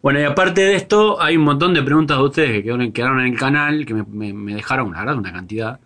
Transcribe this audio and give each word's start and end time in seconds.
Bueno, 0.00 0.20
y 0.20 0.24
aparte 0.24 0.60
de 0.60 0.76
esto, 0.76 1.20
hay 1.20 1.36
un 1.36 1.42
montón 1.42 1.74
de 1.74 1.82
preguntas 1.82 2.16
de 2.18 2.22
ustedes 2.22 2.50
que 2.50 2.92
quedaron, 2.92 3.20
en 3.20 3.32
el 3.32 3.38
canal, 3.38 3.84
que 3.84 3.94
me, 3.94 4.54
dejaron, 4.54 4.92
la 4.92 5.00
verdad, 5.00 5.16
una 5.16 5.32
cantidad. 5.32 5.80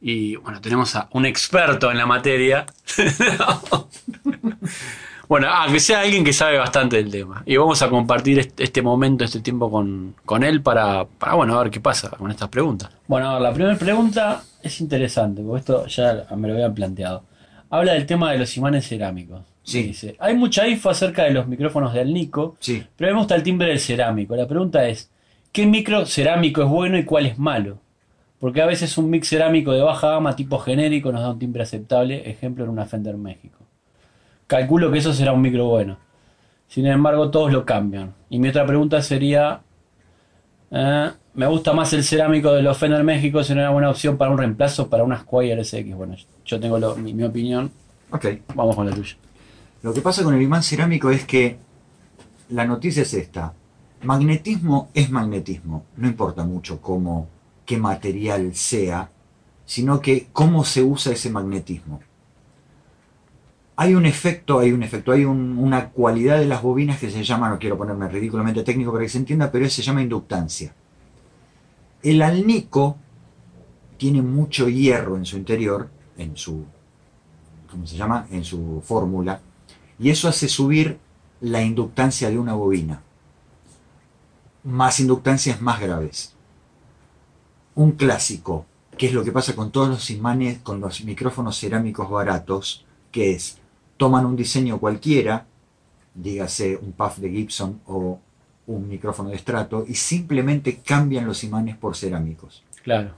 Y 0.00 0.34
bueno, 0.36 0.60
tenemos 0.60 0.96
a 0.96 1.08
un 1.12 1.26
experto 1.26 1.88
en 1.92 1.98
la 1.98 2.04
materia. 2.04 2.66
bueno, 5.28 5.46
ah, 5.48 5.68
que 5.70 5.78
sea 5.78 6.00
alguien 6.00 6.24
que 6.24 6.32
sabe 6.32 6.58
bastante 6.58 6.96
del 6.96 7.08
tema. 7.08 7.44
Y 7.46 7.56
vamos 7.56 7.80
a 7.82 7.88
compartir 7.88 8.52
este, 8.58 8.82
momento, 8.82 9.22
este 9.22 9.38
tiempo 9.38 9.70
con, 9.70 10.16
con 10.24 10.42
él 10.42 10.60
para, 10.60 11.04
para, 11.04 11.34
bueno, 11.34 11.56
a 11.56 11.62
ver 11.62 11.70
qué 11.70 11.78
pasa 11.78 12.10
con 12.10 12.32
estas 12.32 12.48
preguntas. 12.48 12.90
Bueno, 13.06 13.30
a 13.30 13.38
la 13.38 13.54
primera 13.54 13.76
pregunta 13.76 14.42
es 14.60 14.80
interesante, 14.80 15.40
porque 15.40 15.60
esto 15.60 15.86
ya 15.86 16.26
me 16.36 16.48
lo 16.48 16.54
habían 16.54 16.74
planteado. 16.74 17.22
Habla 17.70 17.92
del 17.92 18.06
tema 18.06 18.32
de 18.32 18.38
los 18.38 18.56
imanes 18.56 18.88
cerámicos. 18.88 19.51
Sí. 19.64 19.82
Dice, 19.84 20.16
hay 20.18 20.34
mucha 20.34 20.66
info 20.66 20.90
acerca 20.90 21.24
de 21.24 21.30
los 21.30 21.46
micrófonos 21.46 21.92
de 21.94 22.00
Alnico, 22.00 22.56
Sí. 22.58 22.84
pero 22.96 23.08
a 23.08 23.10
mí 23.10 23.14
me 23.14 23.20
gusta 23.20 23.34
el 23.36 23.42
timbre 23.42 23.68
del 23.68 23.78
cerámico. 23.78 24.34
La 24.34 24.48
pregunta 24.48 24.88
es, 24.88 25.10
¿qué 25.52 25.66
micro 25.66 26.04
cerámico 26.06 26.62
es 26.62 26.68
bueno 26.68 26.98
y 26.98 27.04
cuál 27.04 27.26
es 27.26 27.38
malo? 27.38 27.78
Porque 28.40 28.60
a 28.60 28.66
veces 28.66 28.98
un 28.98 29.08
mix 29.08 29.28
cerámico 29.28 29.70
de 29.72 29.82
baja 29.82 30.10
gama 30.10 30.34
tipo 30.34 30.58
genérico 30.58 31.12
nos 31.12 31.20
da 31.22 31.30
un 31.30 31.38
timbre 31.38 31.62
aceptable, 31.62 32.28
ejemplo 32.28 32.64
en 32.64 32.70
una 32.70 32.86
Fender 32.86 33.16
México. 33.16 33.58
Calculo 34.48 34.90
que 34.90 34.98
eso 34.98 35.12
será 35.12 35.32
un 35.32 35.40
micro 35.40 35.66
bueno. 35.66 35.96
Sin 36.66 36.86
embargo, 36.86 37.30
todos 37.30 37.52
lo 37.52 37.64
cambian. 37.64 38.14
Y 38.30 38.38
mi 38.40 38.48
otra 38.48 38.66
pregunta 38.66 39.00
sería, 39.00 39.60
eh, 40.70 41.10
me 41.34 41.46
gusta 41.46 41.72
más 41.72 41.92
el 41.92 42.02
cerámico 42.02 42.52
de 42.52 42.62
los 42.62 42.76
Fender 42.76 43.04
México, 43.04 43.44
sería 43.44 43.62
una 43.64 43.70
buena 43.70 43.90
opción 43.90 44.16
para 44.18 44.30
un 44.30 44.38
reemplazo 44.38 44.88
para 44.88 45.04
una 45.04 45.18
Squire 45.20 45.62
SX. 45.64 45.94
Bueno, 45.94 46.16
yo 46.44 46.58
tengo 46.60 46.78
lo- 46.78 46.96
mi, 46.96 47.14
mi 47.14 47.22
opinión, 47.24 47.70
Ok. 48.10 48.26
vamos 48.54 48.74
con 48.74 48.88
la 48.88 48.94
tuya. 48.96 49.14
Lo 49.82 49.92
que 49.92 50.00
pasa 50.00 50.22
con 50.22 50.34
el 50.34 50.42
imán 50.42 50.62
cerámico 50.62 51.10
es 51.10 51.24
que 51.24 51.58
la 52.50 52.64
noticia 52.66 53.02
es 53.02 53.14
esta. 53.14 53.54
Magnetismo 54.02 54.90
es 54.94 55.10
magnetismo. 55.10 55.84
No 55.96 56.08
importa 56.08 56.44
mucho 56.44 56.80
cómo, 56.80 57.28
qué 57.66 57.76
material 57.78 58.54
sea, 58.54 59.10
sino 59.64 60.00
que 60.00 60.28
cómo 60.32 60.64
se 60.64 60.82
usa 60.82 61.12
ese 61.12 61.30
magnetismo. 61.30 62.00
Hay 63.76 63.94
un 63.94 64.06
efecto, 64.06 64.58
hay 64.58 64.70
un 64.72 64.82
efecto, 64.82 65.12
hay 65.12 65.24
un- 65.24 65.58
una 65.58 65.88
cualidad 65.88 66.38
de 66.38 66.46
las 66.46 66.62
bobinas 66.62 66.98
que 67.00 67.10
se 67.10 67.24
llama, 67.24 67.48
no 67.48 67.58
quiero 67.58 67.78
ponerme 67.78 68.08
ridículamente 68.08 68.62
técnico 68.62 68.92
para 68.92 69.04
que 69.04 69.08
se 69.08 69.18
entienda, 69.18 69.50
pero 69.50 69.68
se 69.68 69.82
llama 69.82 70.02
inductancia. 70.02 70.74
El 72.02 72.22
alnico 72.22 72.96
tiene 73.96 74.20
mucho 74.22 74.68
hierro 74.68 75.16
en 75.16 75.24
su 75.24 75.36
interior, 75.36 75.88
en 76.18 76.36
su, 76.36 76.64
¿cómo 77.70 77.86
se 77.86 77.96
llama? 77.96 78.26
En 78.30 78.44
su 78.44 78.82
fórmula, 78.84 79.40
y 79.98 80.10
eso 80.10 80.28
hace 80.28 80.48
subir 80.48 80.98
la 81.40 81.62
inductancia 81.62 82.30
de 82.30 82.38
una 82.38 82.54
bobina. 82.54 83.02
Más 84.64 85.00
inductancias 85.00 85.60
más 85.60 85.80
graves. 85.80 86.34
Un 87.74 87.92
clásico, 87.92 88.66
que 88.96 89.06
es 89.06 89.12
lo 89.12 89.24
que 89.24 89.32
pasa 89.32 89.54
con 89.56 89.70
todos 89.72 89.88
los 89.88 90.10
imanes, 90.10 90.58
con 90.58 90.80
los 90.80 91.02
micrófonos 91.04 91.58
cerámicos 91.58 92.08
baratos, 92.10 92.84
que 93.10 93.32
es, 93.32 93.58
toman 93.96 94.26
un 94.26 94.36
diseño 94.36 94.78
cualquiera, 94.78 95.46
dígase 96.14 96.76
un 96.76 96.92
puff 96.92 97.18
de 97.18 97.30
Gibson 97.30 97.80
o 97.86 98.20
un 98.66 98.88
micrófono 98.88 99.30
de 99.30 99.36
estrato, 99.36 99.84
y 99.88 99.94
simplemente 99.94 100.76
cambian 100.76 101.26
los 101.26 101.42
imanes 101.44 101.76
por 101.76 101.96
cerámicos 101.96 102.62
Claro. 102.84 103.14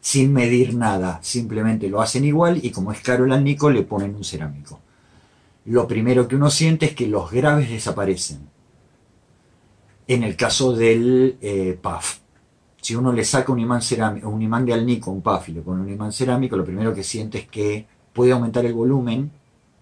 sin 0.00 0.32
medir 0.32 0.74
nada, 0.74 1.18
simplemente 1.22 1.88
lo 1.88 2.00
hacen 2.00 2.24
igual 2.24 2.60
y 2.64 2.70
como 2.70 2.90
es 2.92 3.00
caro 3.00 3.24
el 3.26 3.32
alnico 3.32 3.70
le 3.70 3.82
ponen 3.82 4.14
un 4.14 4.24
cerámico. 4.24 4.80
Lo 5.66 5.86
primero 5.86 6.26
que 6.26 6.36
uno 6.36 6.50
siente 6.50 6.86
es 6.86 6.94
que 6.94 7.06
los 7.06 7.30
graves 7.30 7.70
desaparecen. 7.70 8.48
En 10.06 10.22
el 10.24 10.36
caso 10.36 10.72
del 10.72 11.36
eh, 11.40 11.78
puff, 11.80 12.18
si 12.80 12.94
uno 12.96 13.12
le 13.12 13.24
saca 13.24 13.52
un 13.52 13.60
imán, 13.60 13.82
cerámico, 13.82 14.28
un 14.28 14.42
imán 14.42 14.64
de 14.64 14.72
alnico, 14.72 15.10
un 15.10 15.22
puff 15.22 15.48
y 15.48 15.52
le 15.52 15.60
pone 15.60 15.82
un 15.82 15.90
imán 15.90 16.12
cerámico, 16.12 16.56
lo 16.56 16.64
primero 16.64 16.94
que 16.94 17.04
siente 17.04 17.38
es 17.38 17.48
que 17.48 17.86
puede 18.12 18.32
aumentar 18.32 18.64
el 18.64 18.72
volumen 18.72 19.30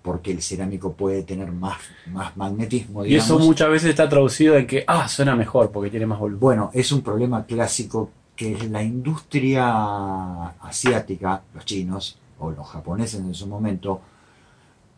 porque 0.03 0.31
el 0.31 0.43
cerámico 0.43 0.93
puede 0.93 1.22
tener 1.22 1.53
más, 1.53 1.78
más 2.06 2.37
magnetismo. 2.37 3.05
Y 3.05 3.15
eso 3.15 3.38
muchas 3.38 3.71
veces 3.71 3.91
está 3.91 4.09
traducido 4.09 4.56
en 4.56 4.67
que, 4.67 4.84
ah, 4.87 5.09
suena 5.09 5.37
mejor 5.37 5.71
porque 5.71 5.91
tiene 5.91 6.06
más 6.06 6.19
volumen. 6.19 6.41
Bueno, 6.41 6.71
es 6.72 6.93
un 6.93 7.03
problema 7.03 7.44
clásico 7.44 8.11
que 8.34 8.56
la 8.71 8.83
industria 8.83 10.50
asiática, 10.61 11.43
los 11.55 11.65
chinos 11.65 12.19
o 12.38 12.50
los 12.50 12.67
japoneses 12.69 13.21
en 13.21 13.34
su 13.34 13.47
momento, 13.47 14.00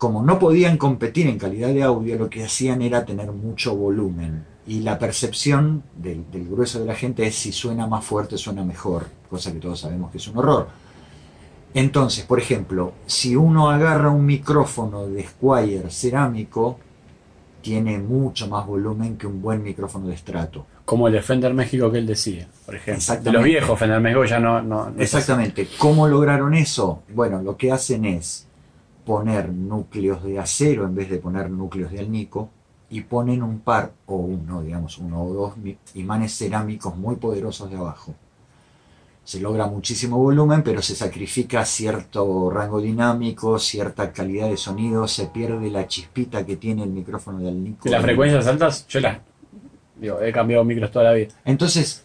como 0.01 0.23
no 0.23 0.39
podían 0.39 0.79
competir 0.79 1.27
en 1.27 1.39
calidad 1.39 1.69
de 1.69 1.83
audio, 1.83 2.17
lo 2.17 2.31
que 2.31 2.43
hacían 2.43 2.81
era 2.81 3.05
tener 3.05 3.33
mucho 3.33 3.77
volumen. 3.77 4.47
Y 4.67 4.81
la 4.81 4.99
percepción 4.99 5.83
del, 5.95 6.25
del 6.31 6.49
grueso 6.49 6.81
de 6.81 6.87
la 6.87 6.95
gente 6.95 7.27
es 7.27 7.35
si 7.35 7.53
suena 7.53 7.87
más 7.87 8.03
fuerte, 8.03 8.39
suena 8.39 8.65
mejor, 8.65 9.09
cosa 9.29 9.53
que 9.53 9.59
todos 9.59 9.81
sabemos 9.81 10.11
que 10.11 10.17
es 10.17 10.27
un 10.27 10.39
horror. 10.39 10.69
Entonces, 11.75 12.25
por 12.25 12.39
ejemplo, 12.39 12.95
si 13.05 13.37
uno 13.37 13.69
agarra 13.69 14.09
un 14.09 14.25
micrófono 14.25 15.07
de 15.07 15.23
Squire 15.23 15.91
cerámico, 15.91 16.79
tiene 17.61 17.99
mucho 17.99 18.49
más 18.49 18.67
volumen 18.67 19.19
que 19.19 19.27
un 19.27 19.43
buen 19.43 19.63
micrófono 19.63 20.09
de 20.09 20.15
estrato. 20.15 20.65
Como 20.87 21.09
el 21.09 21.13
de 21.13 21.21
Fender 21.21 21.53
México 21.53 21.93
que 21.93 21.99
él 21.99 22.07
decía, 22.07 22.49
por 22.65 22.75
ejemplo. 22.75 22.95
De 22.95 22.99
Exactamente. 23.01 23.33
los 23.33 23.45
viejos 23.45 23.79
Fender 23.79 24.01
México 24.01 24.25
ya 24.25 24.41
no, 24.41 24.63
no, 24.63 24.95
Exactamente. 24.99 25.69
¿Cómo 25.77 26.09
lograron 26.09 26.55
eso? 26.55 27.03
Bueno, 27.15 27.43
lo 27.43 27.59
que 27.59 27.71
hacen 27.71 28.07
es 28.07 28.47
poner 29.05 29.51
núcleos 29.51 30.23
de 30.23 30.39
acero 30.39 30.85
en 30.85 30.95
vez 30.95 31.11
de 31.11 31.19
poner 31.19 31.51
núcleos 31.51 31.91
de 31.91 32.01
alnico 32.01 32.51
y 32.91 33.03
ponen 33.03 33.43
un 33.43 33.61
par 33.61 33.93
o 34.07 34.17
uno, 34.17 34.63
digamos, 34.63 34.99
uno 34.99 35.23
o 35.23 35.33
dos 35.33 35.55
imanes 35.95 36.37
cerámicos 36.37 36.97
muy 36.97 37.17
poderosos 37.17 37.71
de 37.71 37.77
abajo. 37.77 38.15
Se 39.23 39.39
logra 39.39 39.67
muchísimo 39.67 40.19
volumen, 40.19 40.63
pero 40.65 40.83
se 40.83 40.97
sacrifica 40.97 41.65
cierto 41.65 42.51
rango 42.51 42.81
dinámico, 42.81 43.59
cierta 43.61 44.13
calidad 44.13 44.49
de 44.49 44.57
sonido, 44.57 45.07
se 45.07 45.27
pierde 45.27 45.71
la 45.71 45.87
chispita 45.87 46.45
que 46.45 46.57
tiene 46.57 46.83
el 46.83 46.91
micrófono 46.91 47.39
de 47.39 47.49
alnico. 47.49 47.89
Las 47.89 48.03
frecuencias 48.03 48.47
altas, 48.49 48.87
yo 48.89 49.01
las. 49.01 49.19
Digo, 50.01 50.21
he 50.21 50.33
cambiado 50.33 50.65
micros 50.65 50.91
toda 50.91 51.05
la 51.05 51.13
vida. 51.13 51.29
Entonces, 51.45 52.05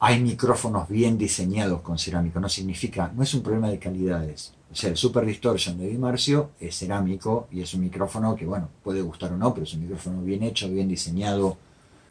hay 0.00 0.20
micrófonos 0.20 0.88
bien 0.88 1.18
diseñados 1.18 1.82
con 1.82 1.98
cerámico, 1.98 2.40
no 2.40 2.48
significa, 2.48 3.12
no 3.14 3.22
es 3.22 3.32
un 3.34 3.42
problema 3.42 3.68
de 3.68 3.78
calidades. 3.78 4.54
O 4.72 4.74
sea, 4.76 4.90
el 4.90 4.96
Super 4.96 5.26
Distortion 5.26 5.78
de 5.78 5.88
Di 5.88 5.98
Marcio 5.98 6.50
es 6.60 6.76
cerámico 6.78 7.48
y 7.50 7.60
es 7.62 7.74
un 7.74 7.80
micrófono 7.80 8.36
que, 8.36 8.46
bueno, 8.46 8.68
puede 8.84 9.02
gustar 9.02 9.32
o 9.32 9.36
no, 9.36 9.52
pero 9.52 9.64
es 9.64 9.74
un 9.74 9.80
micrófono 9.82 10.22
bien 10.22 10.42
hecho, 10.44 10.68
bien 10.70 10.88
diseñado, 10.88 11.56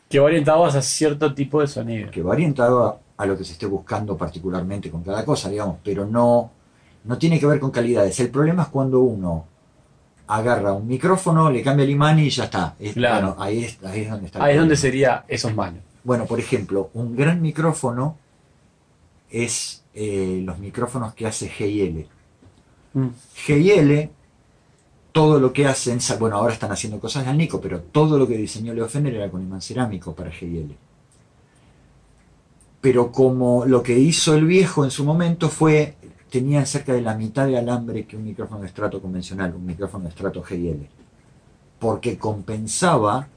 Que 0.10 0.20
va 0.20 0.26
orientado 0.26 0.66
hacia 0.66 0.82
cierto 0.82 1.34
tipo 1.34 1.62
de 1.62 1.68
sonido. 1.68 2.12
que 2.12 2.22
va 2.22 2.32
orientado 2.32 2.84
a, 2.86 3.00
a 3.16 3.26
lo 3.26 3.38
que 3.38 3.44
se 3.46 3.54
esté 3.54 3.66
buscando 3.66 4.18
particularmente 4.18 4.90
con 4.92 5.04
cada 5.04 5.24
cosa, 5.24 5.50
digamos, 5.50 5.78
pero 5.84 6.06
no, 6.06 6.52
no 7.06 7.18
tiene 7.18 7.40
que 7.40 7.46
ver 7.46 7.60
con 7.62 7.72
calidades. 7.72 8.20
El 8.20 8.30
problema 8.30 8.64
es 8.64 8.70
cuando 8.70 9.00
uno 9.02 9.46
agarra 10.28 10.74
un 10.74 10.86
micrófono, 10.86 11.50
le 11.50 11.62
cambia 11.64 11.86
el 11.86 11.92
imán 11.92 12.20
y 12.20 12.30
ya 12.30 12.44
está. 12.46 12.76
Es- 12.80 12.94
Claro. 12.94 13.28
bueno, 13.36 13.42
ahí, 13.44 13.64
es, 13.64 13.78
ahí 13.86 14.02
es 14.02 14.10
donde 14.12 14.26
está. 14.26 14.44
Ahí 14.44 14.54
es 14.56 14.60
donde 14.60 14.76
sería 14.76 15.24
esos 15.30 15.56
malos. 15.56 15.82
Bueno, 16.04 16.26
por 16.26 16.40
ejemplo, 16.40 16.90
un 16.94 17.16
gran 17.16 17.42
micrófono 17.42 18.18
es 19.32 19.84
eh, 19.94 20.42
los 20.44 20.58
micrófonos 20.60 21.14
que 21.14 21.26
hace 21.28 21.48
GL. 21.48 22.08
Mm. 22.94 23.08
GL, 23.48 24.10
todo 25.12 25.40
lo 25.40 25.52
que 25.54 25.68
hacen, 25.68 26.00
bueno, 26.20 26.38
ahora 26.38 26.54
están 26.54 26.72
haciendo 26.72 27.00
cosas 27.00 27.24
de 27.24 27.32
Alnico, 27.32 27.60
pero 27.60 27.82
todo 27.82 28.18
lo 28.18 28.28
que 28.28 28.38
diseñó 28.38 28.74
Leo 28.74 28.88
Fender 28.88 29.16
era 29.16 29.30
con 29.30 29.42
imán 29.42 29.62
cerámico 29.62 30.14
para 30.14 30.30
GL. 30.30 30.76
Pero 32.82 33.12
como 33.12 33.66
lo 33.66 33.84
que 33.84 33.98
hizo 33.98 34.36
el 34.36 34.46
viejo 34.46 34.86
en 34.86 34.92
su 34.92 35.04
momento 35.04 35.50
fue, 35.50 35.96
tenía 36.30 36.66
cerca 36.66 36.94
de 36.94 37.02
la 37.02 37.16
mitad 37.16 37.46
de 37.46 37.58
alambre 37.58 38.06
que 38.06 38.16
un 38.16 38.24
micrófono 38.24 38.62
de 38.62 38.68
estrato 38.68 39.02
convencional, 39.02 39.54
un 39.54 39.66
micrófono 39.66 40.04
de 40.04 40.10
estrato 40.10 40.42
GL. 40.42 40.88
Porque 41.80 42.18
compensaba 42.18 43.28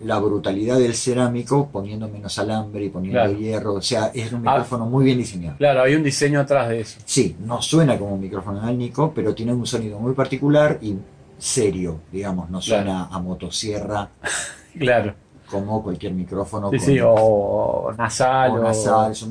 la 0.00 0.18
brutalidad 0.20 0.78
del 0.78 0.94
cerámico 0.94 1.68
poniendo 1.72 2.08
menos 2.08 2.38
alambre 2.38 2.84
y 2.84 2.88
poniendo 2.88 3.18
Claro. 3.20 3.36
hierro. 3.38 3.74
O 3.74 3.82
sea, 3.82 4.12
es 4.14 4.32
un 4.32 4.46
Ah. 4.46 4.52
micrófono 4.52 4.86
muy 4.86 5.04
bien 5.04 5.18
diseñado. 5.18 5.56
Claro, 5.58 5.82
hay 5.82 5.94
un 5.96 6.02
diseño 6.04 6.40
atrás 6.40 6.68
de 6.68 6.80
eso. 6.80 7.00
Sí, 7.04 7.36
no 7.40 7.60
suena 7.60 7.98
como 7.98 8.14
un 8.14 8.20
micrófono 8.20 8.60
de 8.60 8.68
Alnico, 8.68 9.12
pero 9.14 9.34
tiene 9.34 9.52
un 9.52 9.66
sonido 9.66 9.98
muy 9.98 10.12
particular 10.14 10.78
y 10.80 10.94
serio, 11.36 12.00
digamos, 12.12 12.48
no 12.50 12.60
Claro. 12.60 12.82
suena 12.84 13.04
a 13.06 13.18
motosierra 13.20 14.08
Claro. 14.78 15.14
como 15.50 15.82
cualquier 15.82 16.12
micrófono 16.12 16.70
Sí, 16.70 16.76
con- 16.78 16.86
sí, 16.86 16.98
o 17.02 17.92
nasal. 17.96 18.50
o 18.52 18.54
o- 18.54 18.62
nasal, 18.62 19.12
es 19.12 19.26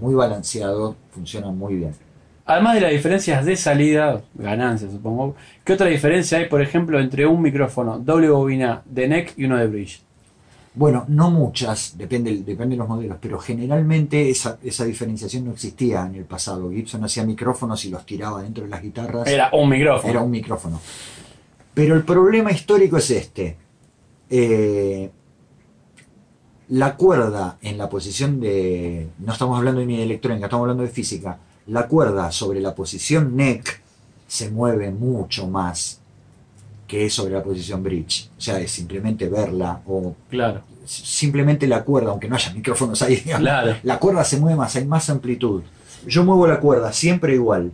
muy 0.00 0.14
balanceado, 0.14 0.96
funciona 1.10 1.48
muy 1.50 1.74
bien. 1.76 1.94
Además 2.50 2.74
de 2.74 2.80
las 2.80 2.90
diferencias 2.90 3.44
de 3.44 3.56
salida, 3.56 4.22
ganancias 4.34 4.90
supongo, 4.90 5.36
¿qué 5.62 5.74
otra 5.74 5.86
diferencia 5.86 6.38
hay, 6.38 6.46
por 6.46 6.60
ejemplo, 6.60 6.98
entre 6.98 7.24
un 7.24 7.40
micrófono 7.40 8.00
doble 8.00 8.28
bobina 8.28 8.82
de 8.86 9.06
neck 9.06 9.34
y 9.36 9.44
uno 9.44 9.56
de 9.56 9.68
bridge? 9.68 10.02
Bueno, 10.74 11.04
no 11.06 11.30
muchas, 11.30 11.96
depende, 11.96 12.38
depende 12.38 12.74
de 12.74 12.78
los 12.78 12.88
modelos, 12.88 13.18
pero 13.20 13.38
generalmente 13.38 14.30
esa, 14.30 14.58
esa 14.64 14.84
diferenciación 14.84 15.44
no 15.44 15.52
existía 15.52 16.04
en 16.06 16.16
el 16.16 16.24
pasado. 16.24 16.72
Gibson 16.72 17.04
hacía 17.04 17.24
micrófonos 17.24 17.84
y 17.84 17.90
los 17.90 18.04
tiraba 18.04 18.42
dentro 18.42 18.64
de 18.64 18.70
las 18.70 18.82
guitarras. 18.82 19.28
Era 19.28 19.50
un 19.52 19.68
micrófono. 19.68 20.10
Era 20.10 20.20
un 20.20 20.30
micrófono. 20.32 20.80
Pero 21.72 21.94
el 21.94 22.02
problema 22.02 22.50
histórico 22.50 22.96
es 22.96 23.10
este. 23.12 23.56
Eh, 24.28 25.08
La 26.70 26.96
cuerda 26.96 27.58
en 27.62 27.78
la 27.78 27.88
posición 27.88 28.40
de. 28.40 29.08
No 29.18 29.32
estamos 29.34 29.56
hablando 29.56 29.84
ni 29.84 29.98
de 29.98 30.02
electrónica, 30.02 30.46
estamos 30.46 30.64
hablando 30.64 30.82
de 30.82 30.88
física. 30.88 31.38
La 31.66 31.86
cuerda 31.86 32.32
sobre 32.32 32.60
la 32.60 32.74
posición 32.74 33.36
neck 33.36 33.80
se 34.26 34.50
mueve 34.50 34.90
mucho 34.90 35.46
más 35.48 36.00
que 36.86 37.08
sobre 37.10 37.34
la 37.34 37.42
posición 37.42 37.82
bridge. 37.82 38.30
O 38.36 38.40
sea, 38.40 38.58
es 38.60 38.70
simplemente 38.72 39.28
verla 39.28 39.80
o 39.86 40.14
Claro, 40.28 40.62
simplemente 40.84 41.66
la 41.68 41.84
cuerda, 41.84 42.10
aunque 42.10 42.28
no 42.28 42.34
haya 42.34 42.52
micrófonos 42.52 43.00
ahí, 43.02 43.16
digamos, 43.16 43.40
claro. 43.42 43.76
la 43.82 43.98
cuerda 43.98 44.24
se 44.24 44.38
mueve 44.38 44.56
más, 44.56 44.74
hay 44.76 44.84
más 44.86 45.08
amplitud. 45.10 45.62
Yo 46.06 46.24
muevo 46.24 46.46
la 46.46 46.58
cuerda 46.60 46.92
siempre 46.92 47.34
igual. 47.34 47.70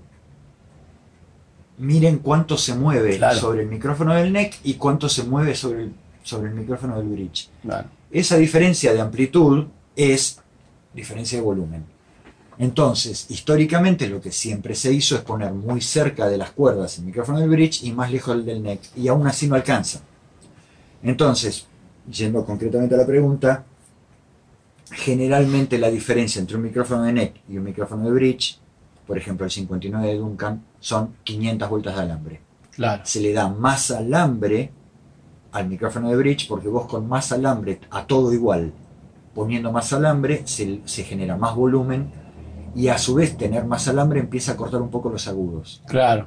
Miren 1.79 2.19
cuánto 2.19 2.57
se 2.57 2.75
mueve 2.75 3.17
Claro. 3.19 3.39
sobre 3.39 3.63
el 3.63 3.69
micrófono 3.69 4.15
del 4.15 4.33
neck 4.33 4.55
y 4.65 4.75
cuánto 4.75 5.09
se 5.09 5.25
mueve 5.25 5.55
sobre 5.55 5.85
el, 5.85 5.93
sobre 6.23 6.49
el 6.51 6.55
micrófono 6.55 6.97
del 6.97 7.09
bridge. 7.09 7.49
claro. 7.63 7.89
Esa 8.11 8.37
diferencia 8.37 8.95
de 8.95 9.01
amplitud 9.01 9.67
es 9.95 10.39
diferencia 10.95 11.39
de 11.39 11.45
volumen. 11.45 11.85
Entonces, 12.59 13.27
históricamente 13.29 14.09
lo 14.09 14.21
que 14.21 14.33
siempre 14.33 14.75
se 14.75 14.93
hizo 14.93 15.15
es 15.17 15.23
poner 15.23 15.53
muy 15.53 15.81
cerca 15.81 16.27
de 16.27 16.39
las 16.39 16.53
cuerdas 16.53 16.99
el 16.99 17.05
micrófono 17.05 17.39
del 17.39 17.51
bridge 17.51 17.83
y 17.85 17.93
más 17.93 18.11
lejos 18.11 18.35
el 18.35 18.45
del 18.45 18.63
neck, 18.63 18.81
y 18.97 19.09
aún 19.09 19.27
así 19.27 19.47
no 19.47 19.55
alcanza. 19.55 20.01
Entonces, 21.03 21.67
yendo 22.11 22.45
concretamente 22.45 22.95
a 22.95 22.99
la 22.99 23.07
pregunta, 23.07 23.65
generalmente 24.91 25.79
la 25.79 25.91
diferencia 25.91 26.41
entre 26.41 26.57
un 26.57 26.63
micrófono 26.63 27.03
de 27.03 27.13
neck 27.13 27.35
y 27.49 27.59
un 27.59 27.65
micrófono 27.65 28.05
de 28.05 28.13
bridge, 28.13 28.59
por 29.07 29.19
ejemplo 29.19 29.45
el 29.45 29.51
59 29.51 30.07
de 30.07 30.17
Duncan, 30.17 30.65
son 30.81 31.15
500 31.25 31.69
vueltas 31.69 31.97
de 31.97 32.03
alambre 32.03 32.41
Claro, 32.73 33.03
se 33.05 33.21
le 33.21 33.33
da 33.33 33.49
más 33.49 33.91
alambre 33.91 34.71
al 35.53 35.69
micrófono 35.69 36.11
de 36.11 36.17
bridge 36.17 36.49
porque 36.49 36.69
vos 36.69 36.87
con 36.87 37.09
más 37.09 37.33
alambre, 37.33 37.81
a 37.91 38.07
todo 38.07 38.33
igual, 38.33 38.73
poniendo 39.35 39.73
más 39.73 39.93
alambre, 39.93 40.43
se, 40.47 40.81
se 40.85 41.05
genera 41.05 41.37
más 41.37 41.55
volumen 41.55 42.11
y 42.77 42.89
a 42.89 42.99
su 42.99 43.15
vez 43.15 43.37
tener 43.37 43.65
más 43.65 43.89
alambre 43.89 44.21
empieza 44.21 44.53
a 44.53 44.57
cortar 44.57 44.81
un 44.83 44.91
poco 44.91 45.09
los 45.09 45.27
agudos. 45.29 45.83
claro. 45.87 46.27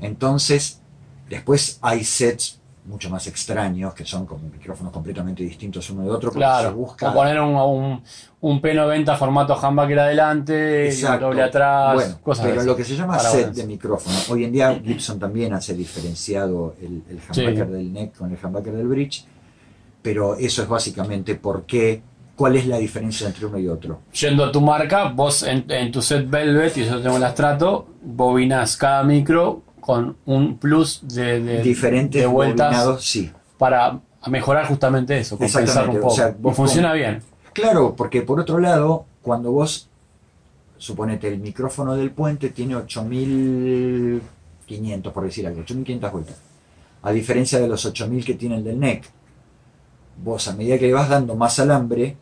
Entonces, 0.00 0.80
después 1.28 1.78
hay 1.82 2.04
sets 2.04 2.58
mucho 2.86 3.10
más 3.10 3.26
extraños 3.26 3.92
que 3.92 4.06
son 4.06 4.24
como 4.24 4.48
micrófonos 4.48 4.90
completamente 4.92 5.42
distintos 5.42 5.90
uno 5.90 6.02
de 6.04 6.10
otro 6.10 6.30
se 6.30 6.38
Claro, 6.38 6.74
busca 6.74 7.10
o 7.10 7.14
poner 7.14 7.38
un, 7.40 7.54
un, 7.54 8.02
un 8.40 8.62
P90 8.62 9.16
formato 9.18 9.54
humbucker 9.62 9.98
adelante, 9.98 10.90
y 10.98 11.04
un 11.04 11.20
doble 11.20 11.42
atrás, 11.42 11.94
Bueno, 11.94 12.18
cosas 12.22 12.46
pero 12.46 12.60
así. 12.60 12.66
lo 12.68 12.74
que 12.76 12.84
se 12.84 12.96
llama 12.96 13.18
Para 13.18 13.28
set 13.30 13.52
de 13.52 13.66
micrófono. 13.66 14.16
Hoy 14.30 14.44
en 14.44 14.52
día 14.52 14.80
Gibson 14.82 15.18
también 15.18 15.52
hace 15.52 15.74
diferenciado 15.74 16.74
el, 16.80 17.02
el 17.10 17.18
humbucker 17.18 17.66
Sí. 17.66 17.72
del 17.72 17.92
neck 17.92 18.16
con 18.16 18.30
el 18.32 18.38
humbucker 18.42 18.72
del 18.72 18.88
bridge, 18.88 19.24
pero 20.02 20.36
eso 20.36 20.62
es 20.62 20.68
básicamente 20.68 21.34
por 21.34 21.64
qué, 21.64 22.02
cuál 22.40 22.56
es 22.56 22.66
la 22.66 22.78
diferencia 22.78 23.26
entre 23.26 23.44
uno 23.44 23.58
y 23.58 23.68
otro. 23.68 24.00
Yendo 24.18 24.46
a 24.46 24.50
tu 24.50 24.62
marca, 24.62 25.10
vos 25.10 25.42
en, 25.42 25.66
en 25.68 25.92
tu 25.92 26.00
set 26.00 26.26
Velvet, 26.26 26.74
y 26.78 26.86
yo 26.86 27.02
tengo 27.02 27.18
el 27.18 27.24
Astrato, 27.24 27.86
bobinas 28.00 28.78
cada 28.78 29.04
micro 29.04 29.60
con 29.78 30.16
un 30.24 30.56
plus 30.56 31.00
de, 31.02 31.42
de, 31.42 31.60
Diferentes 31.60 32.18
de 32.18 32.26
vueltas 32.26 33.04
sí. 33.04 33.30
para 33.58 34.00
mejorar 34.28 34.64
justamente 34.64 35.18
eso, 35.18 35.36
compensar 35.36 35.90
un 35.90 35.96
poco. 35.96 36.06
o 36.06 36.10
sea, 36.12 36.34
y 36.42 36.50
funciona 36.52 36.94
bien. 36.94 37.22
Claro, 37.52 37.94
porque 37.94 38.22
por 38.22 38.40
otro 38.40 38.58
lado, 38.58 39.04
cuando 39.20 39.52
vos, 39.52 39.90
suponete, 40.78 41.28
el 41.28 41.40
micrófono 41.40 41.94
del 41.94 42.10
puente 42.10 42.48
tiene 42.48 42.74
8500, 42.74 45.12
por 45.12 45.24
decir 45.24 45.46
algo, 45.46 45.60
8500 45.60 46.10
vueltas. 46.10 46.36
A 47.02 47.12
diferencia 47.12 47.60
de 47.60 47.68
los 47.68 47.84
8000 47.84 48.24
que 48.24 48.32
tiene 48.32 48.56
el 48.56 48.64
del 48.64 48.80
neck, 48.80 49.04
vos 50.24 50.48
a 50.48 50.54
medida 50.54 50.78
que 50.78 50.86
le 50.86 50.94
vas 50.94 51.10
dando 51.10 51.36
más 51.36 51.58
alambre, 51.58 52.16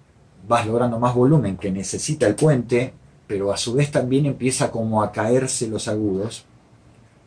vas 0.48 0.66
logrando 0.66 0.98
más 0.98 1.14
volumen 1.14 1.56
que 1.56 1.70
necesita 1.70 2.26
el 2.26 2.34
puente, 2.34 2.92
pero 3.26 3.52
a 3.52 3.56
su 3.56 3.74
vez 3.74 3.90
también 3.90 4.26
empieza 4.26 4.70
como 4.70 5.02
a 5.02 5.12
caerse 5.12 5.68
los 5.68 5.86
agudos 5.88 6.44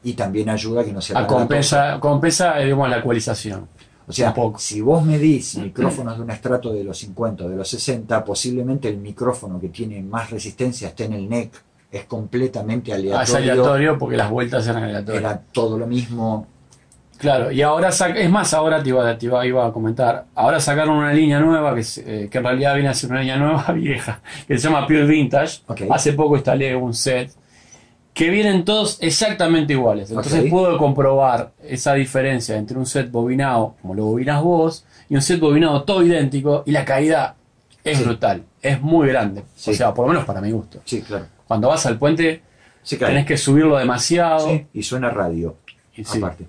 y 0.04 0.14
también 0.14 0.50
ayuda 0.50 0.82
a 0.82 0.84
que 0.84 0.92
no 0.94 1.02
se 1.02 1.14
A 1.14 1.18
alargue 1.20 1.34
la 1.34 1.40
compensa, 1.40 2.00
compensa 2.00 2.60
eh, 2.60 2.66
digamos, 2.66 2.90
la 2.90 2.98
ecualización. 2.98 3.68
o 4.08 4.12
sea, 4.12 4.34
si 4.58 4.82
vos 4.82 5.06
medís 5.06 5.58
micrófonos 5.58 6.18
de 6.18 6.24
un 6.24 6.32
estrato 6.32 6.74
de 6.74 6.84
los 6.84 6.98
50 6.98 7.46
o 7.46 7.50
de 7.50 7.56
los 7.56 7.68
60, 7.70 8.26
posiblemente 8.26 8.90
el 8.90 8.98
micrófono 8.98 9.60
que 9.60 9.70
tiene 9.70 10.02
más 10.02 10.32
resistencia 10.32 10.88
esté 10.90 11.06
en 11.06 11.14
el 11.14 11.30
neck. 11.30 11.54
Es 11.92 12.06
completamente 12.06 12.94
Ah, 12.94 12.96
es 12.96 13.04
aleatorio. 13.04 13.52
aleatorio 13.52 13.98
porque 13.98 14.16
las 14.16 14.30
vueltas 14.32 14.66
eran 14.66 14.84
aleatorias. 14.84 15.22
Era 15.24 15.42
todo 15.52 15.78
lo 15.78 15.86
mismo. 15.88 16.48
Claro, 17.22 17.52
y 17.52 17.62
ahora 17.62 17.90
es 17.90 18.30
más, 18.32 18.52
ahora 18.56 18.82
te 18.82 18.90
iba, 18.90 19.16
te 19.16 19.28
iba, 19.28 19.46
iba 19.46 19.68
a 19.68 19.72
comentar, 19.72 20.26
ahora 20.34 20.60
sacaron 20.60 20.98
una 20.98 21.14
línea 21.14 21.40
nueva 21.40 21.76
que, 21.76 21.84
eh, 21.98 22.28
que 22.32 22.38
en 22.40 22.44
realidad 22.44 22.74
viene 22.74 22.90
a 22.90 22.96
ser 22.96 23.12
una 23.12 23.20
línea 23.20 23.38
nueva 23.38 23.64
vieja, 23.76 24.22
que 24.48 24.58
se 24.58 24.68
llama 24.68 24.88
Pure 24.88 25.06
Vintage. 25.06 25.62
Hace 25.92 26.14
poco 26.14 26.36
instalé 26.36 26.76
un 26.76 26.96
set 26.96 27.32
que 28.12 28.30
vienen 28.32 28.66
todos 28.66 28.98
exactamente 29.02 29.74
iguales. 29.74 30.10
Entonces 30.10 30.50
puedo 30.50 30.78
comprobar 30.80 31.52
esa 31.64 31.94
diferencia 31.94 32.58
entre 32.58 32.76
un 32.78 32.88
set 32.88 33.12
bobinado, 33.12 33.76
como 33.84 33.94
lo 33.94 34.06
bobinas 34.06 34.42
vos, 34.42 34.86
y 35.08 35.14
un 35.16 35.22
set 35.22 35.40
bobinado 35.40 35.84
todo 35.84 36.04
idéntico, 36.04 36.64
y 36.66 36.72
la 36.72 36.84
caída 36.84 37.36
es 37.84 38.00
Sí. 38.00 38.04
brutal, 38.04 38.44
es 38.64 38.82
muy 38.82 39.08
grande. 39.10 39.44
Sí. 39.56 39.70
O 39.70 39.74
sea, 39.76 39.94
por 39.94 40.08
lo 40.08 40.14
menos 40.14 40.26
para 40.26 40.42
mi 40.42 40.52
gusto. 40.52 40.80
Sí, 40.86 41.04
claro. 41.04 41.28
Cuando 41.48 41.68
vas 41.68 41.86
al 41.86 42.00
puente, 42.00 42.42
cae. 42.90 42.98
tenés 43.10 43.26
que 43.28 43.38
subirlo 43.38 43.78
demasiado, 43.78 44.48
Sí, 44.50 44.66
y 44.74 44.82
suena 44.82 45.12
radio, 45.12 45.56
y 45.96 46.04
sí, 46.04 46.18
aparte. 46.18 46.46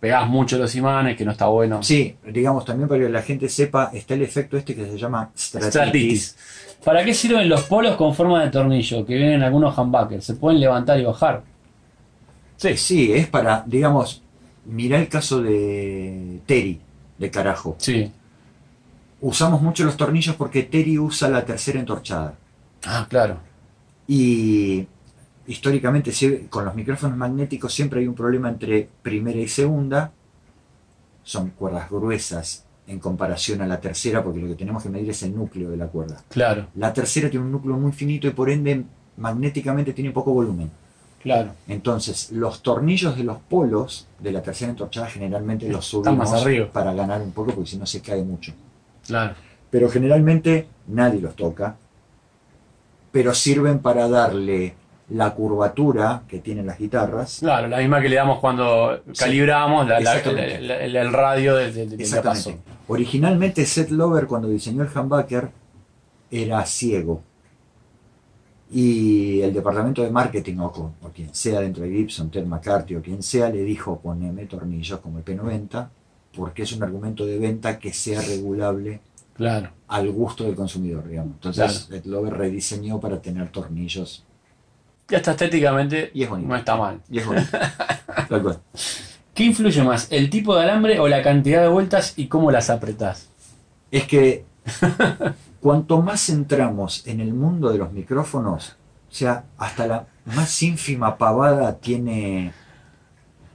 Pegás 0.00 0.28
mucho 0.28 0.58
los 0.58 0.74
imanes, 0.74 1.16
que 1.16 1.24
no 1.24 1.32
está 1.32 1.46
bueno. 1.46 1.82
Sí, 1.82 2.16
digamos 2.26 2.64
también 2.64 2.88
para 2.88 3.00
que 3.02 3.08
la 3.08 3.22
gente 3.22 3.48
sepa, 3.48 3.90
está 3.92 4.14
el 4.14 4.22
efecto 4.22 4.56
este 4.56 4.74
que 4.74 4.84
se 4.86 4.98
llama 4.98 5.30
stratitis. 5.36 5.70
Stratitis. 5.70 6.36
¿Para 6.84 7.04
qué 7.04 7.12
sirven 7.12 7.48
los 7.48 7.62
polos 7.64 7.96
con 7.96 8.14
forma 8.14 8.42
de 8.42 8.50
tornillo 8.50 9.04
que 9.04 9.14
vienen 9.14 9.34
en 9.34 9.42
algunos 9.42 9.76
humbuckers? 9.76 10.24
¿Se 10.24 10.34
pueden 10.34 10.60
levantar 10.60 10.98
y 10.98 11.04
bajar? 11.04 11.42
Sí, 12.56 12.76
sí, 12.76 13.12
es 13.12 13.26
para, 13.26 13.62
digamos, 13.66 14.22
mirá 14.64 14.98
el 14.98 15.08
caso 15.08 15.42
de 15.42 16.40
Terry, 16.46 16.80
de 17.18 17.30
carajo. 17.30 17.76
Sí. 17.78 18.10
Usamos 19.20 19.60
mucho 19.60 19.84
los 19.84 19.96
tornillos 19.96 20.36
porque 20.36 20.62
Terry 20.62 20.98
usa 20.98 21.28
la 21.28 21.44
tercera 21.44 21.80
entorchada. 21.80 22.34
Ah, 22.86 23.06
claro. 23.08 23.38
Y 24.06 24.86
históricamente 25.48 26.12
con 26.48 26.64
los 26.64 26.74
micrófonos 26.74 27.16
magnéticos 27.16 27.72
siempre 27.74 28.00
hay 28.00 28.06
un 28.06 28.14
problema 28.14 28.48
entre 28.48 28.88
primera 29.02 29.38
y 29.38 29.48
segunda. 29.48 30.12
Son 31.24 31.50
cuerdas 31.50 31.90
gruesas 31.90 32.64
en 32.86 32.98
comparación 33.00 33.60
a 33.62 33.66
la 33.66 33.80
tercera 33.80 34.22
porque 34.22 34.40
lo 34.40 34.46
que 34.48 34.54
tenemos 34.54 34.82
que 34.82 34.88
medir 34.88 35.10
es 35.10 35.22
el 35.22 35.34
núcleo 35.34 35.70
de 35.70 35.76
la 35.76 35.86
cuerda. 35.88 36.22
Claro, 36.28 36.66
La 36.76 36.92
tercera 36.92 37.28
tiene 37.28 37.44
un 37.44 37.52
núcleo 37.52 37.76
muy 37.76 37.92
finito 37.92 38.26
y 38.26 38.30
por 38.30 38.48
ende 38.50 38.84
magnéticamente 39.16 39.92
tiene 39.92 40.10
poco 40.10 40.32
volumen. 40.32 40.70
claro. 41.22 41.50
Entonces 41.66 42.30
los 42.32 42.62
tornillos 42.62 43.16
de 43.16 43.24
los 43.24 43.38
polos 43.38 44.06
de 44.20 44.32
la 44.32 44.42
tercera 44.42 44.70
entorchada 44.70 45.06
generalmente 45.08 45.68
los 45.68 45.92
Están 45.92 46.16
más 46.16 46.28
subimos 46.30 46.46
arriba. 46.46 46.72
para 46.72 46.92
ganar 46.94 47.20
un 47.22 47.32
poco 47.32 47.52
porque 47.54 47.70
si 47.70 47.76
no 47.78 47.86
se 47.86 48.00
cae 48.00 48.22
mucho. 48.22 48.52
Claro. 49.06 49.34
Pero 49.70 49.90
generalmente 49.90 50.66
nadie 50.86 51.20
los 51.20 51.34
toca, 51.36 51.76
pero 53.12 53.34
sirven 53.34 53.80
para 53.80 54.08
darle 54.08 54.74
la 55.10 55.34
curvatura 55.34 56.22
que 56.28 56.38
tienen 56.40 56.66
las 56.66 56.78
guitarras. 56.78 57.38
Claro, 57.40 57.66
la 57.68 57.78
misma 57.78 58.00
que 58.00 58.08
le 58.10 58.16
damos 58.16 58.40
cuando 58.40 59.00
Sí. 59.12 59.12
calibramos 59.24 59.88
la- 59.88 60.00
la- 60.00 60.16
Exactamente. 60.16 60.84
el, 60.84 61.12
radio 61.12 61.54
del, 61.56 61.74
del- 61.74 61.90
del 61.90 62.00
Exactamente. 62.00 62.58
Originalmente 62.88 63.64
Seth 63.64 63.90
Lover 63.90 64.26
cuando 64.26 64.48
diseñó 64.48 64.82
el 64.82 64.88
humbucker 64.94 65.48
era 66.30 66.64
ciego. 66.66 67.22
Y 68.70 69.40
el 69.40 69.54
departamento 69.54 70.02
de 70.02 70.10
marketing 70.10 70.58
o, 70.58 70.66
o 71.00 71.08
quien 71.14 71.34
sea 71.34 71.60
dentro 71.60 71.84
de 71.84 71.90
Gibson, 71.90 72.30
Ted 72.30 72.44
McCarthy 72.44 72.96
o 72.96 73.02
quien 73.02 73.22
sea, 73.22 73.48
le 73.48 73.62
dijo 73.62 73.98
poneme 74.00 74.44
tornillos 74.44 75.00
como 75.00 75.18
el 75.18 75.24
P90 75.24 75.88
porque 76.36 76.62
es 76.64 76.72
un 76.74 76.82
argumento 76.82 77.24
de 77.24 77.38
venta 77.38 77.78
que 77.78 77.94
sea 77.94 78.20
regulable 78.20 79.00
Claro. 79.34 79.70
al 79.88 80.10
gusto 80.10 80.44
del 80.44 80.54
consumidor, 80.54 81.08
digamos. 81.08 81.32
Entonces 81.34 81.86
Seth 81.88 82.04
Lover 82.04 82.34
rediseñó 82.34 83.00
para 83.00 83.22
tener 83.22 83.50
tornillos 83.50 84.24
Y 85.10 85.14
hasta 85.14 85.30
estéticamente 85.30 86.10
Y 86.14 86.22
es 86.22 86.28
bonito. 86.28 86.48
no 86.48 86.56
está 86.56 86.76
mal. 86.76 87.00
y 87.10 87.18
es 87.18 87.26
bonito. 87.26 87.56
Tal 88.28 88.42
cual. 88.42 88.58
¿Qué 89.34 89.44
influye 89.44 89.82
más, 89.84 90.08
el 90.10 90.30
tipo 90.30 90.56
de 90.56 90.64
alambre 90.64 90.98
o 90.98 91.06
la 91.08 91.22
cantidad 91.22 91.62
de 91.62 91.68
vueltas 91.68 92.14
y 92.16 92.26
cómo 92.26 92.50
las 92.50 92.70
apretás? 92.70 93.28
es 93.90 94.04
que 94.04 94.44
cuanto 95.60 96.02
más 96.02 96.28
entramos 96.28 97.06
en 97.06 97.20
el 97.20 97.32
mundo 97.32 97.70
de 97.70 97.78
los 97.78 97.92
micrófonos, 97.92 98.76
o 99.10 99.14
sea, 99.14 99.44
hasta 99.56 99.86
la 99.86 100.06
más 100.26 100.62
ínfima 100.62 101.16
pavada 101.16 101.76
tiene... 101.78 102.52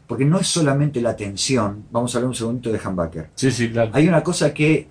Porque 0.08 0.26
no 0.26 0.40
es 0.40 0.48
solamente 0.48 1.02
la 1.02 1.16
tensión, 1.16 1.86
vamos 1.92 2.14
a 2.14 2.18
hablar 2.18 2.30
un 2.30 2.36
segundito 2.36 2.72
de 2.72 2.80
humbucker. 2.80 3.30
Sí, 3.36 3.52
sí, 3.52 3.72
claro. 3.72 3.92
Hay 3.94 4.08
una 4.08 4.24
cosa 4.24 4.54
que 4.54 4.88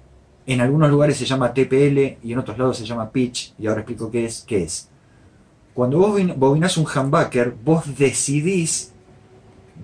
en 0.47 0.61
algunos 0.61 0.91
lugares 0.91 1.17
se 1.17 1.27
llama 1.27 1.53
TPL 1.53 2.19
y 2.23 2.33
en 2.33 2.39
otros 2.39 2.59
lados 2.59 2.79
se 2.79 2.85
llama 2.85 3.11
pitch, 3.11 3.55
y 3.59 3.67
ahora 3.67 3.81
explico 3.81 4.11
qué 4.11 4.25
es. 4.25 4.43
Qué 4.47 4.63
es. 4.65 4.89
Cuando 5.75 5.99
vos 5.99 6.11
bobin- 6.13 6.35
bobinás 6.37 6.77
un 6.77 6.87
humbucker, 6.87 7.55
vos 7.65 7.97
decidís, 7.99 8.93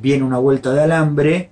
viene 0.00 0.25
una 0.25 0.38
vuelta 0.38 0.73
de 0.73 0.83
alambre, 0.83 1.50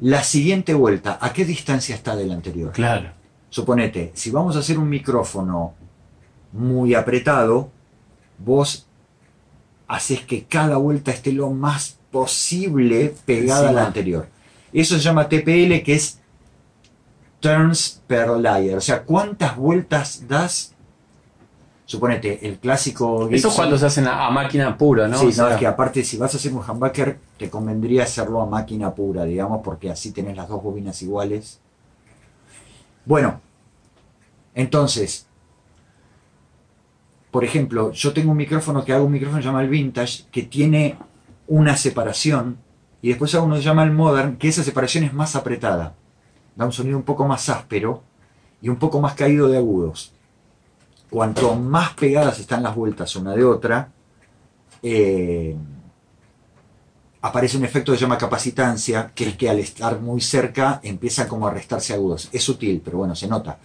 la 0.00 0.22
siguiente 0.22 0.74
vuelta, 0.74 1.18
¿a 1.20 1.32
qué 1.32 1.44
distancia 1.44 1.94
está 1.94 2.16
de 2.16 2.26
la 2.26 2.34
anterior? 2.34 2.72
Claro. 2.72 3.10
Suponete, 3.48 4.10
si 4.14 4.30
vamos 4.30 4.56
a 4.56 4.58
hacer 4.58 4.78
un 4.78 4.88
micrófono 4.88 5.74
muy 6.52 6.94
apretado, 6.94 7.70
vos 8.38 8.86
haces 9.88 10.20
que 10.22 10.44
cada 10.44 10.76
vuelta 10.76 11.12
esté 11.12 11.32
lo 11.32 11.50
más 11.50 11.96
posible 12.10 13.14
pegada 13.24 13.68
a 13.68 13.72
la 13.72 13.86
anterior. 13.86 14.28
Eso 14.72 14.96
se 14.96 15.00
llama 15.00 15.28
TPL, 15.28 15.82
que 15.82 15.94
es 15.94 16.20
turns 17.40 18.02
per 18.06 18.28
layer. 18.30 18.76
O 18.76 18.80
sea, 18.80 19.04
¿cuántas 19.04 19.56
vueltas 19.56 20.26
das? 20.28 20.74
Suponete, 21.86 22.44
el 22.46 22.58
clásico. 22.58 23.28
Eso 23.30 23.54
cuando 23.54 23.78
se 23.78 23.86
hacen 23.86 24.08
a, 24.08 24.26
a 24.26 24.30
máquina 24.30 24.76
pura, 24.76 25.06
¿no? 25.06 25.18
Sí, 25.18 25.26
O 25.26 25.32
sea, 25.32 25.44
no, 25.44 25.50
es 25.52 25.56
que 25.56 25.66
aparte, 25.68 26.02
si 26.02 26.16
vas 26.16 26.34
a 26.34 26.36
hacer 26.36 26.52
un 26.52 26.68
humbucker, 26.68 27.16
te 27.38 27.48
convendría 27.48 28.02
hacerlo 28.02 28.42
a 28.42 28.46
máquina 28.46 28.92
pura, 28.92 29.24
digamos, 29.24 29.60
porque 29.62 29.88
así 29.88 30.10
tenés 30.10 30.36
las 30.36 30.48
dos 30.48 30.60
bobinas 30.60 31.00
iguales. 31.02 31.60
Bueno, 33.04 33.40
entonces, 34.52 35.28
por 37.30 37.44
ejemplo, 37.44 37.92
yo 37.92 38.12
tengo 38.12 38.32
un 38.32 38.36
micrófono 38.36 38.84
que 38.84 38.92
hago 38.92 39.04
un 39.04 39.12
micrófono 39.12 39.38
que 39.38 39.44
se 39.44 39.48
llama 39.48 39.62
el 39.62 39.68
Vintage, 39.68 40.24
que 40.32 40.42
tiene 40.42 40.98
una 41.46 41.76
separación, 41.76 42.58
y 43.00 43.10
después 43.10 43.32
hago 43.36 43.44
uno 43.46 43.54
que 43.54 43.62
llama 43.62 43.84
el 43.84 43.92
Modern, 43.92 44.38
que 44.38 44.48
esa 44.48 44.64
separación 44.64 45.04
es 45.04 45.14
más 45.14 45.36
apretada. 45.36 45.94
Da 46.56 46.64
un 46.66 46.72
sonido 46.72 46.96
un 46.96 47.04
poco 47.04 47.28
más 47.28 47.48
áspero 47.48 48.02
y 48.60 48.70
un 48.70 48.76
poco 48.76 49.00
más 49.00 49.14
caído 49.14 49.46
de 49.46 49.58
agudos. 49.58 50.15
Cuanto 51.10 51.54
más 51.54 51.94
pegadas 51.94 52.38
están 52.40 52.62
las 52.62 52.74
vueltas 52.74 53.14
una 53.16 53.34
de 53.34 53.44
otra, 53.44 53.88
eh, 54.82 55.56
aparece 57.22 57.56
un 57.56 57.64
efecto 57.64 57.92
que 57.92 57.98
se 57.98 58.02
llama 58.02 58.18
capacitancia, 58.18 59.10
que 59.14 59.28
es 59.28 59.36
que 59.36 59.48
al 59.48 59.58
estar 59.58 60.00
muy 60.00 60.20
cerca 60.20 60.80
empieza 60.82 61.26
como 61.28 61.46
a 61.46 61.50
restarse 61.50 61.94
agudos. 61.94 62.28
Es 62.32 62.42
sutil, 62.42 62.80
pero 62.84 62.98
bueno, 62.98 63.14
se 63.14 63.28
nota. 63.28 63.58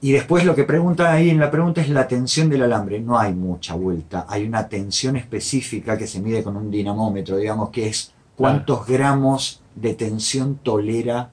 Y 0.00 0.12
después 0.12 0.44
lo 0.44 0.54
que 0.54 0.64
pregunta 0.64 1.12
ahí 1.12 1.30
en 1.30 1.40
la 1.40 1.50
pregunta 1.50 1.80
es 1.80 1.88
la 1.88 2.06
tensión 2.06 2.50
del 2.50 2.62
alambre. 2.62 3.00
No 3.00 3.18
hay 3.18 3.32
mucha 3.32 3.74
vuelta, 3.74 4.26
hay 4.28 4.44
una 4.44 4.68
tensión 4.68 5.16
específica 5.16 5.96
que 5.96 6.06
se 6.06 6.20
mide 6.20 6.42
con 6.42 6.56
un 6.56 6.70
dinamómetro, 6.70 7.36
digamos, 7.38 7.70
que 7.70 7.88
es 7.88 8.12
cuántos 8.36 8.86
gramos 8.86 9.62
de 9.74 9.94
tensión 9.94 10.56
tolera 10.62 11.30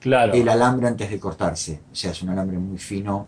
Claro. 0.00 0.32
el 0.34 0.48
alambre 0.48 0.86
antes 0.88 1.10
de 1.10 1.18
cortarse. 1.18 1.80
O 1.92 1.94
sea, 1.94 2.12
es 2.12 2.22
un 2.22 2.30
alambre 2.30 2.58
muy 2.58 2.78
fino, 2.78 3.26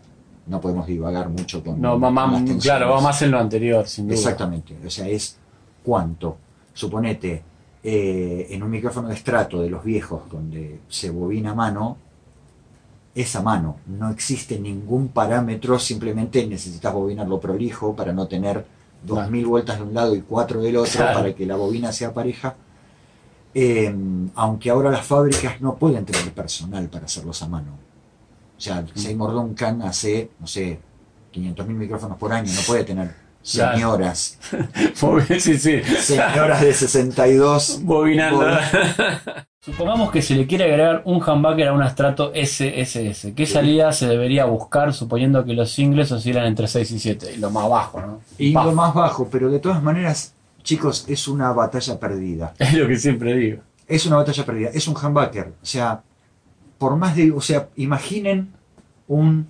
no 0.49 0.59
podemos 0.59 0.85
divagar 0.87 1.29
mucho 1.29 1.63
con, 1.63 1.79
No, 1.79 1.99
con 1.99 2.13
más- 2.13 2.41
las 2.43 2.61
claro, 2.63 2.89
va 2.89 3.01
más 3.01 3.21
en 3.21 3.31
lo 3.31 3.39
anterior, 3.39 3.87
sin 3.87 4.07
duda. 4.07 4.15
Exactamente, 4.15 4.75
o 4.85 4.89
sea, 4.89 5.07
es 5.07 5.37
cuánto. 5.83 6.37
Suponete, 6.73 7.43
eh, 7.83 8.47
en 8.49 8.63
un 8.63 8.69
micrófono 8.69 9.07
de 9.09 9.13
estrato 9.15 9.61
de 9.61 9.69
los 9.69 9.83
viejos, 9.83 10.23
donde 10.31 10.79
se 10.89 11.09
bobina 11.11 11.51
a 11.51 11.55
mano, 11.55 11.97
es 13.15 13.35
a 13.35 13.41
mano, 13.41 13.77
no 13.87 14.09
existe 14.09 14.59
ningún 14.59 15.09
parámetro, 15.09 15.77
simplemente 15.79 16.45
necesitas 16.45 16.93
bobinarlo 16.93 17.39
prolijo 17.39 17.95
para 17.95 18.13
no 18.13 18.27
tener 18.27 18.65
2000 19.05 19.45
vueltas 19.45 19.77
de 19.77 19.83
un 19.83 19.93
lado 19.93 20.15
y 20.15 20.21
4 20.21 20.61
del 20.61 20.77
otro 20.77 20.91
Claro. 20.91 21.19
para 21.19 21.33
que 21.33 21.45
la 21.45 21.55
bobina 21.55 21.91
sea 21.91 22.13
pareja. 22.13 22.55
Eh, 23.53 23.93
aunque 24.35 24.69
ahora 24.69 24.91
las 24.91 25.05
fábricas 25.05 25.59
no 25.59 25.75
pueden 25.75 26.05
tener 26.05 26.31
personal 26.33 26.87
para 26.87 27.05
hacerlos 27.05 27.41
a 27.41 27.47
mano. 27.47 27.71
O 28.59 28.61
sea, 28.61 28.85
Seymour 28.93 29.31
Duncan 29.31 29.81
hace, 29.83 30.31
no 30.39 30.45
sé, 30.45 30.79
500.000 31.33 31.65
micrófonos 31.67 32.17
por 32.17 32.33
año, 32.33 32.51
no 32.53 32.61
puede 32.67 32.83
tener 32.83 33.15
señoras, 33.41 34.37
sí, 35.39 35.57
sí. 35.57 35.81
señoras 35.83 36.59
de 36.61 36.73
62. 36.73 37.79
Bobinando. 37.83 38.41
Bobin- 38.41 39.45
Supongamos 39.61 40.11
que 40.11 40.21
se 40.21 40.35
le 40.35 40.45
quiere 40.47 40.65
agregar 40.65 41.01
un 41.05 41.21
humbucker 41.21 41.67
a 41.69 41.73
un 41.73 41.81
Astrato 41.81 42.31
SSS. 42.33 43.33
¿Qué 43.35 43.45
salida 43.45 43.91
se 43.93 44.07
debería 44.07 44.45
buscar 44.45 44.93
suponiendo 44.93 45.43
que 45.45 45.53
los 45.53 45.71
singles 45.71 46.11
oscilan 46.11 46.45
entre 46.47 46.67
6 46.67 46.91
y 46.91 46.99
7? 46.99 47.33
Y 47.35 47.37
lo 47.37 47.49
más 47.51 47.69
bajo, 47.69 48.01
¿no? 48.01 48.21
Y 48.37 48.53
Paf. 48.53 48.65
lo 48.65 48.71
más 48.73 48.93
bajo, 48.93 49.27
pero 49.29 49.49
de 49.49 49.59
todas 49.59 49.81
maneras, 49.83 50.33
chicos, 50.63 51.05
es 51.07 51.27
una 51.27 51.51
batalla 51.51 51.99
perdida. 51.99 52.53
Es 52.57 52.73
lo 52.73 52.87
que 52.87 52.97
siempre 52.97 53.35
digo. 53.35 53.61
Es 53.87 54.05
una 54.05 54.17
batalla 54.17 54.45
perdida, 54.45 54.69
es 54.73 54.87
un 54.87 54.95
humbucker. 54.95 55.47
O 55.61 55.65
sea, 55.65 56.01
por 56.79 56.95
más 56.95 57.15
de. 57.15 57.31
O 57.31 57.41
sea, 57.41 57.69
imaginen 57.75 58.51
un. 59.07 59.47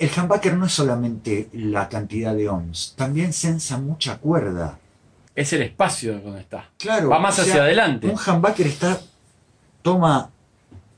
El 0.00 0.10
humbucker 0.18 0.56
no 0.56 0.66
es 0.66 0.72
solamente 0.72 1.48
la 1.52 1.88
cantidad 1.88 2.34
de 2.34 2.48
ohms, 2.48 2.94
también 2.96 3.32
sensa 3.32 3.78
mucha 3.78 4.18
cuerda. 4.18 4.78
Es 5.34 5.52
el 5.52 5.62
espacio 5.62 6.18
donde 6.18 6.40
está. 6.40 6.70
Claro. 6.78 7.10
Va 7.10 7.18
más 7.18 7.38
hacia 7.38 7.52
sea, 7.52 7.62
adelante. 7.62 8.08
Un 8.08 8.18
humbucker 8.18 8.66
está. 8.66 8.98
toma 9.82 10.30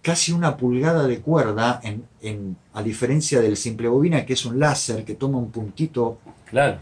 casi 0.01 0.33
una 0.33 0.57
pulgada 0.57 1.07
de 1.09 1.19
cuerda, 1.21 1.81
en, 1.83 2.05
en- 2.23 2.57
a 2.73 2.83
diferencia 2.83 3.41
del 3.41 3.57
simple 3.57 3.89
bobina, 3.89 4.25
que 4.25 4.35
es 4.35 4.47
un 4.47 4.59
láser 4.61 5.05
que 5.05 5.17
toma 5.17 5.39
un 5.39 5.51
puntito. 5.51 6.19
Claro. 6.49 6.79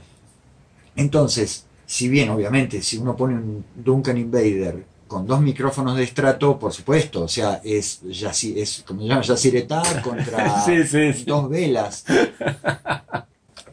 Entonces, 0.94 1.64
si 1.86 2.08
bien 2.08 2.28
obviamente 2.30 2.82
si 2.82 2.98
uno 2.98 3.16
pone 3.16 3.34
un 3.34 3.64
Duncan 3.74 4.18
Invader 4.18 4.84
con 5.06 5.26
dos 5.26 5.40
micrófonos 5.40 5.96
de 5.96 6.02
estrato, 6.04 6.58
por 6.58 6.72
supuesto, 6.72 7.22
o 7.25 7.28
sea, 7.28 7.60
es, 7.64 8.02
yaci- 8.04 8.56
es 8.56 8.82
como 8.86 9.02
se 9.02 9.08
llama, 9.08 9.22
yaciretar 9.22 10.02
contra 10.02 10.60
Sí, 10.64 10.84
sí, 10.84 11.12
sí. 11.12 11.25
dos 11.25 11.48
velas. 11.48 12.04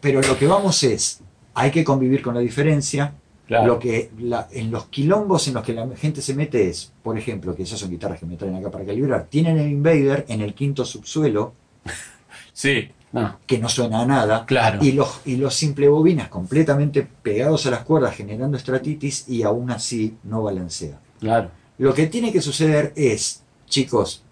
Pero 0.01 0.21
lo 0.21 0.37
que 0.37 0.47
vamos 0.47 0.83
es, 0.83 1.21
hay 1.53 1.71
que 1.71 1.83
convivir 1.83 2.21
con 2.21 2.33
la 2.35 2.41
diferencia. 2.41 3.13
Claro. 3.47 3.67
Lo 3.67 3.79
que 3.79 4.09
la- 4.19 4.47
en 4.51 4.71
los 4.71 4.85
quilombos 4.85 5.47
en 5.47 5.55
los 5.55 5.63
que 5.63 5.73
la 5.73 5.87
gente 5.97 6.21
se 6.21 6.33
mete 6.33 6.69
es, 6.69 6.91
por 7.03 7.17
ejemplo, 7.17 7.53
que 7.55 7.63
esas 7.63 7.79
son 7.79 7.89
guitarras 7.89 8.19
que 8.19 8.25
me 8.25 8.37
traen 8.37 8.55
acá 8.55 8.71
para 8.71 8.85
calibrar, 8.85 9.25
tienen 9.29 9.57
el 9.57 9.69
Invader 9.69 10.25
en 10.29 10.41
el 10.41 10.53
quinto 10.53 10.85
subsuelo, 10.85 11.53
Sí. 12.53 12.89
No. 13.11 13.37
que 13.45 13.59
no 13.59 13.69
suena 13.69 14.01
a 14.01 14.05
nada, 14.07 14.43
Claro. 14.47 14.79
y 14.83 14.93
los, 14.93 15.19
y 15.25 15.35
los 15.35 15.53
simple 15.53 15.87
bobinas 15.87 16.29
completamente 16.29 17.03
pegados 17.03 17.65
a 17.67 17.69
las 17.71 17.81
cuerdas 17.83 18.15
generando 18.15 18.57
estratitis 18.57 19.29
y 19.29 19.43
aún 19.43 19.69
así 19.69 20.15
no 20.23 20.41
balancea. 20.41 20.97
Claro. 21.23 21.49
Lo 21.77 21.93
que 21.93 22.07
tiene 22.07 22.31
que 22.31 22.41
suceder 22.41 22.91
es, 22.95 23.43
chicos, 23.67 24.23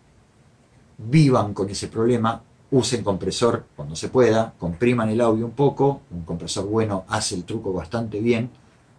vivan 0.97 1.53
con 1.53 1.69
ese 1.69 1.87
problema, 1.87 2.41
usen 2.71 3.03
compresor 3.03 3.65
cuando 3.75 3.95
se 3.95 4.09
pueda, 4.09 4.53
compriman 4.59 5.09
el 5.09 5.21
audio 5.21 5.45
un 5.45 5.51
poco, 5.53 6.01
un 6.11 6.23
compresor 6.23 6.65
bueno 6.67 7.05
hace 7.07 7.35
el 7.35 7.43
truco 7.43 7.73
bastante 7.73 8.19
bien, 8.19 8.49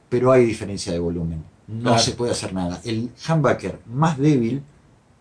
pero 0.08 0.32
hay 0.32 0.44
diferencia 0.44 0.92
de 0.92 0.98
volumen. 0.98 1.44
No 1.68 1.90
Claro. 1.90 1.98
se 1.98 2.12
puede 2.12 2.32
hacer 2.32 2.52
nada. 2.52 2.80
El 2.84 3.10
humbucker 3.28 3.78
más 3.86 4.18
débil 4.18 4.62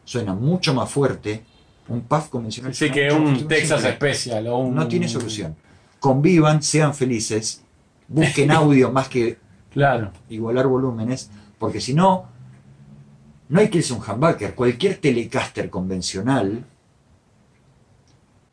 suena 0.04 0.34
mucho 0.34 0.74
más 0.74 0.90
fuerte, 0.90 1.44
un 1.88 2.02
puff 2.02 2.30
convencional. 2.30 2.74
Sí, 2.74 2.88
suena 2.88 2.94
que 2.96 3.12
un 3.14 3.48
Texas. 3.48 3.84
Special 3.84 4.48
o 4.48 4.58
un... 4.60 4.76
No 4.76 4.88
tiene 4.88 5.08
solución. 5.08 5.56
Convivan, 6.00 6.62
sean 6.64 6.94
felices, 6.94 7.62
busquen 8.08 8.50
audio 8.62 8.92
más 8.92 9.08
que 9.08 9.38
Claro. 9.72 10.12
igualar 10.30 10.68
volúmenes, 10.68 11.30
porque 11.60 11.80
si 11.80 11.94
no, 11.94 12.26
no 13.52 13.60
hay 13.60 13.70
que 13.70 13.80
irse 13.80 13.94
a 13.94 13.98
un 13.98 14.04
humbucker. 14.10 14.56
Cualquier 14.56 14.98
telecaster 14.98 15.70
convencional 15.70 16.64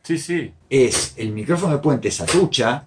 Sí, 0.02 0.19
sí. 0.19 0.52
es 0.69 1.14
el 1.17 1.31
micrófono 1.33 1.75
de 1.75 1.78
puente 1.78 2.11
satucha 2.11 2.85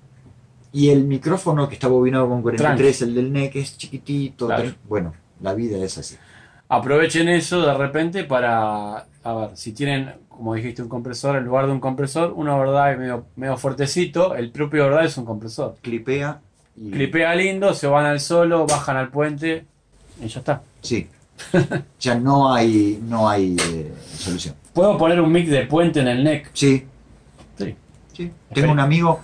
y 0.74 0.90
el 0.90 1.06
micrófono 1.06 1.70
que 1.70 1.76
está 1.76 1.88
bobinado 1.88 2.28
con 2.28 2.42
43, 2.42 3.02
el 3.04 3.16
del 3.16 3.32
NEC, 3.32 3.56
es 3.56 3.78
chiquitito. 3.78 4.48
Claro. 4.48 4.72
Bueno, 4.90 5.14
la 5.40 5.54
vida 5.54 5.78
es 5.78 5.98
así. 5.98 6.18
Aprovechen 6.68 7.30
eso 7.30 7.62
de 7.62 7.74
repente 7.74 8.26
para, 8.26 9.06
a 9.24 9.34
ver, 9.34 9.50
si 9.56 9.72
tienen, 9.72 10.12
como 10.28 10.54
dijiste, 10.54 10.82
un 10.82 10.90
compresor, 10.90 11.38
en 11.38 11.46
lugar 11.46 11.66
de 11.66 11.72
un 11.72 11.80
compresor, 11.80 12.34
un 12.34 12.50
overdrive 12.50 12.98
medio, 12.98 13.26
medio 13.38 13.56
fuertecito, 13.56 14.36
el 14.36 14.52
propio 14.52 14.86
overdrive 14.86 15.08
es 15.08 15.18
un 15.18 15.26
compresor. 15.26 15.78
Clipea 15.82 16.42
y. 16.76 16.92
Clipea 16.92 17.36
lindo, 17.36 17.74
se 17.74 17.88
van 17.88 18.06
al 18.06 18.20
solo, 18.20 18.66
bajan 18.68 18.98
al 18.98 19.10
puente 19.10 19.66
y 20.22 20.28
ya 20.28 20.40
está. 20.40 20.62
Sí. 20.82 21.08
ya 22.00 22.16
no 22.16 22.54
hay, 22.54 23.02
no 23.04 23.30
hay 23.30 23.56
eh, 23.58 23.94
solución. 24.18 24.56
¿Puedo 24.74 24.98
poner 24.98 25.20
un 25.20 25.32
mic 25.32 25.48
de 25.48 25.66
puente 25.66 26.00
en 26.00 26.08
el 26.08 26.24
neck? 26.24 26.50
Sí, 26.54 26.86
Sí. 27.58 27.76
Sí. 28.14 28.32
Tengo 28.54 28.72
un 28.72 28.80
amigo, 28.80 29.20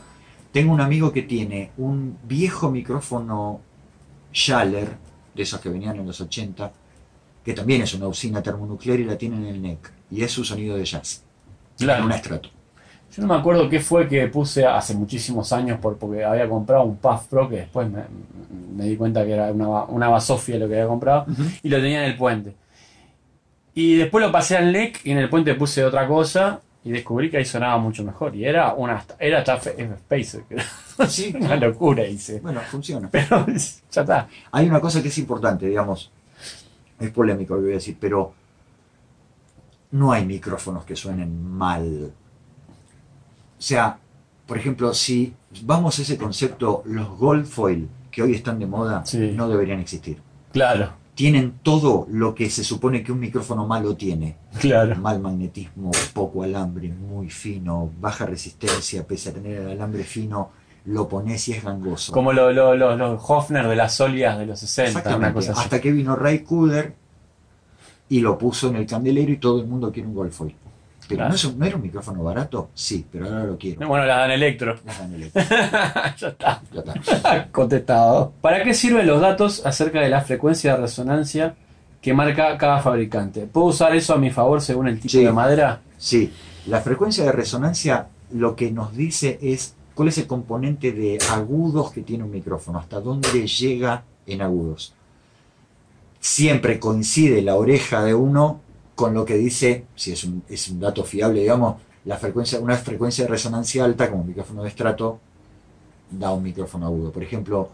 tengo 0.52 0.74
un 0.74 0.82
amigo 0.82 1.12
que 1.12 1.24
tiene 1.24 1.72
un 1.78 2.18
viejo 2.24 2.70
micrófono 2.70 3.62
Schaller, 4.34 4.98
de 5.34 5.44
esos 5.44 5.60
que 5.60 5.70
venían 5.70 5.98
en 5.98 6.06
los 6.06 6.20
80, 6.20 6.72
que 7.44 7.54
también 7.54 7.82
es 7.82 7.94
una 7.94 8.08
usina 8.08 8.42
termonuclear 8.42 9.00
y 9.00 9.06
la 9.06 9.18
tiene 9.18 9.38
en 9.38 9.46
el 9.46 9.62
neck. 9.62 9.92
Y 10.12 10.24
es 10.24 10.32
su 10.32 10.44
sonido 10.44 10.78
de 10.78 10.86
jazz. 10.86 11.24
Claro. 11.78 12.02
En 12.02 12.06
un 12.06 12.12
estrato. 12.12 12.50
Yo 13.18 13.24
no 13.24 13.34
me 13.34 13.40
acuerdo 13.40 13.68
qué 13.68 13.80
fue 13.80 14.08
que 14.08 14.28
puse 14.28 14.64
hace 14.64 14.94
muchísimos 14.94 15.52
años 15.52 15.80
por, 15.80 15.98
porque 15.98 16.24
había 16.24 16.48
comprado 16.48 16.84
un 16.84 16.98
Puff 16.98 17.26
Pro 17.28 17.50
que 17.50 17.56
después 17.58 17.90
me, 17.90 18.04
me 18.76 18.84
di 18.86 18.96
cuenta 18.96 19.26
que 19.26 19.32
era 19.32 19.52
una, 19.52 19.86
una 19.86 20.08
Basofia 20.08 20.60
lo 20.60 20.68
que 20.68 20.76
había 20.76 20.88
comprado 20.88 21.26
y 21.64 21.68
lo 21.68 21.78
tenía 21.78 22.06
en 22.06 22.12
el 22.12 22.16
puente. 22.18 22.54
Y 23.74 23.96
después 23.96 24.24
lo 24.24 24.32
pasé 24.32 24.56
al 24.56 24.72
NEC 24.72 25.02
y 25.04 25.12
en 25.12 25.18
el 25.18 25.30
puente 25.30 25.56
puse 25.56 25.84
otra 25.84 26.08
cosa 26.08 26.62
y 26.84 26.92
descubrí 26.92 27.30
que 27.32 27.38
ahí 27.38 27.46
sonaba 27.46 27.80
mucho 27.80 28.04
mejor. 28.04 28.36
Y 28.36 28.46
era 28.46 28.74
una 28.76 29.04
era 29.20 29.40
hasta 29.40 29.60
Spacer, 29.60 30.44
Sí. 31.08 31.34
una 31.40 31.56
locura 31.56 32.06
hice. 32.06 32.40
Bueno, 32.40 32.62
funciona. 32.62 33.10
Pero 33.12 33.46
ya 33.92 34.02
está. 34.02 34.28
Hay 34.52 34.68
una 34.68 34.80
cosa 34.80 35.02
que 35.02 35.08
es 35.08 35.18
importante, 35.18 35.66
digamos, 35.68 36.12
es 37.00 37.10
polémico 37.12 37.56
lo 37.56 37.62
que 37.62 37.66
voy 37.66 37.74
a 37.74 37.76
decir, 37.78 37.98
pero 38.00 38.34
no 39.92 40.12
hay 40.12 40.26
micrófonos 40.26 40.86
que 40.86 40.96
suenen 40.96 41.44
mal. 41.52 42.12
Sea, 43.58 44.00
por 44.46 44.58
ejemplo, 44.58 44.94
si 44.94 45.34
vamos 45.64 45.98
a 46.00 46.02
ese 46.02 46.18
concepto, 46.18 46.84
los 46.86 47.10
gold 47.18 47.46
foil 47.46 47.90
que 48.12 48.22
hoy 48.24 48.34
están 48.34 48.60
de 48.60 48.66
moda 48.66 49.06
Sí. 49.06 49.32
no 49.36 49.48
deberían 49.50 49.80
existir. 49.80 50.18
Claro, 50.52 50.92
Tienen 51.16 51.54
todo 51.64 52.06
lo 52.12 52.36
que 52.36 52.48
se 52.52 52.64
supone 52.64 53.02
que 53.04 53.12
un 53.12 53.20
micrófono 53.20 53.66
malo 53.66 53.96
tiene. 53.96 54.38
claro. 54.60 54.96
Mal 54.98 55.20
magnetismo, 55.20 55.90
poco 56.14 56.44
alambre, 56.44 56.90
muy 56.90 57.30
fino, 57.32 57.90
baja 58.00 58.28
resistencia, 58.28 59.06
pese 59.08 59.30
a 59.30 59.34
tener 59.34 59.58
el 59.62 59.72
alambre 59.72 60.04
fino, 60.04 60.52
lo 60.86 61.08
pones 61.10 61.48
y 61.48 61.54
es 61.54 61.64
gangoso. 61.64 62.14
Como 62.14 62.32
los 62.34 62.54
lo, 62.54 62.76
lo- 62.76 62.96
los 62.96 63.20
Hofner 63.28 63.68
de 63.68 63.76
las 63.76 63.96
Solias 63.96 64.38
de 64.38 64.46
los 64.46 64.60
60, 64.60 64.92
una 64.92 65.00
Exactamente. 65.00 65.34
cosa 65.34 65.52
así. 65.54 65.62
Hasta 65.62 65.82
que 65.82 65.92
vino 65.92 66.16
Ray 66.16 66.40
Cooder 66.44 66.94
y 68.10 68.20
lo 68.20 68.38
puso 68.38 68.70
en 68.70 68.76
el 68.78 68.86
candelero 68.86 69.32
y 69.32 69.38
todo 69.38 69.60
el 69.60 69.66
mundo 69.68 69.92
quiere 69.92 70.08
un 70.08 70.14
Gold 70.16 70.32
Foil. 70.32 70.56
Pero 71.08 71.18
Claro. 71.20 71.30
¿no, 71.30 71.36
es 71.36 71.46
un- 71.46 71.60
¿no 71.60 71.66
era 71.66 71.76
un 71.78 71.82
micrófono 71.82 72.22
barato? 72.24 72.70
Sí, 72.74 73.06
pero 73.12 73.26
ahora 73.28 73.46
lo 73.46 73.58
quiero. 73.58 73.88
Bueno, 73.88 74.06
la 74.06 74.18
dan 74.18 74.32
Electro. 74.32 74.78
La 74.86 74.94
candelera. 74.94 75.32
ya 76.18 76.28
está. 76.28 76.62
Ya 76.74 76.80
está. 76.82 77.48
Contestado. 77.52 78.34
¿Para 78.42 78.64
qué 78.64 78.74
sirven 78.74 79.08
los 79.08 79.22
datos 79.22 79.66
acerca 79.66 80.02
de 80.02 80.10
la 80.10 80.22
frecuencia 80.22 80.76
de 80.76 80.82
resonancia 80.82 81.56
que 82.02 82.14
marca 82.14 82.58
cada 82.58 82.80
fabricante? 82.80 83.48
¿Puedo 83.48 83.68
usar 83.68 83.96
eso 83.96 84.14
a 84.14 84.18
mi 84.18 84.32
favor 84.32 84.62
según 84.62 84.88
el 84.90 85.00
tipo 85.00 85.12
Sí. 85.12 85.24
de 85.24 85.32
madera? 85.32 85.80
Sí, 85.98 86.32
la 86.68 86.82
frecuencia 86.82 87.24
de 87.24 87.32
resonancia 87.32 88.08
lo 88.34 88.56
que 88.58 88.72
nos 88.72 88.94
dice 88.96 89.40
es 89.42 89.76
cuál 89.96 90.10
es 90.10 90.18
el 90.18 90.28
componente 90.28 90.92
de 90.92 91.18
agudos 91.32 91.92
que 91.92 92.02
tiene 92.02 92.26
un 92.26 92.32
micrófono, 92.32 92.80
hasta 92.80 93.00
dónde 93.00 93.48
llega 93.48 94.04
en 94.26 94.42
agudos. 94.42 94.94
Siempre 96.20 96.80
coincide 96.80 97.42
la 97.42 97.56
oreja 97.56 98.04
de 98.04 98.14
uno 98.14 98.60
con 98.98 99.14
lo 99.14 99.24
que 99.24 99.36
dice, 99.36 99.86
si 99.96 100.12
es 100.12 100.24
un, 100.24 100.42
es 100.50 100.70
un 100.70 100.80
dato 100.80 101.04
fiable, 101.04 101.42
digamos, 101.42 101.76
la 102.06 102.18
frecuencia, 102.18 102.60
una 102.60 102.76
frecuencia 102.76 103.26
de 103.26 103.30
resonancia 103.30 103.86
alta, 103.86 104.10
como 104.10 104.22
un 104.24 104.28
micrófono 104.30 104.64
de 104.64 104.70
estrato, 104.70 105.20
da 106.10 106.32
un 106.34 106.42
micrófono 106.42 106.88
agudo. 106.88 107.12
Por 107.12 107.22
ejemplo, 107.22 107.70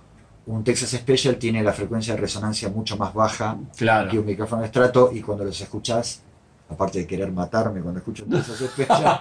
un 0.48 0.66
Texas 0.66 0.90
Special 0.90 1.38
tiene 1.38 1.64
la 1.64 1.72
frecuencia 1.72 2.14
de 2.16 2.20
resonancia 2.20 2.68
mucho 2.68 2.98
más 2.98 3.14
baja 3.14 3.56
que 3.72 3.78
Claro. 3.78 4.20
un 4.20 4.26
micrófono 4.26 4.64
de 4.64 4.66
estrato 4.68 5.12
y 5.14 5.22
cuando 5.22 5.46
los 5.46 5.62
escuchás, 5.62 6.22
aparte 6.70 7.00
de 7.00 7.08
querer 7.08 7.32
matarme 7.32 7.80
cuando 7.80 8.00
escucho 8.00 8.26
un 8.26 8.32
Texas 8.32 8.58
Special, 8.58 9.18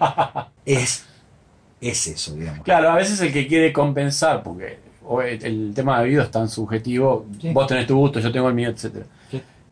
es, 0.66 1.04
es 1.80 2.06
eso, 2.08 2.34
digamos. 2.34 2.64
Claro, 2.64 2.90
a 2.90 2.96
veces 2.96 3.20
el 3.20 3.32
que 3.32 3.46
quiere 3.46 3.72
compensar, 3.72 4.42
porque 4.42 4.80
el, 5.42 5.72
tema 5.72 6.00
de 6.00 6.08
video 6.08 6.22
es 6.22 6.32
tan 6.32 6.48
subjetivo, 6.48 7.26
Sí. 7.40 7.52
vos 7.52 7.68
tenés 7.68 7.86
tu 7.86 7.96
gusto, 7.96 8.18
yo 8.18 8.32
tengo 8.32 8.48
el 8.48 8.54
mío. 8.54 8.72
Sí. 8.76 8.90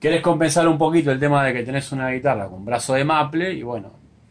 Querés 0.01 0.23
compensar 0.23 0.67
un 0.67 0.79
poquito 0.79 1.11
el 1.11 1.21
tema 1.21 1.45
de 1.45 1.53
que 1.53 1.63
tenés 1.63 1.93
una 1.93 2.09
guitarra 2.11 2.49
con 2.49 2.65
brazo 2.65 2.95
de 2.95 3.05
maple 3.05 3.53
y 3.53 3.63
bueno, 3.63 3.91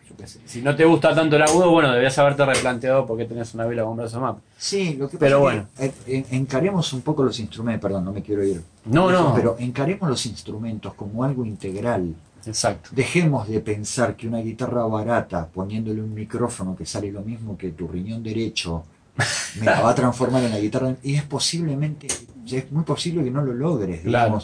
yo 0.09 0.15
qué 0.17 0.25
sé, 0.25 0.39
si 0.45 0.63
no 0.63 0.75
te 0.75 0.83
gusta 0.83 1.13
tanto 1.13 1.35
el 1.35 1.43
agudo, 1.43 1.69
bueno, 1.69 1.89
deberías 1.89 2.17
haberte 2.17 2.43
replanteado 2.43 3.05
por 3.05 3.17
qué 3.19 3.25
tenés 3.25 3.53
una 3.53 3.65
vela 3.67 3.83
con 3.83 3.95
brazo 3.95 4.17
de 4.17 4.21
maple. 4.23 4.43
Sí, 4.57 4.95
lo 4.97 5.07
que 5.07 5.17
pasa 5.17 5.25
Pero 5.25 5.37
es 5.37 5.41
bueno. 5.41 5.67
que, 5.77 5.93
eh, 6.07 6.25
encaremos 6.31 6.91
un 6.93 7.01
poco 7.01 7.23
los 7.23 7.39
instrumentos, 7.39 7.83
perdón, 7.83 8.03
no 8.05 8.11
me 8.11 8.23
quiero 8.23 8.43
ir. 8.43 8.63
No, 8.85 9.11
no. 9.11 9.33
Pero 9.35 9.57
encaremos 9.59 10.09
los 10.09 10.25
instrumentos 10.25 10.95
como 10.95 11.23
algo 11.23 11.45
integral. 11.45 12.15
Exacto. 12.47 12.89
Dejemos 12.93 13.47
de 13.47 13.59
pensar 13.59 14.15
que 14.15 14.27
una 14.27 14.39
guitarra 14.39 14.83
barata, 14.87 15.45
poniéndole 15.45 16.01
un 16.01 16.15
micrófono 16.15 16.75
que 16.75 16.87
sale 16.87 17.11
lo 17.11 17.21
mismo 17.21 17.55
que 17.55 17.69
tu 17.73 17.87
riñón 17.87 18.23
derecho, 18.23 18.85
me 19.59 19.65
la 19.67 19.81
va 19.81 19.91
a 19.91 19.95
transformar 19.95 20.43
en 20.43 20.49
la 20.51 20.59
guitarra. 20.59 20.95
Y 21.03 21.13
es 21.13 21.23
posiblemente, 21.23 22.07
es 22.49 22.71
muy 22.71 22.83
posible 22.83 23.23
que 23.23 23.29
no 23.29 23.43
lo 23.43 23.53
logres, 23.53 24.01
Claro. 24.01 24.41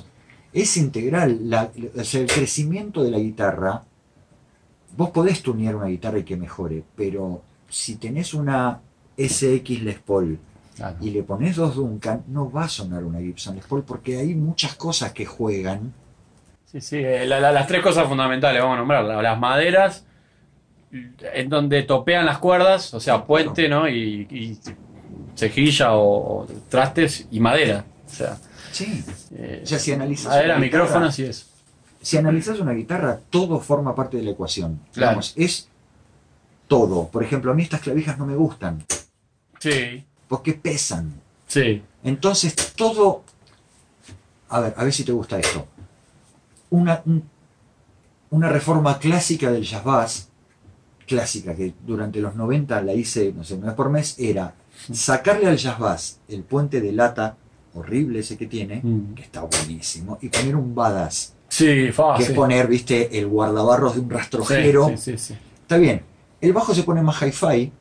Es 0.56 0.78
integral. 0.78 1.50
la- 1.50 1.70
o 1.98 2.04
sea, 2.04 2.22
el 2.22 2.28
crecimiento 2.28 3.04
de 3.04 3.12
la 3.12 3.20
guitarra, 3.20 3.84
vos 4.98 5.10
podés 5.12 5.42
tunear 5.42 5.76
una 5.76 5.88
guitarra 5.88 6.20
y 6.20 6.24
que 6.24 6.38
mejore, 6.38 6.84
pero 6.96 7.42
si 7.70 7.96
tenés 7.98 8.34
una 8.34 8.80
SX 9.18 9.82
Les 9.84 10.00
Paul 10.00 10.40
claro. 10.76 10.96
y 11.02 11.10
le 11.12 11.24
pones 11.24 11.56
dos 11.58 11.76
Duncan, 11.76 12.24
no 12.28 12.50
va 12.50 12.64
a 12.66 12.70
sonar 12.70 13.04
una 13.04 13.20
Gibson 13.20 13.56
Les 13.56 13.66
Paul 13.66 13.84
porque 13.84 14.18
hay 14.18 14.34
muchas 14.36 14.76
cosas 14.76 15.12
que 15.12 15.26
juegan. 15.26 15.94
Sí, 16.72 16.80
sí, 16.82 16.98
eh, 16.98 17.26
la- 17.26 17.40
la- 17.40 17.52
las 17.52 17.68
tres 17.68 17.82
cosas 17.82 18.08
fundamentales, 18.08 18.62
vamos 18.62 18.76
a 18.76 18.80
nombrar, 18.80 19.04
la- 19.06 19.22
las 19.22 19.40
maderas, 19.40 20.06
en 21.34 21.50
donde 21.50 21.84
topean 21.84 22.26
las 22.26 22.38
cuerdas, 22.38 22.94
o 22.94 23.00
sea, 23.02 23.26
puente, 23.26 23.68
¿no? 23.68 23.90
Y, 23.90 24.28
y 24.30 24.58
cejilla 25.36 25.94
o, 25.96 26.42
o 26.44 26.48
trastes 26.70 27.28
y 27.32 27.40
madera. 27.42 27.84
O 28.06 28.10
sea, 28.10 28.38
Sí. 28.76 29.04
eh, 29.36 29.62
O 29.64 29.66
sea, 29.68 29.80
si 29.80 29.94
analizas 29.94 30.28
una 30.28 30.36
guitarra- 30.42 30.60
micrófonos 30.60 31.20
y 31.20 31.24
eso. 31.24 31.46
Si 32.02 32.18
analizas 32.18 32.60
una 32.60 32.74
guitarra, 32.74 33.20
todo 33.30 33.60
forma 33.60 33.96
parte 33.96 34.18
de 34.18 34.24
la 34.24 34.32
ecuación. 34.32 34.80
Claro. 34.94 35.12
Digamos, 35.12 35.34
es 35.38 35.70
todo. 36.68 37.08
Por 37.08 37.24
ejemplo, 37.24 37.52
a 37.52 37.56
mí 37.56 37.64
estas 37.64 37.82
clavijas 37.82 38.18
no 38.18 38.26
me 38.26 38.36
gustan 38.36 38.84
Sí, 39.60 40.06
porque 40.28 40.54
pesan. 40.54 41.14
sí. 41.48 41.82
Entonces, 42.04 42.54
todo. 42.76 43.24
A 44.50 44.60
ver, 44.60 44.74
a 44.78 44.84
ver 44.84 44.94
si 44.94 45.04
te 45.04 45.12
gusta 45.12 45.40
esto. 45.40 45.66
Una, 46.70 47.02
un- 47.06 47.24
una 48.32 48.50
reforma 48.50 49.00
clásica 49.00 49.50
del 49.52 49.64
jazz 49.64 49.84
bass, 49.84 50.30
clásica, 51.08 51.56
que 51.56 51.74
durante 51.86 52.20
los 52.20 52.36
90 52.36 52.82
la 52.82 52.94
hice, 52.94 53.32
no 53.36 53.44
sé, 53.44 53.56
una 53.56 53.68
vez 53.68 53.76
por 53.76 53.90
mes, 53.90 54.16
era 54.20 54.54
sacarle 54.92 55.48
al 55.48 55.58
jazz 55.58 55.80
bass 55.80 56.20
el 56.28 56.44
puente 56.44 56.82
de 56.82 56.92
lata 56.92 57.38
horrible 57.76 58.20
ese 58.20 58.38
que 58.38 58.48
tiene, 58.48 58.82
Mm. 58.84 59.14
que 59.14 59.22
está 59.24 59.42
buenísimo, 59.42 60.18
y 60.22 60.30
poner 60.30 60.56
un 60.56 60.74
badass, 60.74 61.34
Sí, 61.48 61.66
que 61.66 61.94
fácil. 61.94 62.26
es 62.28 62.32
poner, 62.32 62.68
viste, 62.68 63.18
el 63.20 63.28
guardabarros 63.28 63.96
de 63.96 64.02
un 64.02 64.10
rastrojero. 64.10 64.92
Sí, 64.98 65.18
sí. 65.18 65.36
Está 65.62 65.78
bien, 65.78 66.02
el 66.42 66.54
bajo 66.54 66.74
se 66.74 66.84
pone 66.84 67.02
más 67.02 67.22
hi-fi, 67.22 67.72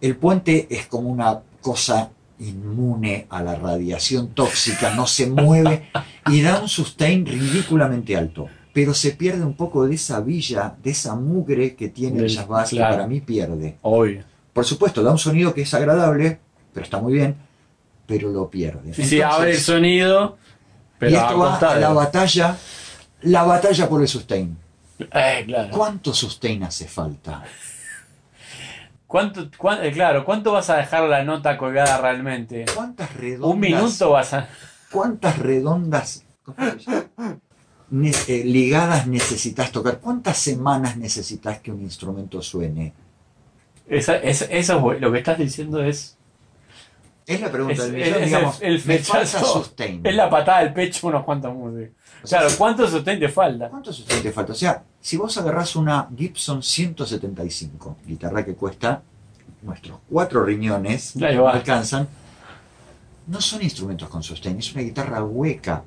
el 0.00 0.16
puente 0.16 0.66
es 0.70 0.86
como 0.86 1.08
una 1.08 1.40
cosa 1.60 2.10
inmune 2.38 3.26
a 3.30 3.42
la 3.42 3.54
radiación 3.54 4.28
tóxica, 4.34 4.94
no 4.94 5.06
se 5.06 5.26
mueve 5.28 5.88
y 6.26 6.42
da 6.42 6.60
un 6.60 6.68
sustain 6.68 7.24
ridículamente 7.24 8.16
alto. 8.16 8.48
Pero 8.72 8.92
se 8.92 9.12
pierde 9.12 9.44
un 9.44 9.54
poco 9.54 9.86
de 9.86 9.94
esa 9.94 10.20
villa, 10.20 10.74
de 10.82 10.90
esa 10.90 11.14
mugre 11.14 11.76
que 11.76 11.88
tiene 11.88 12.16
el 12.16 12.22
Del- 12.22 12.30
jazz 12.34 12.48
bass, 12.48 12.70
claro. 12.70 12.90
que 12.92 12.96
para 12.96 13.08
mí 13.08 13.20
pierde. 13.20 13.78
Obvio. 13.82 14.24
Por 14.52 14.64
supuesto, 14.64 15.02
da 15.02 15.12
un 15.12 15.18
sonido 15.18 15.54
que 15.54 15.62
es 15.62 15.72
agradable, 15.74 16.40
pero 16.72 16.82
está 16.84 17.00
muy 17.00 17.12
bien, 17.12 17.36
pero 18.06 18.30
lo 18.30 18.48
pierde. 18.50 18.92
Sí, 18.94 19.04
sí, 19.04 19.22
abre 19.22 19.52
el 19.52 19.58
sonido, 19.58 20.36
pero 20.98 21.12
y 21.12 21.14
esto 21.16 21.38
va 21.38 21.56
a 21.58 21.74
la 21.78 21.92
batalla, 21.92 22.56
la 23.22 23.42
batalla 23.44 23.88
por 23.88 24.00
el 24.02 24.08
sustain. 24.08 24.56
Eh, 24.98 25.42
claro. 25.46 25.70
¿Cuánto 25.76 26.12
sustain 26.14 26.62
hace 26.62 26.86
falta? 26.86 27.42
¿Cuánto, 29.06 29.48
cuán- 29.56 29.84
eh, 29.84 29.92
claro, 29.92 30.24
¿cuánto 30.24 30.52
vas 30.52 30.70
a 30.70 30.76
dejar 30.76 31.04
la 31.04 31.22
nota 31.24 31.56
colgada 31.56 32.00
realmente? 32.00 32.64
¿Cuántas 32.74 33.14
redondas? 33.14 33.50
Un 33.54 33.60
minuto 33.60 34.10
vas 34.10 34.32
a... 34.34 34.48
¿Cuántas 34.90 35.38
redondas 35.38 36.24
eh, 38.28 38.42
ligadas 38.44 39.06
necesitas 39.06 39.70
tocar? 39.70 39.98
¿Cuántas 40.00 40.36
semanas 40.38 40.96
necesitas 40.96 41.60
que 41.60 41.70
un 41.70 41.80
instrumento 41.82 42.42
suene? 42.42 42.92
Esa, 43.86 44.16
es- 44.16 44.42
eso 44.50 44.72
es 44.76 44.80
bu- 44.82 44.98
lo 44.98 45.12
que 45.12 45.18
estás 45.18 45.38
diciendo 45.38 45.82
es, 45.82 46.16
Es 47.26 47.40
la 47.40 47.50
pregunta 47.50 47.74
Es- 47.74 47.82
del 47.90 47.92
millón, 47.92 48.14
es 48.22 48.24
digamos. 48.26 48.60
el- 48.62 48.74
el 48.74 48.84
me 48.84 48.98
falta 48.98 49.40
sustain. 49.40 50.00
es 50.04 50.14
la 50.14 50.28
patada 50.28 50.60
del 50.60 50.72
pecho 50.74 51.06
unos 51.08 51.24
cuantos 51.24 51.54
músicos. 51.54 51.96
O 52.22 52.26
sea, 52.26 52.40
Claro, 52.40 52.54
¿cuánto 52.58 52.86
sostén 52.88 53.18
te 53.18 53.28
falta? 53.28 53.68
¿Cuánto 53.70 53.92
sustain 53.92 54.22
te 54.22 54.30
falta? 54.32 54.52
O 54.52 54.56
sea, 54.56 54.82
si 55.00 55.16
vos 55.16 55.36
agarrás 55.38 55.74
una 55.76 56.08
Gibson 56.16 56.62
175, 56.62 57.96
guitarra 58.06 58.44
que 58.44 58.54
cuesta 58.54 59.02
nuestros 59.62 59.98
cuatro 60.10 60.44
riñones, 60.44 61.16
no 61.16 61.48
alcanzan, 61.48 62.08
no 63.26 63.40
son 63.40 63.62
instrumentos 63.62 64.08
con 64.08 64.22
sustain, 64.22 64.58
es 64.58 64.72
una 64.74 64.82
guitarra 64.82 65.22
hueca. 65.24 65.82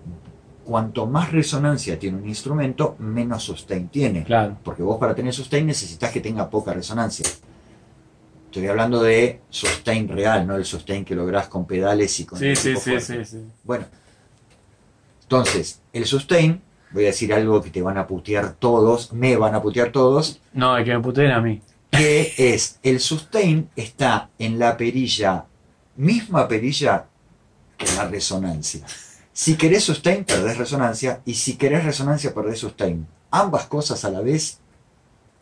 Cuanto 0.66 1.06
más 1.06 1.32
resonancia 1.32 1.98
tiene 1.98 2.18
un 2.18 2.28
instrumento, 2.28 2.96
menos 3.00 3.44
sustain 3.44 3.88
tiene. 3.88 4.24
Claro. 4.26 4.58
Porque 4.64 4.84
vos 4.84 5.00
para 5.00 5.16
tener 5.16 5.34
sustain 5.34 5.66
necesitas 5.66 6.12
que 6.12 6.20
tenga 6.20 6.50
poca 6.50 6.74
resonancia. 6.74 7.26
Estoy 8.58 8.70
hablando 8.70 9.04
de 9.04 9.42
sustain 9.52 10.08
real, 10.08 10.48
no 10.48 10.56
el 10.56 10.66
sustain 10.66 11.06
que 11.06 11.14
lográs 11.14 11.48
con 11.48 11.68
pedales 11.68 12.20
y 12.20 12.26
con 12.26 12.40
Sí, 12.40 12.56
sí, 12.56 12.76
sí, 12.76 13.00
sí, 13.00 13.24
sí. 13.24 13.46
Bueno, 13.64 13.86
entonces, 15.22 15.80
el 15.94 16.08
sustain, 16.08 16.60
voy 16.90 17.04
a 17.04 17.08
decir 17.10 17.32
algo 17.36 17.62
que 17.62 17.70
te 17.70 17.84
van 17.84 18.00
a 18.00 18.08
putear 18.08 18.54
todos, 18.54 19.14
me 19.14 19.36
van 19.38 19.54
a 19.54 19.62
putear 19.62 19.92
todos, 19.92 20.42
No, 20.54 20.74
hay 20.74 20.86
que 20.86 20.92
me 20.96 21.02
puteen 21.02 21.30
a 21.30 21.40
mí. 21.40 21.62
que 21.92 22.34
es 22.36 22.80
el 22.82 23.00
sustain 23.00 23.70
está 23.76 24.32
en 24.40 24.58
la 24.58 24.76
perilla, 24.76 25.46
misma 25.96 26.48
perilla 26.48 27.06
que 27.78 27.86
la 27.96 28.08
resonancia. 28.08 28.88
Si 29.34 29.56
querés 29.56 29.84
sustain, 29.84 30.24
perdés 30.26 30.58
resonancia, 30.58 31.22
y 31.26 31.36
si 31.36 31.58
querés 31.58 31.86
resonancia, 31.86 32.34
perdés 32.34 32.58
sustain. 32.58 33.06
Ambas 33.30 33.68
cosas 33.68 34.04
a 34.04 34.10
la 34.10 34.22
vez 34.22 34.58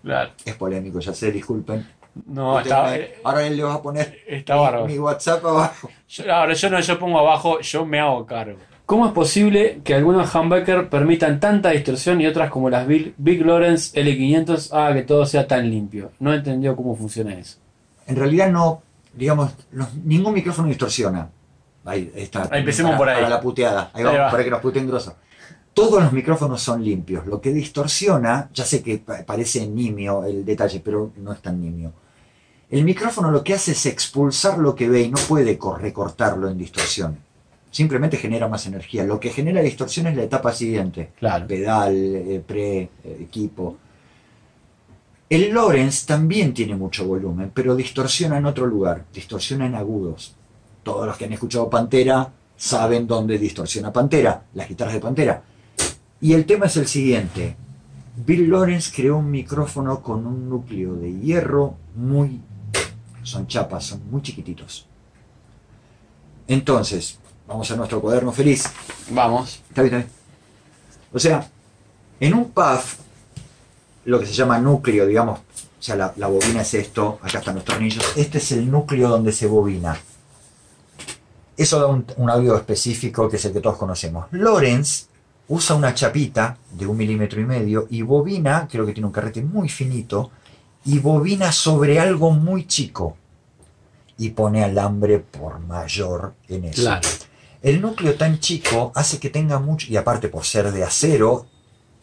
Claro. 0.03 0.31
es 0.43 0.55
polémico, 0.55 0.99
ya 0.99 1.13
sé, 1.13 1.31
disculpen. 1.31 1.87
No, 2.25 2.59
está, 2.59 2.83
me- 2.91 3.09
ahora 3.23 3.45
él 3.45 3.57
le 3.57 3.63
va 3.63 3.73
a 3.75 3.81
poner 3.81 4.19
está 4.27 4.55
mi- 4.85 4.97
WhatsApp 4.97 5.45
abajo. 5.45 5.89
Yo- 6.07 6.33
ahora 6.33 6.53
yo 6.53 6.69
no, 6.69 6.79
yo 6.79 6.97
pongo 6.99 7.19
abajo, 7.19 7.59
yo 7.59 7.85
me 7.85 7.99
hago 7.99 8.25
cargo. 8.25 8.57
¿Cómo 8.85 9.07
es 9.07 9.11
posible 9.13 9.81
que 9.83 9.95
algunos 9.95 10.33
humbucker 10.33 10.89
permitan 10.89 11.39
tanta 11.39 11.71
distorsión 11.71 12.21
y 12.21 12.27
otras 12.27 12.49
como 12.51 12.69
las 12.69 12.85
Big, 12.87 13.15
Big 13.17 13.43
Lawrence 13.45 13.99
L500 13.99 14.71
haga 14.73 14.93
que 14.93 15.01
todo 15.03 15.25
sea 15.25 15.47
tan 15.47 15.69
limpio? 15.69 16.11
No 16.19 16.33
entendió 16.33 16.75
cómo 16.75 16.95
funciona 16.95 17.33
eso. 17.33 17.57
En 18.07 18.15
realidad 18.15 18.51
no, 18.51 18.83
digamos, 19.13 19.51
los- 19.71 19.93
ningún 19.95 20.33
micrófono 20.35 20.67
distorsiona. 20.67 21.29
Ahí 21.83 22.11
está. 22.15 22.43
Ahí, 22.51 22.59
empecemos 22.59 22.91
para, 22.91 22.97
por 22.97 23.09
ahí. 23.09 23.15
Para 23.23 23.29
la 23.29 23.41
puteada. 23.41 23.81
Ahí 23.93 23.99
Ahí 23.99 24.03
vamos, 24.03 24.19
va. 24.21 24.31
para 24.31 24.43
que 24.43 24.49
nos 24.51 24.59
puteen 24.61 24.87
grosso. 24.87 25.15
Todos 25.73 26.01
los 26.03 26.13
micrófonos 26.13 26.61
son 26.61 26.83
limpios. 26.83 27.25
Lo 27.25 27.41
que 27.41 27.51
distorsiona, 27.51 28.49
ya 28.53 28.63
sé 28.63 28.81
que 28.81 28.99
pa- 28.99 29.23
parece 29.25 29.67
nimio 29.67 30.23
el 30.23 30.45
detalle, 30.45 30.79
pero 30.79 31.11
no 31.17 31.33
es 31.33 31.41
tan 31.41 31.59
nimio. 31.59 31.91
El 32.69 32.83
micrófono 32.83 33.31
lo 33.31 33.43
que 33.43 33.53
hace 33.53 33.71
es 33.71 33.85
expulsar 33.85 34.57
lo 34.57 34.75
que 34.75 34.89
ve 34.89 35.01
y 35.03 35.09
no 35.09 35.17
puede 35.27 35.57
cor- 35.57 35.81
recortarlo 35.81 36.49
en 36.49 36.57
distorsión. 36.57 37.17
Simplemente 37.71 38.17
genera 38.17 38.47
más 38.47 38.65
energía. 38.65 39.03
Lo 39.03 39.19
que 39.19 39.29
genera 39.29 39.61
distorsión 39.61 40.07
es 40.07 40.15
la 40.15 40.23
etapa 40.23 40.51
siguiente 40.53 41.11
Claro. 41.19 41.45
pedal, 41.47 41.93
eh, 41.95 42.43
pre, 42.45 42.77
eh, 42.81 42.89
equipo. 43.21 43.77
El 45.29 45.49
Lorenz 45.51 46.05
también 46.05 46.53
tiene 46.53 46.75
mucho 46.75 47.05
volumen, 47.05 47.51
pero 47.53 47.75
distorsiona 47.75 48.37
en 48.37 48.45
otro 48.45 48.65
lugar, 48.65 49.05
distorsiona 49.13 49.65
en 49.65 49.75
agudos. 49.75 50.35
Todos 50.83 51.05
los 51.07 51.17
que 51.17 51.25
han 51.25 51.33
escuchado 51.33 51.69
Pantera 51.69 52.31
saben 52.55 53.07
dónde 53.07 53.37
distorsiona 53.37 53.91
Pantera, 53.91 54.43
las 54.53 54.69
guitarras 54.69 54.93
de 54.93 54.99
Pantera. 55.01 55.43
Y 56.21 56.33
el 56.33 56.45
tema 56.45 56.67
es 56.67 56.77
el 56.77 56.87
siguiente. 56.87 57.55
Bill 58.25 58.49
Lawrence 58.49 58.91
creó 58.95 59.17
un 59.17 59.29
micrófono 59.29 60.01
con 60.01 60.25
un 60.25 60.49
núcleo 60.49 60.95
de 60.95 61.11
hierro 61.19 61.75
muy... 61.95 62.39
Son 63.25 63.47
chapas, 63.47 63.83
son 63.85 64.01
muy 64.11 64.21
chiquititos. 64.21 64.87
Entonces, 66.47 67.17
vamos 67.47 67.69
a 67.71 67.75
nuestro 67.75 67.99
cuaderno 67.99 68.31
feliz. 68.31 68.65
Vamos. 69.09 69.61
Está 69.67 69.81
bien, 69.81 69.95
está 69.95 69.97
bien. 69.97 70.19
O 71.11 71.19
sea, 71.19 71.49
en 72.19 72.33
un 72.35 72.51
puff, 72.51 72.99
lo 74.05 74.19
que 74.19 74.27
se 74.27 74.33
llama 74.33 74.59
núcleo, 74.59 75.07
digamos, 75.07 75.39
o 75.39 75.81
sea, 75.81 75.95
la, 75.95 76.13
la 76.17 76.27
bobina 76.27 76.61
es 76.61 76.73
esto, 76.75 77.19
acá 77.21 77.39
están 77.39 77.55
los 77.55 77.65
tornillos, 77.65 78.05
este 78.15 78.37
es 78.37 78.51
el 78.51 78.69
núcleo 78.69 79.09
donde 79.09 79.31
se 79.31 79.47
bobina. 79.47 79.97
Eso 81.57 81.79
da 81.79 81.87
un, 81.87 82.05
un 82.17 82.29
audio 82.29 82.55
específico 82.55 83.27
que 83.27 83.37
es 83.37 83.45
el 83.45 83.53
que 83.53 83.61
todos 83.61 83.77
conocemos. 83.77 84.27
Lorenz 84.31 85.07
usa 85.47 85.75
una 85.75 85.95
chapita 85.95 86.57
de 86.71 86.85
un 86.85 86.95
milímetro 86.95 87.41
y 87.41 87.45
medio 87.45 87.87
y 87.89 88.03
bobina, 88.03 88.67
creo 88.69 88.85
que 88.85 88.93
tiene 88.93 89.07
un 89.07 89.13
carrete 89.13 89.41
muy 89.41 89.67
finito, 89.67 90.31
y 90.85 90.99
bobina 90.99 91.51
sobre 91.51 91.99
algo 91.99 92.31
muy 92.31 92.67
chico. 92.67 93.17
Y 94.17 94.29
pone 94.29 94.63
alambre 94.63 95.19
por 95.19 95.59
mayor 95.59 96.35
en 96.47 96.65
eso. 96.65 96.83
Claro. 96.83 97.09
El 97.61 97.81
núcleo 97.81 98.13
tan 98.15 98.39
chico 98.39 98.91
hace 98.95 99.19
que 99.19 99.29
tenga 99.29 99.59
mucho, 99.59 99.87
y 99.89 99.97
aparte 99.97 100.29
por 100.29 100.45
ser 100.45 100.71
de 100.71 100.83
acero 100.83 101.47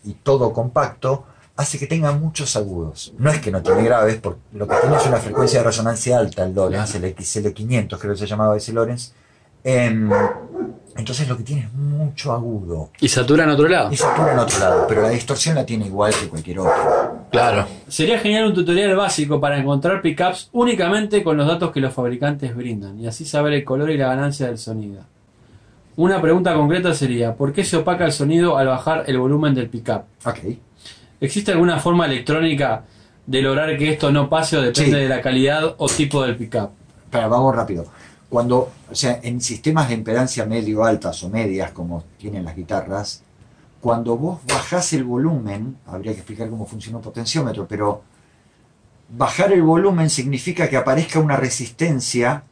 y 0.05 0.15
todo 0.15 0.53
compacto, 0.53 1.25
hace 1.57 1.79
que 1.79 1.87
tenga 1.87 2.13
muchos 2.13 2.57
agudos. 2.57 3.15
No 3.19 3.31
es 3.31 3.41
que 3.41 3.53
no 3.53 3.63
tiene 3.63 3.85
graves, 3.85 4.19
porque 4.21 4.41
lo 4.53 4.67
que 4.67 4.75
tiene 4.77 4.97
es 4.97 5.07
una 5.07 5.19
frecuencia 5.19 5.61
de 5.61 5.65
resonancia 5.65 6.19
alta, 6.19 6.43
el 6.45 6.55
Lorenz, 6.55 6.97
el 6.97 7.05
XL500, 7.15 7.99
creo 7.99 8.13
que 8.13 8.19
se 8.19 8.27
llamaba 8.27 8.57
ese 8.57 8.73
Lorenz. 8.73 9.13
Em, 9.65 10.11
entonces 10.97 11.29
lo 11.29 11.37
que 11.37 11.45
tiene 11.45 11.63
es 11.63 11.73
mucho 11.73 12.33
agudo. 12.33 12.91
Y 13.01 13.09
satura 13.09 13.45
en 13.45 13.51
otro 13.51 13.69
lado. 13.69 13.93
Y 13.93 13.97
satura 13.97 14.33
en 14.33 14.41
otro 14.41 14.59
lado, 14.59 14.87
pero 14.89 15.03
la 15.03 15.11
distorsión 15.11 15.55
la 15.55 15.65
tiene 15.65 15.87
igual 15.87 16.13
que 16.13 16.29
cualquier 16.29 16.59
otro. 16.59 17.22
Claro. 17.33 17.67
Sería 17.89 18.19
genial 18.19 18.47
un 18.47 18.55
tutorial 18.55 18.95
básico 18.95 19.41
para 19.41 19.59
encontrar 19.59 20.03
pickups 20.03 20.51
únicamente 20.53 21.23
con 21.25 21.37
los 21.39 21.47
datos 21.47 21.73
que 21.73 21.81
los 21.81 21.93
fabricantes 21.93 22.55
brindan 22.55 23.01
y 23.01 23.07
así 23.07 23.25
saber 23.25 23.55
el 23.55 23.65
color 23.65 23.91
y 23.91 23.97
la 23.97 24.09
ganancia 24.09 24.47
del 24.47 24.59
sonido. 24.59 25.03
Una 25.97 26.21
pregunta 26.21 26.55
concreta 26.55 26.95
sería, 26.95 27.35
¿por 27.35 27.53
qué 27.53 27.65
se 27.65 27.77
opaca 27.79 28.05
el 28.05 28.13
sonido 28.13 28.57
al 28.59 28.67
bajar 28.67 29.05
el 29.07 29.19
volumen 29.19 29.55
del 29.55 29.69
pickup? 29.69 30.03
Ok. 30.27 30.39
¿Existe 31.21 31.53
alguna 31.53 31.79
forma 31.79 32.07
electrónica 32.07 32.85
de 33.27 33.43
lograr 33.43 33.77
que 33.79 33.91
esto 33.91 34.11
no 34.13 34.29
pase 34.29 34.57
o 34.59 34.63
depende 34.63 34.91
Sí. 34.97 35.03
de 35.03 35.09
la 35.09 35.21
calidad 35.21 35.75
o 35.79 35.87
tipo 35.89 36.23
del 36.23 36.37
pickup? 36.37 36.71
Pero 37.11 37.29
vamos 37.31 37.55
rápido. 37.55 37.87
Cuando, 38.29 38.71
o 38.91 38.95
sea, 38.95 39.21
en 39.23 39.41
sistemas 39.41 39.89
de 39.89 39.95
impedancia 39.95 40.45
medio 40.47 40.85
altas 40.85 41.23
o 41.23 41.29
medias, 41.29 41.71
como 41.73 42.05
tienen 42.19 42.45
las 42.45 42.57
guitarras, 42.57 43.23
cuando 43.83 44.17
vos 44.17 44.39
bajás 44.49 44.93
el 44.95 45.05
volumen, 45.05 45.77
habría 45.87 46.13
que 46.13 46.19
explicar 46.21 46.49
cómo 46.49 46.65
funciona 46.65 46.97
un 46.99 47.03
potenciómetro, 47.05 47.67
pero 47.69 48.03
bajar 49.11 49.53
el 49.53 49.63
volumen 49.63 50.09
significa 50.09 50.69
que 50.71 50.77
aparezca 50.77 51.19
una 51.19 51.37
resistencia 51.37 52.45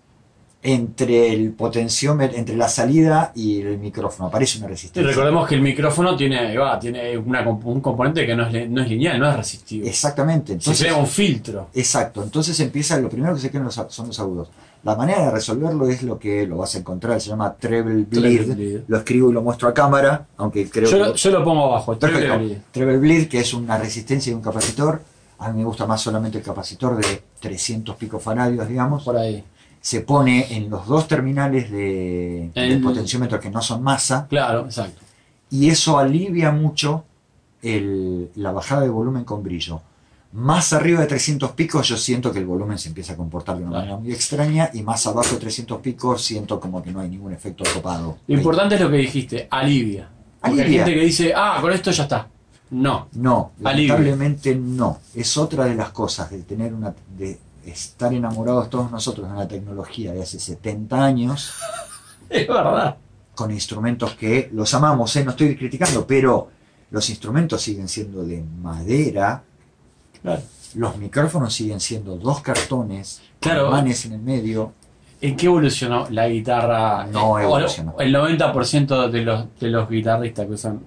entre 0.63 1.33
el 1.33 1.53
potenciómetro, 1.53 2.37
entre 2.37 2.55
la 2.55 2.69
salida 2.69 3.33
y 3.35 3.63
el 3.63 3.79
micrófono. 3.79 4.29
Aparece 4.29 4.59
una 4.59 4.67
Y 4.67 4.71
resistencia. 4.71 5.09
recordemos 5.09 5.49
que 5.49 5.55
el 5.55 5.63
micrófono 5.63 6.15
tiene, 6.17 6.55
va, 6.59 6.79
tiene 6.79 7.17
una 7.17 7.49
un 7.49 7.81
componente 7.81 8.27
que 8.27 8.37
no 8.37 8.47
es, 8.47 8.53
li- 8.53 8.69
no 8.69 8.83
es 8.83 8.89
lineal, 8.89 9.19
no 9.19 9.31
es 9.31 9.37
resistivo. 9.37 9.87
Exactamente. 9.87 10.49
Se 10.49 10.53
Entonces, 10.55 10.87
crea 10.89 10.99
un 10.99 11.07
filtro. 11.07 11.69
Exacto, 11.73 12.23
entonces 12.23 12.61
empieza, 12.61 12.99
lo 12.99 13.09
primero 13.09 13.35
que 13.35 13.41
se 13.41 13.51
los- 13.59 13.81
son 13.89 14.09
los 14.09 14.21
agudos. 14.21 14.51
La 14.83 14.97
manera 14.97 15.25
de 15.27 15.31
resolverlo 15.31 15.89
es 15.89 16.03
lo 16.03 16.19
que 16.19 16.47
lo 16.47 16.57
vas 16.57 16.75
a 16.75 16.79
encontrar, 16.79 17.21
se 17.21 17.29
llama 17.31 17.55
treble 17.55 18.05
bleed. 18.05 18.47
Treble 18.47 18.55
bleed. 18.55 18.81
Lo 18.89 18.97
escribo 18.99 19.31
y 19.31 19.33
lo 19.35 19.43
muestro 19.43 19.69
a 19.69 19.75
cámara, 19.75 20.27
aunque 20.39 20.71
creo 20.71 20.89
Yo 20.89 20.97
que... 20.99 21.05
lo, 21.05 21.15
yo 21.15 21.31
lo 21.31 21.45
pongo 21.45 21.65
abajo. 21.67 21.97
Perfecto. 21.99 22.27
treble 22.29 22.45
bleed. 22.47 22.59
Treble 22.71 22.97
bleed, 22.99 23.29
que 23.29 23.41
es 23.41 23.53
una 23.53 23.77
resistencia 23.77 24.33
de 24.33 24.37
un 24.37 24.43
capacitor. 24.43 25.03
A 25.39 25.51
mí 25.53 25.59
me 25.59 25.65
gusta 25.65 25.87
más 25.87 26.01
solamente 26.01 26.39
el 26.39 26.45
capacitor 26.45 26.97
de 26.97 27.23
300 27.41 27.95
picofaradios, 27.97 28.67
digamos. 28.69 29.05
Por 29.05 29.17
ahí. 29.19 29.45
Se 29.83 30.01
pone 30.03 30.55
en 30.55 30.69
los 30.71 30.87
dos 30.87 31.09
terminales 31.09 31.71
de, 31.71 32.51
del 32.55 32.73
El- 32.73 32.81
potenciómetro 32.83 33.41
que 33.41 33.49
no 33.51 33.63
son 33.63 33.83
masa 33.83 34.27
Claro, 34.29 34.67
exacto. 34.67 35.01
y 35.51 35.71
eso 35.71 35.97
alivia 35.99 36.53
mucho 36.53 37.05
el- 37.63 38.31
la 38.37 38.53
bajada 38.53 38.83
de 38.83 38.89
volumen 38.91 39.25
con 39.25 39.43
brillo. 39.43 39.81
Más 40.33 40.73
arriba 40.73 41.01
de 41.01 41.07
300 41.09 41.51
picos 41.53 41.89
yo 41.89 41.97
siento 41.97 42.33
que 42.33 42.39
el 42.39 42.47
volumen 42.47 42.79
se 42.79 42.89
empieza 42.89 43.15
a 43.15 43.17
comportar 43.17 43.57
de 43.57 43.63
una 43.63 43.71
Claro. 43.71 43.85
manera 43.87 44.01
muy 44.01 44.13
extraña 44.13 44.71
y 44.73 44.83
más 44.83 45.05
abajo 45.07 45.31
de 45.35 45.41
300 45.41 45.81
picos 45.81 46.23
siento 46.25 46.61
como 46.61 46.81
que 46.83 46.93
no 46.93 47.01
hay 47.01 47.09
ningún 47.09 47.33
efecto 47.33 47.65
topado. 47.65 48.19
Lo 48.29 48.35
importante 48.37 48.77
es 48.77 48.81
lo 48.81 48.91
que 48.91 48.97
dijiste, 48.99 49.49
alivia. 49.51 50.09
Porque 50.41 50.55
hay 50.55 50.61
Alivia. 50.67 50.85
gente 50.85 50.99
que 51.01 51.05
dice, 51.07 51.33
ah, 51.35 51.59
con 51.61 51.73
esto 51.73 51.91
ya 51.91 52.05
está. 52.05 52.29
No. 52.71 53.09
No, 53.15 53.53
Alivia. 53.65 53.95
lamentablemente 53.95 54.55
no. 54.55 55.01
Es 55.15 55.37
otra 55.37 55.65
de 55.65 55.75
las 55.75 55.91
cosas 55.91 56.31
de 56.31 56.43
tener 56.45 56.73
una 56.73 56.95
de 57.19 57.37
estar 57.67 58.15
enamorados 58.15 58.71
todos 58.71 58.91
nosotros 58.91 59.27
de 59.27 59.35
una 59.35 59.49
tecnología 59.49 60.13
de 60.13 60.23
hace 60.23 60.39
70 60.39 61.05
años 61.05 61.53
Es 62.31 62.47
verdad. 62.47 62.97
con 63.35 63.51
instrumentos 63.51 64.15
que 64.15 64.49
los 64.55 64.73
amamos, 64.75 65.15
¿eh? 65.17 65.25
no 65.25 65.33
estoy 65.33 65.57
criticando, 65.57 66.07
pero 66.07 66.49
los 66.93 67.11
instrumentos 67.11 67.61
siguen 67.61 67.89
siendo 67.89 68.23
de 68.25 68.43
madera, 68.63 69.43
Claro. 70.23 70.43
Los 70.75 70.97
micrófonos 70.99 71.53
siguen 71.55 71.81
siendo 71.81 72.17
dos 72.17 72.41
cartones, 72.43 73.23
Claro. 73.41 73.71
manes 73.71 74.05
en 74.07 74.13
el 74.13 74.21
medio. 74.21 74.73
¿En 75.21 75.37
qué 75.37 75.47
evolucionó 75.47 76.07
la 76.11 76.29
guitarra? 76.29 77.07
No 77.07 77.39
Eh, 77.39 77.43
evolucionó. 77.45 77.95
El 77.99 78.13
90% 78.15 79.09
de 79.11 79.23
los, 79.23 79.45
de 79.59 79.69
los 79.69 79.89
guitarristas 79.91 80.47
que 80.47 80.53
usan 80.53 80.81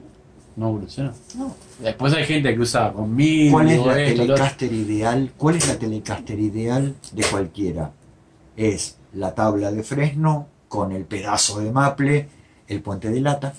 no 0.56 0.70
evolucionó. 0.70 1.12
No. 1.36 1.56
Después 1.80 2.14
hay 2.14 2.24
gente 2.26 2.54
que 2.54 2.60
usa 2.60 2.94
con 2.94 3.14
mil, 3.16 3.52
¿Cuál 3.52 3.70
es 3.72 3.86
la 3.86 4.00
esto, 4.02 4.22
telecaster 4.24 4.72
ideal? 4.72 5.32
¿Cuál 5.38 5.56
es 5.58 5.68
la 5.68 5.78
telecaster 5.78 6.40
ideal 6.40 6.96
de 7.12 7.24
cualquiera? 7.26 7.92
Es 8.56 8.98
la 9.14 9.34
tabla 9.36 9.72
de 9.72 9.84
Fresno 9.84 10.48
con 10.68 10.92
el 10.92 11.06
pedazo 11.06 11.60
de 11.60 11.72
maple, 11.72 12.28
el 12.68 12.82
puente 12.82 13.10
de 13.10 13.20
lata, 13.20 13.54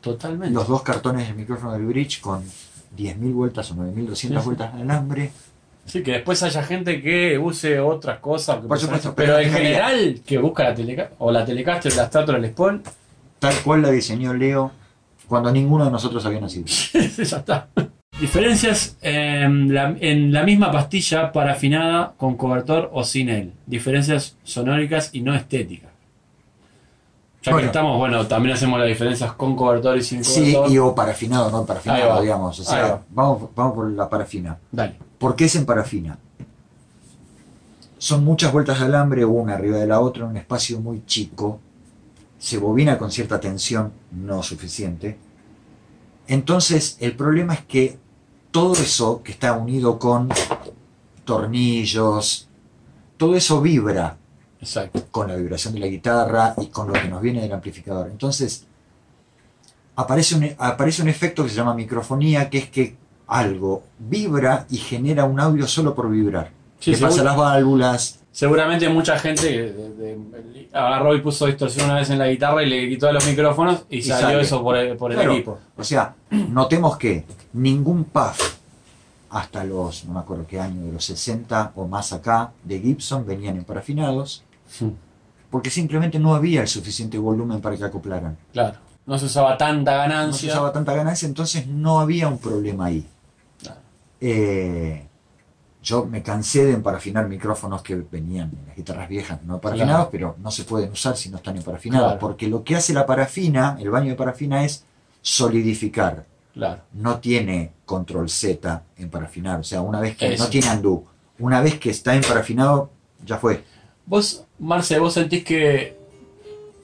Totalmente. 0.00 0.54
los 0.54 0.66
dos 0.68 0.82
cartones 0.82 1.26
del 1.26 1.36
micrófono 1.36 1.72
del 1.72 1.84
bridge 1.86 2.20
con 2.20 2.42
10.000 2.96 3.32
vueltas 3.32 3.70
o 3.70 3.74
9.200 3.76 4.14
Sí, 4.14 4.28
sí. 4.28 4.34
vueltas 4.44 4.74
de 4.74 4.82
alambre. 4.82 5.30
Sí, 5.86 6.02
que 6.02 6.12
después 6.12 6.42
haya 6.42 6.62
gente 6.62 7.02
que 7.02 7.38
use 7.38 7.80
otras 7.80 8.18
cosas. 8.18 8.58
Por 8.58 8.78
supuesto, 8.78 9.14
pero 9.14 9.34
pero 9.34 9.38
en 9.46 9.52
general, 9.52 10.20
que 10.24 10.38
busca 10.38 10.64
la 10.64 10.74
Telecaster, 10.74 11.16
o 11.18 11.32
la 11.32 11.44
Telecaster, 11.44 11.92
la 11.96 12.10
la 12.26 12.38
Les 12.38 12.52
Paul, 12.52 12.82
Tal 13.40 13.54
cual 13.64 13.82
la 13.82 13.90
diseñó 13.90 14.34
Leo 14.34 14.70
cuando 15.26 15.50
ninguno 15.50 15.86
de 15.86 15.90
nosotros 15.90 16.24
había 16.26 16.40
nacido. 16.40 16.66
ya 16.92 16.98
está. 17.38 17.68
Diferencias 18.20 18.98
en 19.00 19.72
la, 19.72 19.96
en 19.98 20.30
la 20.30 20.42
misma 20.42 20.70
pastilla 20.70 21.32
parafinada 21.32 22.12
con 22.18 22.36
cobertor 22.36 22.90
o 22.92 23.02
sin 23.02 23.30
él. 23.30 23.52
Diferencias 23.66 24.36
sonóricas 24.44 25.10
y 25.14 25.22
no 25.22 25.34
estéticas. 25.34 25.89
Ya 27.42 27.52
Bueno. 27.52 27.64
que 27.64 27.66
estamos, 27.68 27.96
bueno, 27.96 28.26
también 28.26 28.54
hacemos 28.54 28.78
las 28.78 28.88
diferencias 28.88 29.32
con 29.32 29.56
cobertor 29.56 29.96
y 29.96 30.02
sin 30.02 30.22
Sí, 30.24 30.52
cobertor. 30.52 30.70
y 30.72 30.78
o 30.78 30.94
parafinado, 30.94 31.50
no 31.50 31.64
parafinado, 31.64 32.20
digamos. 32.20 32.60
O 32.60 32.64
sea, 32.64 32.82
va. 32.82 33.02
vamos, 33.10 33.48
vamos 33.56 33.74
por 33.74 33.90
la 33.90 34.08
parafina. 34.10 34.58
Dale. 34.70 34.96
¿Por 35.18 35.34
qué 35.34 35.46
es 35.46 35.56
en 35.56 35.64
parafina? 35.64 36.18
Son 37.98 38.24
muchas 38.24 38.52
vueltas 38.52 38.78
de 38.80 38.86
alambre, 38.86 39.24
una 39.24 39.54
arriba 39.54 39.78
de 39.78 39.86
la 39.86 40.00
otra, 40.00 40.24
en 40.24 40.30
un 40.30 40.36
espacio 40.36 40.80
muy 40.80 41.02
chico. 41.06 41.60
Se 42.38 42.58
bobina 42.58 42.98
con 42.98 43.10
cierta 43.10 43.40
tensión, 43.40 43.92
no 44.12 44.42
suficiente. 44.42 45.18
Entonces, 46.26 46.96
el 47.00 47.16
problema 47.16 47.54
es 47.54 47.64
que 47.64 47.98
todo 48.50 48.72
eso 48.74 49.22
que 49.22 49.32
está 49.32 49.52
unido 49.54 49.98
con 49.98 50.28
tornillos, 51.24 52.48
todo 53.16 53.34
eso 53.34 53.60
vibra 53.60 54.16
Exacto. 54.60 55.02
con 55.10 55.28
la 55.28 55.36
vibración 55.36 55.74
de 55.74 55.80
la 55.80 55.86
guitarra 55.86 56.54
y 56.60 56.66
con 56.66 56.86
lo 56.88 56.92
que 56.94 57.08
nos 57.08 57.20
viene 57.22 57.40
del 57.40 57.52
amplificador. 57.52 58.08
Entonces, 58.10 58.66
aparece 59.96 60.34
un, 60.36 60.48
aparece 60.58 61.02
un 61.02 61.08
efecto 61.08 61.42
que 61.44 61.50
se 61.50 61.56
llama 61.56 61.74
microfonía, 61.74 62.48
que 62.50 62.58
es 62.58 62.70
que 62.70 62.96
algo 63.26 63.84
vibra 63.98 64.66
y 64.70 64.76
genera 64.78 65.24
un 65.24 65.38
audio 65.40 65.66
solo 65.66 65.94
por 65.94 66.10
vibrar. 66.10 66.50
Sí, 66.80 66.92
que 66.92 66.98
pasa 66.98 67.22
las 67.22 67.36
válvulas. 67.36 68.20
Seguramente 68.32 68.88
mucha 68.88 69.18
gente 69.18 69.46
de- 69.72 69.72
de- 69.72 70.68
agarró 70.72 71.14
y 71.14 71.20
puso 71.20 71.46
distorsión 71.46 71.86
una 71.86 71.96
vez 71.98 72.10
en 72.10 72.18
la 72.18 72.28
guitarra 72.28 72.62
y 72.62 72.68
le 72.70 72.88
quitó 72.88 73.12
los 73.12 73.26
micrófonos 73.26 73.84
y, 73.90 73.98
Y 73.98 74.02
salió 74.02 74.28
sale. 74.28 74.40
eso 74.42 74.62
por 74.62 74.76
el, 74.76 74.96
por 74.96 75.10
el 75.10 75.16
Claro. 75.18 75.32
equipo. 75.32 75.58
O 75.76 75.84
sea, 75.84 76.14
notemos 76.30 76.96
que 76.96 77.24
ningún 77.52 78.04
puff 78.04 78.56
hasta 79.30 79.64
los, 79.64 80.04
no 80.06 80.14
me 80.14 80.20
acuerdo 80.20 80.46
qué 80.48 80.58
año, 80.60 80.86
de 80.86 80.92
los 80.92 81.04
60 81.04 81.72
o 81.76 81.86
más 81.86 82.12
acá, 82.12 82.52
de 82.64 82.80
Gibson 82.80 83.26
venían 83.26 83.56
en 83.56 83.64
parafinados, 83.64 84.42
Sí, 84.70 84.90
porque 85.50 85.68
simplemente 85.68 86.18
no 86.20 86.34
había 86.34 86.62
el 86.62 86.68
suficiente 86.68 87.18
volumen 87.18 87.60
para 87.60 87.76
que 87.76 87.84
acoplaran. 87.84 88.36
Claro. 88.52 88.78
No 89.06 89.18
se 89.18 89.24
usaba 89.26 89.58
tanta 89.58 89.92
No 89.92 90.02
se 90.04 90.08
ganancia. 90.08 90.52
usaba 90.52 90.72
tanta 90.72 90.94
ganancia, 90.94 91.26
entonces 91.26 91.66
no 91.66 91.98
había 91.98 92.28
un 92.28 92.38
problema 92.38 92.86
ahí. 92.86 93.04
Claro. 93.60 93.80
Eh, 94.20 95.06
yo 95.82 96.04
me 96.04 96.22
cansé 96.22 96.64
de 96.66 96.72
emparafinar 96.74 97.26
micrófonos 97.26 97.82
que 97.82 97.96
venían 97.96 98.50
en 98.52 98.66
las 98.68 98.76
guitarras 98.76 99.08
viejas, 99.08 99.42
no 99.44 99.60
parafinados, 99.60 100.08
Claro. 100.08 100.10
pero 100.12 100.36
no 100.38 100.50
se 100.50 100.64
pueden 100.64 100.92
usar 100.92 101.16
si 101.16 101.30
no 101.30 101.38
están 101.38 101.56
emparafinados, 101.56 102.06
Claro. 102.06 102.20
porque 102.20 102.46
lo 102.48 102.62
que 102.62 102.76
hace 102.76 102.92
la 102.92 103.06
parafina, 103.06 103.76
el 103.80 103.90
baño 103.90 104.10
de 104.10 104.14
parafina, 104.16 104.62
es 104.64 104.84
solidificar. 105.22 106.26
Claro. 106.52 106.82
No 106.92 107.18
tiene 107.18 107.72
control 107.86 108.28
Z 108.28 108.82
en 108.98 109.08
parafinar, 109.10 109.60
o 109.60 109.64
sea, 109.64 109.80
una 109.80 110.00
vez 110.00 110.16
que 110.16 110.34
Eso. 110.34 110.44
no 110.44 110.50
tiene 110.50 110.70
undo, 110.74 111.04
una 111.38 111.60
vez 111.60 111.78
que 111.80 111.90
está 111.90 112.14
emparafinado, 112.14 112.90
ya 113.24 113.38
fue. 113.38 113.64
Vos, 114.04 114.44
Marce, 114.60 114.98
vos 114.98 115.14
sentís 115.14 115.42
que 115.44 115.96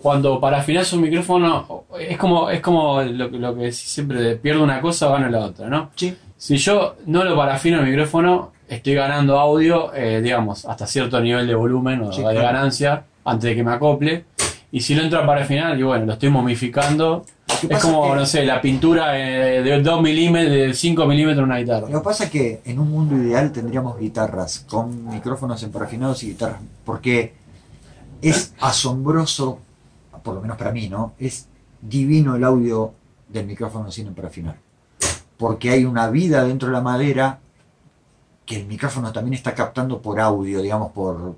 cuando 0.02 0.40
parafinás 0.40 0.92
un 0.92 1.02
micrófono 1.02 1.84
es 1.98 2.16
como, 2.18 2.50
es 2.50 2.60
como 2.60 3.02
lo, 3.02 3.30
que- 3.30 3.38
lo 3.38 3.54
que 3.54 3.60
decís 3.62 3.78
siempre 3.78 4.20
de 4.20 4.36
pierdo 4.36 4.62
una 4.62 4.80
cosa, 4.80 5.08
gano 5.08 5.28
la 5.28 5.40
otra, 5.40 5.68
¿no? 5.68 5.90
Sí. 5.96 6.16
Si 6.38 6.56
yo 6.58 6.96
no 7.06 7.24
lo 7.24 7.34
parafino 7.36 7.80
el 7.80 7.86
micrófono, 7.86 8.52
estoy 8.68 8.94
ganando 8.94 9.38
audio, 9.38 9.92
eh, 9.94 10.20
digamos, 10.22 10.64
hasta 10.66 10.86
cierto 10.86 11.20
nivel 11.20 11.46
de 11.46 11.54
volumen 11.54 12.02
o 12.02 12.12
Sí, 12.12 12.18
de 12.18 12.24
claro. 12.30 12.40
ganancia 12.42 13.04
antes 13.24 13.50
de 13.50 13.56
que 13.56 13.64
me 13.64 13.72
acople. 13.72 14.24
Y 14.70 14.80
si 14.80 14.94
lo 14.94 15.02
entro 15.02 15.18
a 15.20 15.26
parafinar, 15.26 15.78
y 15.78 15.82
bueno, 15.82 16.04
lo 16.06 16.12
estoy 16.12 16.28
momificando. 16.28 17.24
Es 17.70 17.78
como, 17.80 18.14
no 18.14 18.26
sé, 18.26 18.44
la 18.44 18.60
pintura 18.60 19.18
eh, 19.18 19.62
de 19.62 19.80
2 19.80 20.02
milímetros, 20.02 20.52
de 20.52 20.74
5 20.74 21.06
milímetros 21.06 21.38
en 21.38 21.44
una 21.44 21.58
guitarra. 21.58 21.88
Lo 21.88 22.00
que 22.00 22.04
pasa 22.04 22.24
es 22.24 22.30
que 22.30 22.60
en 22.66 22.78
un 22.78 22.90
mundo 22.90 23.16
ideal 23.16 23.50
tendríamos 23.52 23.98
guitarras 23.98 24.66
con 24.68 25.08
micrófonos 25.08 25.62
emparafinados 25.62 26.22
y 26.24 26.28
guitarras, 26.28 26.58
porque 26.84 27.32
es 28.28 28.54
asombroso, 28.60 29.58
por 30.22 30.34
lo 30.34 30.40
menos 30.40 30.56
para 30.56 30.72
mí, 30.72 30.88
¿no? 30.88 31.12
Es 31.18 31.48
divino 31.80 32.36
el 32.36 32.44
audio 32.44 32.92
del 33.28 33.46
micrófono 33.46 33.90
sin 33.90 34.06
emparafinar, 34.08 34.56
porque 35.36 35.70
hay 35.70 35.84
una 35.84 36.08
vida 36.10 36.44
dentro 36.44 36.68
de 36.68 36.72
la 36.74 36.80
madera 36.80 37.38
que 38.44 38.56
el 38.60 38.66
micrófono 38.66 39.12
también 39.12 39.34
está 39.34 39.54
captando 39.54 40.00
por 40.00 40.20
audio, 40.20 40.62
digamos, 40.62 40.92
por 40.92 41.36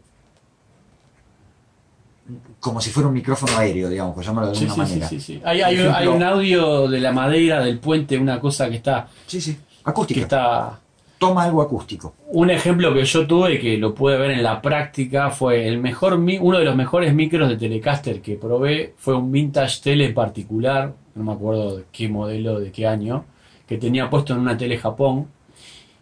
como 2.61 2.81
si 2.81 2.90
fuera 2.90 3.09
un 3.09 3.14
micrófono 3.14 3.57
aéreo, 3.57 3.88
digamos, 3.88 4.14
por 4.14 4.22
llamarlo 4.24 4.51
de 4.51 4.59
alguna 4.59 4.74
sí, 4.74 4.81
sí, 4.81 4.88
manera. 4.90 5.09
sí, 5.09 5.20
sí. 5.20 5.42
Hay, 5.44 5.62
hay 5.62 5.81
un- 5.81 5.87
hay 5.94 6.05
ejemplo- 6.05 6.14
un 6.16 6.22
audio 6.22 6.88
de 6.88 7.01
la 7.01 7.12
madera, 7.12 7.61
del 7.64 7.79
puente, 7.79 8.18
una 8.18 8.38
cosa 8.40 8.68
que 8.68 8.77
está... 8.77 9.09
sí, 9.27 9.40
sí, 9.40 9.55
Que 9.55 9.90
acústica. 9.90 10.20
está 10.20 10.81
Toma 11.18 11.44
algo 11.44 11.62
acústico. 11.62 12.14
Un 12.28 12.50
ejemplo 12.50 12.94
que 12.94 13.04
yo 13.04 13.26
tuve 13.26 13.59
que 13.59 13.76
lo 13.76 13.94
pude 13.94 14.16
ver 14.16 14.31
en 14.31 14.42
la 14.42 14.62
práctica 14.62 15.31
fue 15.31 15.66
el 15.66 15.78
mejor 15.78 16.14
uno 16.14 16.59
de 16.59 16.64
los 16.64 16.76
mejores 16.76 17.12
micros 17.12 17.48
de 17.48 17.57
Telecaster 17.57 18.22
que 18.22 18.37
probé 18.37 18.94
fue 18.96 19.14
un 19.14 19.33
vintage 19.33 19.81
tele 19.83 20.11
particular, 20.11 20.94
no 21.14 21.24
me 21.24 21.33
acuerdo 21.33 21.78
de 21.78 21.85
qué 21.90 22.09
modelo, 22.09 22.61
de 22.61 22.70
qué 22.70 22.87
año, 22.87 23.24
que 23.66 23.78
tenía 23.78 24.09
puesto 24.09 24.33
en 24.33 24.40
una 24.40 24.57
tele 24.57 24.78
Japón 24.78 25.26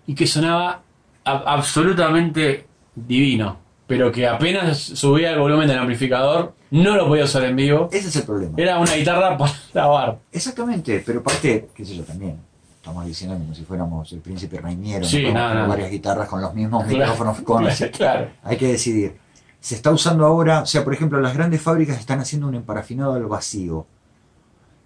y 0.07 0.14
que 0.14 0.26
sonaba 0.26 0.83
absolutamente 1.24 2.66
divino, 2.94 3.57
pero 3.87 4.12
que 4.12 4.26
apenas 4.26 4.79
subía 4.79 5.33
el 5.33 5.38
volumen 5.38 5.66
del 5.66 5.79
amplificador 5.79 6.55
no 6.70 6.96
lo 6.96 7.09
podía 7.09 7.24
usar 7.24 7.44
en 7.44 7.57
vivo. 7.57 7.88
Ese 7.92 8.09
es 8.09 8.16
el 8.16 8.22
problema. 8.24 8.55
Era 8.57 8.79
una 8.79 8.94
guitarra 8.94 9.37
para 9.38 9.52
grabar. 9.72 10.18
Exactamente, 10.33 11.02
pero 11.05 11.22
parte, 11.22 11.68
qué 11.74 11.85
sé 11.85 11.96
yo 11.96 12.05
también. 12.05 12.38
Estamos 12.87 13.05
diciendo 13.05 13.37
como 13.37 13.53
si 13.53 13.64
fuéramos 13.64 14.12
el 14.12 14.20
príncipe 14.20 14.61
Reiniero, 14.61 15.05
Sí, 15.05 15.25
no, 15.33 15.66
varias 15.66 15.90
guitarras 15.90 16.29
con 16.29 16.40
los 16.40 16.55
mismos 16.55 16.85
Claro, 16.85 16.99
micrófonos 16.99 17.40
con 17.42 17.66
claro. 17.92 18.31
Hay 18.44 18.57
que 18.57 18.68
decidir. 18.68 19.16
Se 19.59 19.75
está 19.75 19.90
usando 19.90 20.25
ahora, 20.25 20.61
o 20.62 20.66
sea, 20.66 20.85
por 20.85 20.94
ejemplo, 20.94 21.20
las 21.20 21.35
grandes 21.35 21.61
fábricas 21.61 21.99
están 21.99 22.20
haciendo 22.20 22.46
un 22.46 22.55
emparafinado 22.55 23.14
al 23.14 23.27
vacío. 23.27 23.87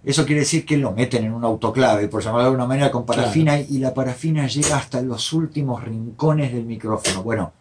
Eso 0.03 0.25
quiere 0.25 0.41
decir 0.41 0.65
que 0.65 0.79
lo 0.79 0.93
meten 0.93 1.25
en 1.25 1.35
un 1.35 1.45
autoclave, 1.45 2.09
por 2.09 2.23
llamarlo 2.23 2.45
de 2.45 2.47
alguna 2.47 2.67
manera, 2.67 2.91
con 2.91 3.05
parafina 3.05 3.61
y 3.61 3.77
la 3.77 3.93
parafina 3.93 4.47
llega 4.47 4.79
hasta 4.79 5.03
los 5.03 5.35
últimos 5.35 5.85
rincones 5.85 6.55
del 6.55 6.65
micrófono. 6.65 7.23
Bueno, 7.23 7.53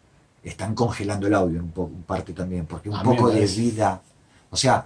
están 0.41 0.73
congelando 0.73 1.28
el 1.28 1.34
audio 1.34 1.60
en, 1.60 1.67
po- 1.71 1.91
en 1.93 2.04
parte 2.04 2.32
también, 2.32 2.65
porque 2.65 2.88
un 2.89 2.95
A 2.95 3.04
poco 3.04 3.30
de 3.30 3.45
vida. 3.45 3.99
O 4.52 4.56
sea, 4.56 4.86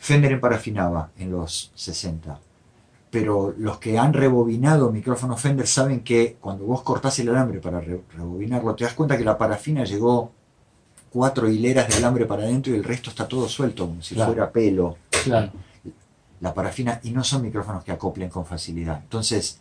Fender 0.00 0.32
emparafinaba 0.32 1.10
en 1.18 1.30
los 1.30 1.70
60, 1.76 2.36
pero 3.20 3.54
los 3.58 3.78
que 3.78 3.98
han 3.98 4.12
rebobinado 4.12 4.90
micrófonos 4.90 5.40
Fender 5.40 5.66
saben 5.66 6.00
que 6.00 6.36
cuando 6.40 6.64
vos 6.64 6.82
cortás 6.82 7.18
el 7.18 7.28
alambre 7.30 7.60
para 7.60 7.80
re- 7.80 8.00
rebobinarlo, 8.14 8.74
te 8.74 8.84
das 8.84 8.94
cuenta 8.94 9.16
que 9.16 9.24
la 9.24 9.38
parafina 9.38 9.84
llegó 9.84 10.32
cuatro 11.10 11.48
hileras 11.48 11.88
de 11.88 11.94
alambre 11.94 12.26
para 12.26 12.42
adentro 12.42 12.72
y 12.72 12.76
el 12.76 12.84
resto 12.84 13.10
está 13.10 13.26
todo 13.26 13.48
suelto, 13.48 13.86
como 13.86 14.02
si 14.02 14.14
Claro. 14.14 14.32
fuera 14.32 14.50
pelo 14.50 14.96
Claro. 15.24 15.50
la 16.40 16.52
parafina 16.52 17.00
y 17.04 17.10
no 17.10 17.24
son 17.24 17.42
micrófonos 17.42 17.82
que 17.84 17.92
acoplen 17.92 18.28
con 18.28 18.44
facilidad. 18.44 19.00
Entonces, 19.02 19.60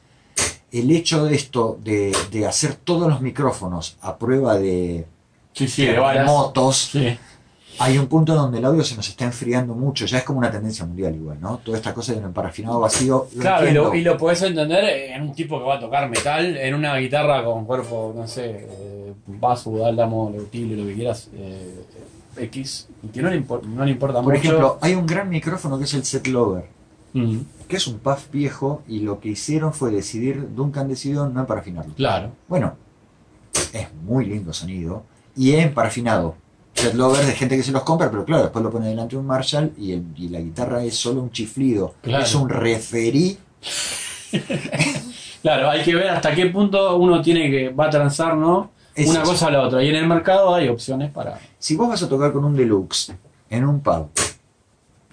el 0.71 0.91
hecho 0.91 1.23
de 1.25 1.35
esto, 1.35 1.79
de, 1.81 2.13
de 2.31 2.45
hacer 2.45 2.75
todos 2.75 3.07
los 3.07 3.21
micrófonos 3.21 3.97
a 4.01 4.17
prueba 4.17 4.57
de 4.57 5.05
Sí, 5.53 5.69
sí, 5.69 5.85
de 5.85 5.93
Sí. 6.91 7.17
Hay 7.79 7.97
un 7.97 8.07
punto 8.07 8.33
donde 8.35 8.57
el 8.59 8.65
audio 8.65 8.83
se 8.83 8.95
nos 8.95 9.07
está 9.09 9.25
enfriando 9.25 9.73
mucho, 9.73 10.05
ya 10.05 10.19
es 10.19 10.23
como 10.23 10.39
una 10.39 10.49
tendencia 10.51 10.85
mundial 10.85 11.13
igual, 11.15 11.37
¿no? 11.41 11.57
Toda 11.57 11.77
esta 11.77 11.93
cosa 11.93 12.13
de 12.13 12.19
un 12.19 12.25
emparafinado 12.25 12.79
vacío, 12.79 13.27
lo 13.35 13.41
Claro, 13.41 13.67
y 13.69 13.71
lo, 13.73 13.95
y 13.95 14.01
lo 14.01 14.17
podés 14.17 14.41
entender 14.43 14.83
en 15.11 15.21
un 15.21 15.33
tipo 15.33 15.57
que 15.59 15.65
va 15.65 15.75
a 15.75 15.79
tocar 15.79 16.09
metal, 16.09 16.55
en 16.57 16.73
una 16.73 16.95
guitarra 16.97 17.43
con 17.43 17.65
cuerpo, 17.65 18.13
no 18.15 18.27
sé, 18.27 18.67
eh, 18.69 19.13
basso, 19.27 19.77
dálamo, 19.77 20.29
leutible, 20.31 20.75
lo 20.77 20.85
que 20.87 20.93
quieras, 20.95 21.29
eh, 21.35 21.85
X, 22.37 22.87
y 23.03 23.07
que 23.07 23.21
no 23.21 23.29
le, 23.29 23.41
impor- 23.45 23.63
no 23.63 23.85
le 23.85 23.91
importa 23.91 24.21
Por 24.21 24.33
mucho. 24.33 24.47
ejemplo, 24.47 24.77
hay 24.81 24.93
un 24.93 25.05
gran 25.05 25.29
micrófono 25.29 25.77
que 25.77 25.85
es 25.85 25.93
el 25.93 26.03
Set 26.05 26.27
Lover, 26.27 26.65
que 27.67 27.77
es 27.77 27.87
un 27.87 27.99
puff 27.99 28.29
viejo 28.31 28.83
y 28.89 28.99
lo 28.99 29.19
que 29.21 29.29
hicieron 29.29 29.73
fue 29.73 29.89
decidir, 29.89 30.49
Duncan 30.53 30.87
decidió 30.89 31.27
no 31.27 31.39
emparafinarlo. 31.39 31.93
claro, 31.95 32.31
Bueno, 32.49 32.75
es 33.73 33.87
muy 34.03 34.25
lindo 34.25 34.51
sonido 34.53 35.03
y 35.35 35.53
es 35.53 35.71
parafinado. 35.71 36.35
Set 36.75 36.93
Lover 36.93 37.25
de 37.25 37.31
gente 37.33 37.55
que 37.57 37.63
se 37.63 37.71
los 37.71 37.83
compra, 37.83 38.11
pero 38.11 38.25
claro, 38.25 38.43
después 38.43 38.61
lo 38.63 38.69
pone 38.69 38.89
delante 38.89 39.15
de 39.15 39.19
un 39.21 39.25
Marshall 39.25 39.71
y, 39.77 39.93
el- 39.93 40.05
y 40.15 40.27
la 40.29 40.39
guitarra 40.41 40.83
es 40.83 40.95
solo 40.95 41.21
un 41.21 41.31
chiflido. 41.31 41.95
Claro. 42.01 42.23
Es 42.23 42.35
un 42.35 42.49
referí. 42.49 43.37
claro, 45.41 45.69
hay 45.69 45.83
que 45.83 45.95
ver 45.95 46.09
hasta 46.09 46.33
qué 46.35 46.47
punto 46.47 46.97
uno 46.97 47.21
tiene 47.21 47.49
que, 47.49 47.69
va 47.69 47.85
a 47.85 47.89
transar, 47.89 48.35
¿no? 48.35 48.71
Es 48.93 49.09
una 49.09 49.21
eso. 49.23 49.31
cosa 49.31 49.47
a 49.47 49.51
la 49.51 49.61
otra. 49.61 49.83
Y 49.83 49.89
en 49.89 49.95
el 49.95 50.07
mercado 50.07 50.53
hay 50.53 50.67
opciones 50.69 51.11
para... 51.11 51.39
Si 51.59 51.75
vos 51.75 51.87
vas 51.89 52.01
a 52.03 52.09
tocar 52.09 52.31
con 52.31 52.45
un 52.45 52.55
deluxe 52.55 53.13
en 53.49 53.65
un 53.65 53.81
pub, 53.81 54.09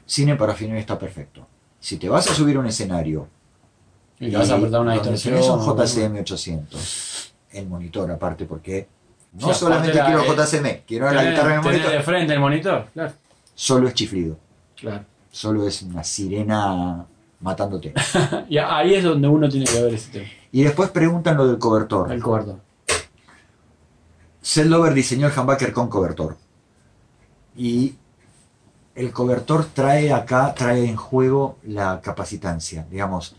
cine 0.07 0.37
parafinado 0.37 0.79
está 0.79 0.99
perfecto. 0.99 1.47
Si 1.81 1.97
te 1.97 2.09
vas 2.09 2.31
a 2.31 2.35
subir 2.35 2.57
a 2.57 2.61
un 2.61 2.67
escenario 2.67 3.27
Y 4.21 4.27
le 4.27 4.37
vas 4.39 4.51
a 4.51 4.55
apretar 4.57 4.81
una 4.81 4.95
distorsión. 4.95 5.35
tenés 5.35 5.49
un 5.49 5.61
JCM 5.61 6.21
800, 6.21 7.35
el 7.53 7.67
monitor 7.69 8.11
aparte, 8.11 8.45
porque 8.45 8.87
no 9.33 9.55
solamente 9.55 9.95
la- 9.99 10.07
quiero 10.07 10.25
JCM, 10.25 10.83
quiero 10.87 11.11
la 11.11 11.25
guitarra 11.25 11.55
en 11.55 11.59
el 11.59 11.65
monitor, 11.65 11.91
de 11.93 12.01
frente 12.03 12.33
el 12.35 12.41
monitor, 12.41 12.87
claro. 12.93 13.13
solo 13.55 13.89
es 13.89 13.95
chiflido. 13.95 14.37
claro. 14.77 15.05
Solo 15.31 15.67
es 15.67 15.81
una 15.81 16.05
sirena 16.05 17.07
matándote. 17.41 17.95
Y 18.51 18.59
ahí 18.59 18.95
es 18.95 19.03
donde 19.05 19.27
uno 19.29 19.49
tiene 19.49 19.65
que 19.65 19.83
ver 19.83 19.95
ese 19.95 20.11
tema, 20.11 20.27
Y 20.53 20.63
después 20.63 20.91
preguntan 20.91 21.39
lo 21.39 21.47
del 21.47 21.59
cobertor. 21.59 22.13
el 22.13 22.23
cobertor. 22.23 22.59
Lover 24.67 24.93
diseñó 24.95 25.27
el 25.29 25.39
humbucker 25.39 25.73
con 25.73 25.89
cobertor. 25.89 26.37
Y 27.57 27.95
el 28.95 29.11
cobertor 29.13 29.65
trae 29.73 30.13
acá, 30.13 30.53
trae 30.55 30.85
en 30.87 30.97
juego 30.97 31.57
la 31.65 32.01
capacitancia. 32.03 32.87
Digamos, 32.91 33.35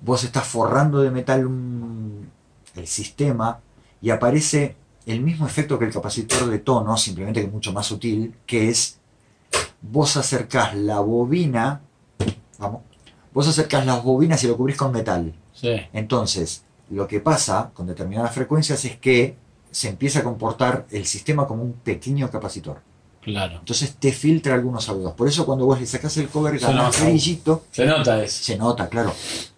vos 0.00 0.22
estás 0.22 0.46
forrando 0.46 1.00
de 1.02 1.10
metal 1.10 1.46
un- 1.46 2.30
el 2.76 2.86
sistema 2.86 3.58
y 4.00 4.10
aparece 4.10 4.76
el 5.06 5.20
mismo 5.20 5.46
efecto 5.46 5.78
que 5.78 5.84
el 5.84 5.92
capacitor 5.92 6.46
de 6.48 6.58
tono, 6.60 6.96
simplemente 6.96 7.40
que 7.42 7.48
mucho 7.48 7.72
más 7.72 7.86
sutil, 7.86 8.34
que 8.46 8.68
es 8.70 8.98
vos 9.82 10.16
acercás 10.16 10.74
la 10.74 11.00
bobina, 11.00 11.80
vamos, 12.58 12.82
vos 13.32 13.46
acercás 13.48 13.84
las 13.86 14.02
bobinas 14.02 14.42
y 14.44 14.48
lo 14.48 14.56
cubrís 14.56 14.76
con 14.76 14.92
metal. 14.92 15.34
Sí, 15.52 15.76
Entonces, 15.92 16.64
lo 16.90 17.06
que 17.06 17.20
pasa 17.20 17.70
con 17.74 17.86
determinadas 17.86 18.34
frecuencias 18.34 18.84
es 18.84 18.96
que 18.96 19.36
se 19.70 19.88
empieza 19.88 20.20
a 20.20 20.22
comportar 20.22 20.86
el 20.90 21.04
sistema 21.06 21.46
como 21.46 21.62
un 21.62 21.72
pequeño 21.74 22.30
capacitor. 22.30 22.80
claro. 23.20 23.58
Entonces 23.58 23.96
te 23.96 24.12
filtra 24.12 24.54
algunos 24.54 24.88
audios. 24.88 25.12
Por 25.12 25.28
eso 25.28 25.44
cuando 25.46 25.66
vos 25.66 25.80
le 25.80 25.86
sacás 25.86 26.16
el 26.18 26.28
cover, 26.28 26.58
ganás 26.58 27.02
brillito, 27.02 27.64
Se 27.70 27.84
nota 27.86 28.22
eso. 28.22 28.44
se 28.44 28.56
nota, 28.56 28.88
claro. 28.88 29.12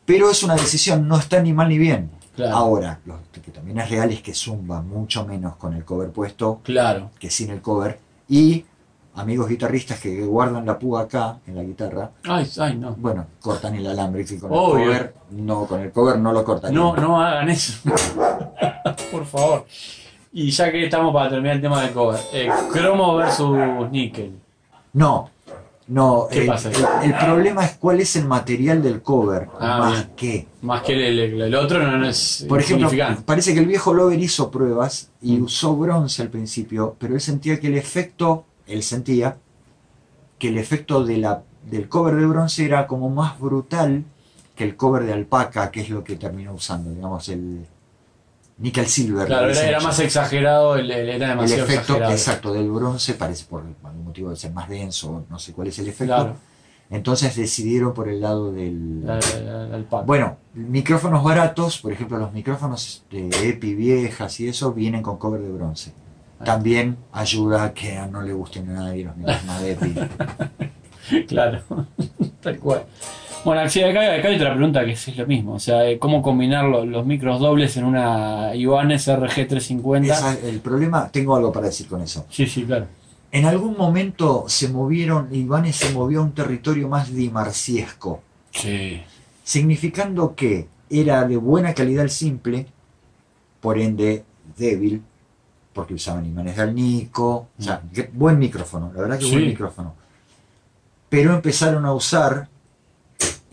Pero 0.04 0.30
es 0.30 0.42
una 0.42 0.54
decisión, 0.54 1.06
no 1.08 1.18
está 1.18 1.42
ni 1.42 1.52
mal 1.52 1.68
ni 1.68 1.78
bien. 1.78 2.10
Claro. 2.36 2.54
Ahora, 2.56 3.00
lo 3.06 3.18
que 3.32 3.50
también 3.50 3.78
es 3.78 3.88
real 3.90 4.12
es 4.12 4.20
que 4.22 4.34
zumba 4.34 4.82
mucho 4.82 5.24
menos 5.26 5.56
con 5.56 5.72
el 5.74 5.84
cover 5.84 6.10
puesto 6.10 6.60
Claro. 6.62 7.10
que 7.18 7.30
sin 7.30 7.50
el 7.50 7.60
cover. 7.62 7.98
Y 8.28 8.64
amigos 9.14 9.48
guitarristas 9.48 9.98
que 9.98 10.20
guardan 10.22 10.66
la 10.66 10.78
púa 10.78 11.02
acá 11.02 11.38
en 11.46 11.56
la 11.56 11.62
guitarra, 11.62 12.10
Ay, 12.24 12.46
ay, 12.60 12.76
no. 12.76 12.92
bueno, 12.98 13.24
cortan 13.40 13.74
el 13.76 13.86
alambre 13.86 14.26
y 14.28 14.36
con 14.38 14.50
Obvio. 14.52 14.78
el 14.80 14.84
cover, 14.84 15.14
no, 15.30 15.66
con 15.66 15.80
el 15.80 15.90
cover 15.90 16.18
no 16.18 16.32
lo 16.32 16.44
cortan. 16.44 16.74
No, 16.74 16.94
no 16.94 17.20
hagan 17.22 17.48
eso. 17.48 17.78
Por 19.10 19.24
favor. 19.24 19.64
Y 20.32 20.50
ya 20.50 20.70
que 20.70 20.84
estamos 20.84 21.14
para 21.14 21.30
terminar 21.30 21.56
el 21.56 21.62
tema 21.62 21.80
del 21.82 21.92
cover, 21.92 22.20
eh, 22.32 22.50
cromo 22.70 23.16
versus 23.16 23.56
níquel. 23.90 24.38
No, 24.92 25.30
no. 25.88 26.26
¿Qué 26.30 26.40
el, 26.42 26.46
pasa? 26.46 26.70
el- 26.70 27.12
el 27.12 27.18
problema 27.18 27.64
es 27.64 27.76
cuál 27.76 28.00
es 28.00 28.16
el 28.16 28.26
material 28.26 28.82
del 28.82 29.02
cover, 29.02 29.48
Ah, 29.60 29.78
más 29.78 29.92
bien. 29.92 30.10
que. 30.16 30.46
Más 30.62 30.82
que 30.82 31.08
el, 31.08 31.54
otro 31.54 31.82
no, 31.82 31.96
no 31.98 32.08
es 32.08 32.44
Por 32.48 32.60
ejemplo, 32.60 32.90
parece 33.24 33.54
que 33.54 33.60
el 33.60 33.66
viejo 33.66 33.94
Lover 33.94 34.18
hizo 34.20 34.50
pruebas 34.50 35.10
y 35.22 35.36
Mm. 35.38 35.44
usó 35.44 35.76
bronce 35.76 36.22
al 36.22 36.28
principio, 36.28 36.96
pero 36.98 37.14
él 37.14 37.20
sentía 37.20 37.60
que 37.60 37.68
el 37.68 37.76
efecto, 37.76 38.44
él 38.66 38.82
sentía 38.82 39.36
que 40.38 40.48
el 40.48 40.58
efecto 40.58 41.04
de 41.04 41.18
la, 41.18 41.42
del 41.70 41.88
cover 41.88 42.16
de 42.16 42.26
bronce 42.26 42.64
era 42.64 42.86
como 42.86 43.08
más 43.08 43.38
brutal 43.40 44.04
que 44.54 44.64
el 44.64 44.76
cover 44.76 45.04
de 45.04 45.12
alpaca, 45.12 45.70
que 45.70 45.80
es 45.82 45.90
lo 45.90 46.02
que 46.02 46.16
terminó 46.16 46.52
usando, 46.54 46.90
digamos, 46.90 47.28
el 47.28 47.66
nickel 48.58 48.86
silver. 48.86 49.26
Claro, 49.26 49.50
era, 49.50 49.62
era 49.68 49.80
más 49.80 49.98
exagerado, 50.00 50.76
el, 50.76 50.90
el- 50.90 51.08
era 51.10 51.24
el 51.26 51.30
demasiado 51.32 51.64
efecto 51.64 51.80
exagerado. 51.82 52.12
exacto 52.12 52.52
del 52.54 52.70
bronce 52.70 53.14
parece 53.14 53.44
por 53.44 53.62
algún 53.84 54.04
motivo 54.04 54.30
de 54.30 54.36
ser 54.36 54.52
más 54.52 54.68
denso, 54.68 55.24
no 55.28 55.38
sé 55.38 55.52
cuál 55.52 55.68
es 55.68 55.78
el 55.78 55.88
efecto. 55.88 56.14
Claro, 56.14 56.36
Entonces 56.88 57.34
decidieron 57.36 57.92
por 57.92 58.08
el 58.08 58.20
lado 58.20 58.52
del, 58.52 59.04
la- 59.04 59.18
la- 59.18 59.66
la 59.68 59.74
alpaca. 59.76 60.04
bueno, 60.06 60.36
micrófonos 60.54 61.22
baratos, 61.24 61.78
por 61.78 61.92
ejemplo, 61.92 62.18
los 62.18 62.32
micrófonos 62.32 63.04
de 63.10 63.28
EPI 63.48 63.74
viejas 63.74 64.40
y 64.40 64.48
eso 64.48 64.72
vienen 64.72 65.02
con 65.02 65.18
cover 65.18 65.40
de 65.42 65.50
bronce. 65.50 65.92
Ah. 66.38 66.44
También 66.44 66.96
ayuda 67.12 67.64
a 67.64 67.74
que 67.74 67.98
no 68.10 68.22
le 68.22 68.32
gusten 68.32 68.70
a 68.70 68.74
nadie 68.84 69.04
los 69.04 69.16
micrófonos 69.16 69.60
de 69.62 69.72
EPI. 69.72 69.94
Claro, 71.28 71.60
tal 72.40 72.58
cual. 72.58 72.82
Bueno, 73.46 73.70
sí, 73.70 73.80
acá, 73.80 74.00
acá 74.16 74.26
hay 74.28 74.34
otra 74.36 74.52
pregunta 74.54 74.84
que 74.84 74.90
es, 74.90 75.06
es 75.06 75.16
lo 75.16 75.24
mismo. 75.26 75.54
O 75.54 75.60
sea, 75.60 75.88
eh, 75.88 76.00
¿cómo 76.00 76.20
combinar 76.20 76.64
lo- 76.64 76.84
los 76.84 77.06
micros 77.06 77.38
dobles 77.38 77.76
en 77.76 77.84
una 77.84 78.54
Ibanez 78.56 79.06
RG350? 79.06 80.12
Esa- 80.12 80.36
el 80.40 80.58
problema, 80.58 81.08
tengo 81.12 81.36
algo 81.36 81.52
para 81.52 81.66
decir 81.66 81.86
con 81.86 82.02
eso. 82.02 82.26
Sí, 82.28 82.46
sí, 82.48 82.64
claro. 82.64 82.86
En 83.30 83.44
algún 83.46 83.76
momento 83.76 84.46
se 84.48 84.68
movieron, 84.68 85.28
Ibanez 85.32 85.76
se 85.76 85.92
movió 85.92 86.20
a 86.20 86.24
un 86.24 86.32
territorio 86.32 86.88
más 86.88 87.14
dimarciesco, 87.14 88.20
Sí. 88.50 89.00
significando 89.44 90.34
que 90.34 90.66
era 90.90 91.24
de 91.26 91.36
buena 91.36 91.72
calidad 91.72 92.02
el 92.02 92.10
simple, 92.10 92.66
por 93.60 93.78
ende 93.78 94.24
débil, 94.58 95.02
porque 95.72 95.94
usaban 95.94 96.26
imanes 96.26 96.56
de 96.56 96.62
alnico, 96.62 97.46
o 97.56 97.62
sea, 97.62 97.80
que- 97.94 98.10
buen 98.12 98.40
micrófono, 98.40 98.90
la 98.92 99.02
verdad 99.02 99.18
que 99.20 99.26
buen 99.26 99.38
Sí. 99.40 99.46
micrófono. 99.46 99.94
Pero 101.08 101.32
empezaron 101.32 101.84
a 101.86 101.92
usar 101.94 102.48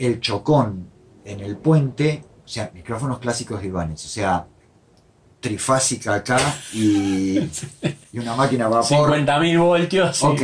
el 0.06 0.20
chocón 0.20 0.88
en 1.26 1.40
el 1.40 1.56
puente, 1.58 2.24
o 2.44 2.48
sea, 2.48 2.72
micrófonos 2.74 3.20
clásicos 3.20 3.64
Ibanez, 3.64 4.04
o 4.06 4.10
sea, 4.10 4.46
trifásica 5.40 6.16
acá 6.16 6.40
y, 6.74 7.38
y 8.14 8.20
una 8.20 8.36
máquina 8.36 8.66
a 8.66 8.70
vapor. 8.70 9.10
50.000 9.12 9.60
voltios. 9.60 10.18
sí. 10.18 10.26
Ok, 10.26 10.42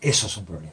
eso 0.00 0.26
es 0.26 0.36
un 0.36 0.44
problema. 0.44 0.72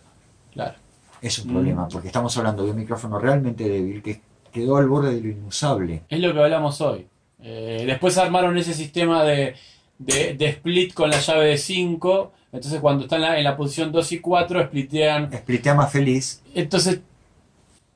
Claro. 0.53 0.75
Es 1.21 1.39
un 1.39 1.49
Mm. 1.49 1.53
problema, 1.53 1.87
porque 1.87 2.07
estamos 2.07 2.37
hablando 2.37 2.63
de 2.65 2.71
un 2.71 2.77
micrófono 2.77 3.17
realmente 3.19 3.67
débil 3.67 4.01
que 4.01 4.21
quedó 4.51 4.77
al 4.77 4.87
borde 4.87 5.15
de 5.15 5.21
lo 5.21 5.29
inusable. 5.29 6.03
Es 6.09 6.19
lo 6.19 6.33
que 6.33 6.39
hablamos 6.41 6.79
hoy. 6.81 7.07
Eh, 7.41 7.83
después 7.85 8.17
armaron 8.17 8.57
ese 8.57 8.73
sistema 8.73 9.23
de, 9.23 9.55
de- 9.97 10.33
de 10.35 10.45
split 10.49 10.93
con 10.93 11.09
la 11.09 11.19
llave 11.19 11.45
de 11.47 11.57
5. 11.57 12.31
Entonces, 12.53 12.79
cuando 12.79 13.03
están 13.03 13.21
en 13.23 13.29
la, 13.29 13.37
en 13.37 13.43
la 13.43 13.57
posición 13.57 13.91
2 13.91 14.11
y 14.11 14.19
4, 14.19 14.63
splitean. 14.65 15.25
Explitea 15.25 15.73
más 15.73 15.91
feliz. 15.91 16.41
Entonces, 16.53 16.99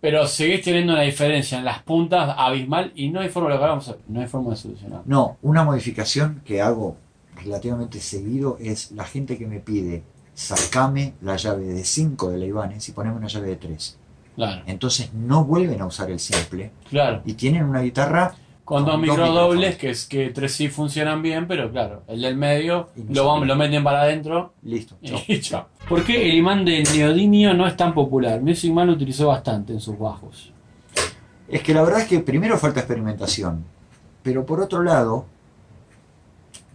pero 0.08 0.26
seguís 0.26 0.62
teniendo 0.62 0.93
una 0.93 1.02
diferencia 1.02 1.58
en 1.58 1.65
las 1.65 1.84
puntas 1.84 2.34
abismal 2.38 2.93
y 2.96 3.10
no 3.10 3.20
hay 3.20 3.28
forma, 3.28 3.50
lo 3.50 3.58
que 3.58 3.63
hablamos 3.65 3.89
hoy, 3.89 3.98
no 4.08 4.22
hay 4.22 4.28
forma 4.28 4.52
de 4.52 4.56
solucionar. 4.56 5.02
No, 5.04 5.36
una 5.41 5.65
modificación 5.65 6.41
que 6.46 6.62
hago 6.62 6.96
relativamente 7.43 8.00
seguido 8.00 8.58
es 8.62 8.93
la 8.93 9.04
gente 9.04 9.38
que 9.38 9.46
me 9.46 9.60
pide 9.60 10.04
sacame 10.34 11.15
la 11.20 11.36
llave 11.36 11.65
de 11.65 11.84
5 11.84 12.30
de 12.30 12.38
la 12.38 12.46
Ibanez 12.46 12.88
y 12.88 12.93
poneme 12.93 13.17
una 13.17 13.28
llave 13.28 13.50
de 13.50 13.56
3. 13.58 13.98
Claro, 14.38 14.62
Entonces 14.65 15.13
no 15.13 15.43
vuelven 15.43 15.82
a 15.82 15.88
usar 15.88 16.10
el 16.10 16.22
simple 16.22 16.72
claro. 16.89 17.22
y 17.26 17.34
tienen 17.34 17.65
una 17.65 17.82
guitarra 17.82 18.34
Con 18.67 18.84
dos 18.84 18.95
Con 18.95 19.01
dos 19.06 19.10
micros 19.15 19.34
dobles, 19.34 19.60
micrófonos. 19.75 19.77
que 19.77 19.89
es 19.91 20.06
que 20.06 20.30
tres 20.32 20.51
sí 20.53 20.67
funcionan 20.67 21.21
bien, 21.21 21.47
pero 21.47 21.71
claro, 21.71 22.03
el 22.08 22.21
del 22.21 22.36
medio 22.36 22.89
lo, 23.10 23.45
lo 23.45 23.56
meten 23.56 23.82
para 23.82 24.01
adentro 24.01 24.53
listo. 24.62 24.97
chao. 25.01 25.19
y 25.25 25.39
chao. 25.47 25.67
¿Por 25.88 26.03
qué 26.03 26.30
el 26.30 26.36
imán 26.36 26.65
de 26.65 26.84
neodimio 26.84 27.53
no 27.53 27.65
es 27.65 27.77
tan 27.77 27.93
popular? 27.93 28.41
Music 28.41 28.73
Man 28.73 28.88
lo 28.88 28.93
utilizó 28.93 29.27
bastante 29.27 29.71
en 29.71 29.80
sus 29.80 29.97
bajos. 29.97 30.51
Es 31.47 31.63
que 31.63 31.73
la 31.73 31.82
verdad 31.82 32.01
es 32.01 32.08
que 32.10 32.19
primero 32.19 32.58
falta 32.58 32.82
experimentación, 32.82 33.63
pero 34.21 34.45
por 34.45 34.60
otro 34.60 34.84
lado, 34.84 35.25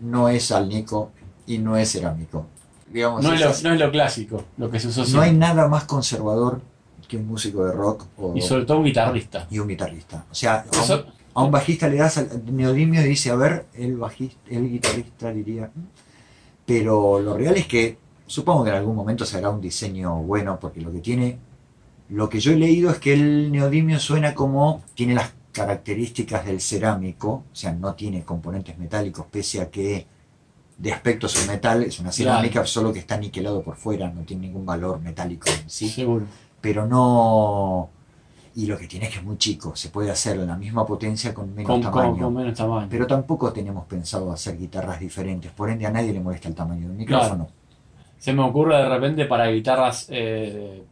no 0.00 0.28
es 0.30 0.50
alnico 0.50 1.10
y 1.46 1.58
no 1.58 1.76
es 1.76 1.92
cerámico. 1.92 2.46
Digamos, 2.90 3.22
No 3.22 3.34
es, 3.34 3.40
lo, 3.40 3.68
no 3.68 3.74
es 3.74 3.80
lo 3.80 3.90
clásico, 3.90 4.44
lo 4.56 4.70
que 4.70 4.80
se 4.80 4.88
usó 4.88 5.00
no 5.00 5.06
siempre. 5.06 5.28
hay 5.30 5.36
nada 5.36 5.68
más 5.68 5.84
conservador 5.84 6.60
que 7.08 7.16
un 7.18 7.26
músico 7.26 7.64
de 7.66 7.72
rock 7.72 8.06
o, 8.18 8.34
Y 8.36 8.40
sobre 8.40 8.64
todo 8.64 8.78
un 8.78 8.84
guitarrista. 8.84 9.46
y 9.50 9.58
un 9.58 9.68
guitarrista. 9.68 10.24
O 10.30 10.34
sea, 10.34 10.64
Eso- 10.72 11.04
a 11.34 11.42
un 11.42 11.50
bajista 11.50 11.88
le 11.88 11.96
das 11.96 12.18
al 12.18 12.42
neodimio 12.46 13.00
y 13.02 13.08
dice, 13.08 13.30
a 13.30 13.36
ver, 13.36 13.66
el, 13.74 13.96
bajista, 13.96 14.38
el 14.50 14.70
guitarrista 14.70 15.32
diría... 15.32 15.70
Pero 16.64 17.20
lo 17.20 17.36
real 17.36 17.56
es 17.56 17.66
que 17.66 17.98
supongo 18.26 18.64
que 18.64 18.70
en 18.70 18.76
algún 18.76 18.94
momento 18.94 19.26
se 19.26 19.36
hará 19.36 19.50
un 19.50 19.60
diseño 19.60 20.16
bueno, 20.22 20.58
porque 20.60 20.80
lo 20.80 20.92
que 20.92 21.00
tiene, 21.00 21.38
lo 22.08 22.28
que 22.28 22.40
yo 22.40 22.52
he 22.52 22.56
leído 22.56 22.90
es 22.90 22.98
que 22.98 23.12
el 23.14 23.50
neodimio 23.50 23.98
suena 23.98 24.32
como, 24.34 24.82
tiene 24.94 25.14
las 25.14 25.32
características 25.52 26.46
del 26.46 26.60
cerámico, 26.60 27.44
o 27.52 27.54
sea, 27.54 27.72
no 27.72 27.94
tiene 27.94 28.22
componentes 28.24 28.78
metálicos, 28.78 29.26
pese 29.26 29.60
a 29.60 29.70
que 29.70 30.06
de 30.78 30.92
aspecto 30.92 31.26
es 31.26 31.40
un 31.42 31.48
metal, 31.48 31.82
es 31.82 32.00
una 32.00 32.10
cerámica, 32.10 32.64
solo 32.64 32.92
que 32.92 33.00
está 33.00 33.16
niquelado 33.18 33.62
por 33.62 33.76
fuera, 33.76 34.08
no 34.10 34.22
tiene 34.22 34.46
ningún 34.46 34.64
valor 34.64 35.00
metálico 35.00 35.48
en 35.48 35.68
sí 35.68 35.88
Seguro. 35.88 36.24
pero 36.60 36.86
no. 36.86 37.90
Y 38.54 38.66
lo 38.66 38.76
que 38.76 38.86
tiene 38.86 39.06
es 39.06 39.12
que 39.12 39.18
es 39.20 39.24
muy 39.24 39.38
chico, 39.38 39.74
se 39.74 39.88
puede 39.88 40.10
hacer 40.10 40.36
la 40.36 40.56
misma 40.56 40.84
potencia 40.84 41.32
con 41.32 41.54
menos 41.54 41.66
Con, 41.70 41.80
tamaño. 41.80 42.22
con 42.24 42.34
menos 42.34 42.54
tamaño. 42.56 42.86
Pero 42.90 43.06
tampoco 43.06 43.50
tenemos 43.52 43.86
pensado 43.86 44.30
hacer 44.30 44.58
guitarras 44.58 45.00
diferentes, 45.00 45.50
por 45.52 45.70
ende 45.70 45.86
a 45.86 45.90
nadie 45.90 46.12
le 46.12 46.20
molesta 46.20 46.48
el 46.48 46.54
tamaño 46.54 46.88
del 46.88 46.96
micrófono. 46.96 47.48
Se 48.18 48.32
me 48.34 48.42
ocurre 48.42 48.76
de 48.76 48.88
repente 48.88 49.24
para 49.24 49.46
guitarras 49.48 50.06
eh, 50.10 50.82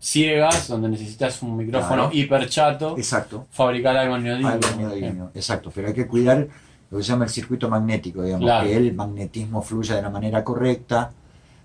ciegas, 0.00 0.68
donde 0.68 0.88
necesitas 0.88 1.40
un 1.42 1.56
micrófono 1.56 2.10
Claro. 2.10 2.10
hiper 2.12 2.48
chato, 2.48 2.96
Exacto, 2.98 3.46
fabricar 3.50 3.96
algo 3.96 4.16
en 4.16 4.24
neodimio. 4.24 5.30
exacto, 5.34 5.70
pero 5.74 5.88
hay 5.88 5.94
que 5.94 6.06
cuidar 6.06 6.46
lo 6.90 6.98
que 6.98 7.04
se 7.04 7.10
llama 7.12 7.24
el 7.24 7.30
circuito 7.30 7.68
magnético, 7.68 8.22
digamos, 8.22 8.46
Claro. 8.46 8.66
que 8.66 8.76
el 8.76 8.94
magnetismo 8.94 9.62
fluya 9.62 9.96
de 9.96 10.02
la 10.02 10.10
manera 10.10 10.42
correcta, 10.44 11.12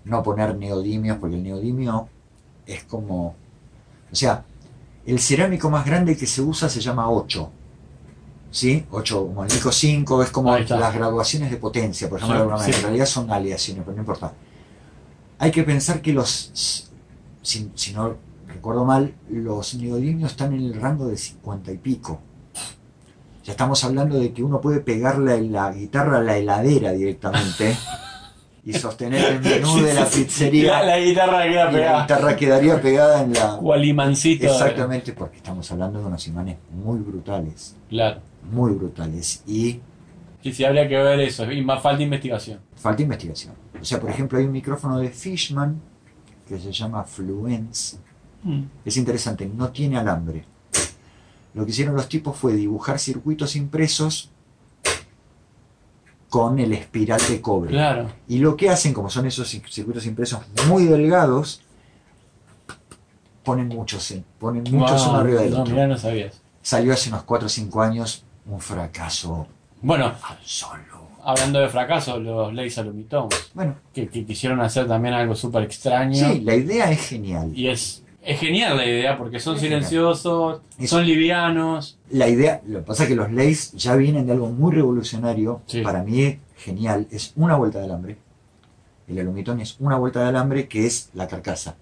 no 0.04 0.22
poner 0.22 0.56
neodimios, 0.56 1.18
porque 1.18 1.36
el 1.36 1.42
neodimio 1.42 2.08
es 2.66 2.84
como. 2.84 3.34
O 4.10 4.14
sea, 4.14 4.44
el 5.06 5.18
cerámico 5.20 5.70
más 5.70 5.84
grande 5.84 6.16
que 6.16 6.26
se 6.26 6.42
usa 6.42 6.68
se 6.68 6.80
llama 6.80 7.10
8. 7.10 7.50
¿Sí? 8.50 8.84
8, 8.90 9.26
como 9.28 9.44
el 9.44 9.52
Nico 9.52 9.72
5, 9.72 10.22
es 10.22 10.30
como 10.30 10.56
las 10.56 10.94
graduaciones 10.94 11.50
de 11.50 11.56
potencia, 11.56 12.08
por 12.10 12.18
ejemplo, 12.18 12.34
Sí, 12.34 12.38
de 12.38 12.42
alguna 12.42 12.56
manera. 12.58 12.72
sí. 12.72 12.78
en 12.80 12.84
realidad 12.84 13.06
son 13.06 13.30
aleaciones, 13.30 13.82
pero 13.84 13.94
no 13.96 14.02
importa. 14.02 14.32
Hay 15.38 15.50
que 15.50 15.62
pensar 15.62 16.02
que 16.02 16.12
los, 16.12 16.84
si, 17.40 17.70
si 17.74 17.92
no 17.94 18.14
recuerdo 18.46 18.84
mal, 18.84 19.14
los 19.30 19.74
neodimios 19.74 20.32
están 20.32 20.52
en 20.52 20.60
el 20.60 20.74
rango 20.80 21.06
de 21.08 21.16
50 21.16 21.72
y 21.72 21.78
pico. 21.78 22.20
Ya 23.42 23.52
estamos 23.52 23.82
hablando 23.84 24.20
de 24.20 24.32
que 24.32 24.42
uno 24.42 24.60
puede 24.60 24.80
pegarle 24.80 25.40
la 25.48 25.72
guitarra 25.72 26.18
a 26.18 26.22
la 26.22 26.36
heladera 26.36 26.92
directamente 26.92 27.76
y 28.64 28.72
sostener 28.74 29.24
el 29.24 29.40
menú 29.40 29.82
de 29.82 29.92
la 29.94 30.04
pizzería 30.06 30.80
La, 30.80 30.86
la 30.86 30.98
guitarra 31.00 31.42
queda 31.42 31.50
y 31.50 31.54
la 31.54 31.70
pegada. 31.70 32.00
guitarra 32.02 32.36
quedaría 32.36 32.80
pegada 32.80 33.22
en 33.22 33.32
la... 33.32 33.56
Cual 33.56 33.84
imancito. 33.84 34.46
Exactamente, 34.46 35.12
porque 35.12 35.38
estamos 35.38 35.70
hablando 35.72 35.98
de 36.00 36.06
unos 36.06 36.26
imanes 36.28 36.56
muy 36.70 37.00
brutales, 37.00 37.74
Claro. 37.88 38.20
muy 38.52 38.72
brutales 38.72 39.42
y 39.46 39.80
Y 40.44 40.52
si 40.52 40.64
habría 40.64 40.88
que 40.88 40.96
ver 40.96 41.20
eso, 41.20 41.50
y 41.50 41.62
más 41.64 41.82
falta 41.82 42.02
investigación. 42.02 42.60
falta 42.76 43.02
investigación. 43.02 43.54
O 43.80 43.84
sea, 43.84 43.98
por 44.00 44.10
ejemplo, 44.10 44.38
hay 44.38 44.44
un 44.44 44.52
micrófono 44.52 44.98
de 44.98 45.08
Fishman 45.10 45.80
que 46.48 46.58
se 46.58 46.70
llama 46.72 47.04
Fluence. 47.04 47.96
Es 48.84 48.96
interesante, 48.96 49.46
no 49.52 49.70
tiene 49.70 49.98
alambre. 49.98 50.44
Lo 51.54 51.64
que 51.64 51.70
hicieron 51.70 51.94
los 51.94 52.08
tipos 52.08 52.36
fue 52.36 52.54
dibujar 52.54 52.98
circuitos 52.98 53.54
impresos 53.54 54.31
con 56.32 56.58
el 56.58 56.72
espiral 56.72 57.20
de 57.28 57.42
cobre. 57.42 57.68
Claro. 57.72 58.08
Y 58.26 58.38
lo 58.38 58.56
que 58.56 58.70
hacen, 58.70 58.94
como 58.94 59.10
son 59.10 59.26
esos 59.26 59.46
circuitos 59.50 60.06
impresos 60.06 60.40
muy 60.66 60.86
delgados, 60.86 61.60
ponen 63.42 63.68
muchos, 63.68 64.10
en- 64.12 64.24
ponen 64.38 64.64
muchos 64.74 65.02
Wow, 65.02 65.10
uno 65.10 65.18
arriba 65.20 65.42
del 65.42 65.50
no, 65.50 65.60
otro. 65.60 65.74
mirá, 65.74 65.86
no 65.86 65.98
sabías. 65.98 66.40
Salió 66.62 66.94
hace 66.94 67.10
unos 67.10 67.24
4 67.24 67.44
o 67.46 67.48
5 67.50 67.82
años, 67.82 68.24
un 68.46 68.60
fracaso 68.60 69.46
Bueno, 69.82 70.06
absoluto. 70.06 71.06
hablando 71.22 71.58
de 71.58 71.68
fracaso, 71.68 72.18
los 72.18 72.54
Laser 72.54 72.86
Lumitones, 72.86 73.50
Bueno, 73.52 73.74
que, 73.92 74.08
que 74.08 74.24
quisieron 74.24 74.58
hacer 74.62 74.88
también 74.88 75.12
algo 75.12 75.34
súper 75.34 75.64
extraño. 75.64 76.14
sí, 76.32 76.40
la 76.40 76.54
idea 76.54 76.90
es 76.90 77.08
genial. 77.08 77.52
Y 77.54 77.68
es, 77.68 78.01
es 78.24 78.38
genial 78.40 78.76
la 78.76 78.86
idea 78.86 79.18
porque 79.18 79.40
son 79.40 79.56
Es 79.56 79.60
silenciosos, 79.62 80.60
Es- 80.78 80.90
son 80.90 81.04
livianos. 81.06 81.98
La 82.10 82.28
idea, 82.28 82.60
lo 82.66 82.78
que 82.80 82.84
pasa 82.86 83.02
es 83.04 83.08
que 83.08 83.16
los 83.16 83.30
Lays 83.32 83.72
ya 83.72 83.96
vienen 83.96 84.26
de 84.26 84.32
algo 84.32 84.48
muy 84.50 84.72
revolucionario, 84.74 85.60
Sí. 85.66 85.80
para 85.82 86.02
mí 86.02 86.38
genial, 86.56 87.06
es 87.10 87.32
una 87.36 87.56
vuelta 87.56 87.78
de 87.80 87.84
alambre. 87.86 88.18
El 89.08 89.18
alumitón 89.18 89.60
es 89.60 89.76
una 89.80 89.96
vuelta 89.96 90.22
de 90.22 90.28
alambre 90.28 90.68
que 90.68 90.86
es 90.86 91.10
la 91.14 91.26
carcasa. 91.26 91.76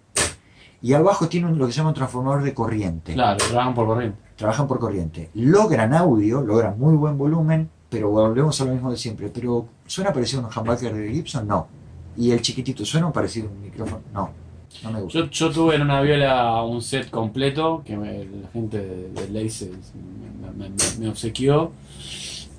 Y 0.83 0.95
abajo 0.95 1.29
tiene 1.29 1.47
un- 1.49 1.59
lo 1.59 1.67
que 1.67 1.73
se 1.73 1.77
llama 1.79 1.91
un 1.91 1.95
transformador 1.95 2.43
de 2.43 2.55
corriente. 2.55 3.13
Claro, 3.13 3.37
trabajan 3.37 3.75
por 3.75 3.87
corriente. 3.87 4.19
Trabajan 4.37 4.67
por 4.67 4.79
corriente. 4.79 5.29
Logran 5.35 5.93
audio, 5.93 6.41
logran 6.41 6.79
muy 6.79 6.95
buen 6.97 7.19
volumen, 7.19 7.69
pero 7.91 8.09
volvemos 8.09 8.59
a 8.61 8.65
lo 8.65 8.73
mismo 8.73 8.91
de 8.91 8.97
siempre. 8.97 9.29
Pero 9.29 9.67
¿suena 9.87 10.11
parecido 10.13 10.41
a 10.43 10.47
un 10.47 10.51
humbucker 10.59 10.95
de 10.95 11.13
Gibson? 11.13 11.47
No. 11.47 11.69
Y 12.17 12.31
el 12.31 12.41
chiquitito, 12.41 12.85
¿suena 12.87 13.13
parecido 13.13 13.49
a 13.49 13.53
un 13.53 13.61
micrófono? 13.61 14.01
No. 14.15 14.31
No 14.83 14.91
me 14.93 15.01
gusta. 15.03 15.19
Yo, 15.19 15.31
yo 15.31 15.51
tuve 15.51 15.75
en 15.77 15.83
una 15.83 16.01
viola 16.01 16.63
un 16.63 16.81
set 16.83 17.11
completo 17.11 17.83
que 17.85 17.97
me- 17.97 18.25
la 18.25 18.49
gente 18.53 18.79
de, 18.79 19.11
de 19.11 19.43
Lace 19.43 19.71
me, 20.57 20.69
me- 20.69 20.75
me- 20.99 21.09
obsequió 21.09 21.73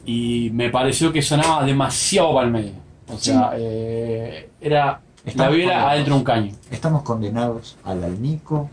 y 0.06 0.50
me 0.54 0.70
pareció 0.70 1.12
que 1.12 1.22
sonaba 1.22 1.66
demasiado 1.66 2.34
para 2.34 2.46
el 2.48 2.52
medio. 2.54 2.72
O 3.12 3.18
sea, 3.18 3.52
eh, 3.56 4.50
era 4.60 4.86
la 4.86 5.02
Estamos 5.26 5.56
viola 5.56 5.72
condenados. 5.74 5.92
adentro 5.92 6.14
de 6.14 6.20
un 6.20 6.24
caño. 6.24 6.52
Estamos 6.70 7.04
condenados 7.04 7.78
al 7.84 8.04
alnico. 8.04 8.70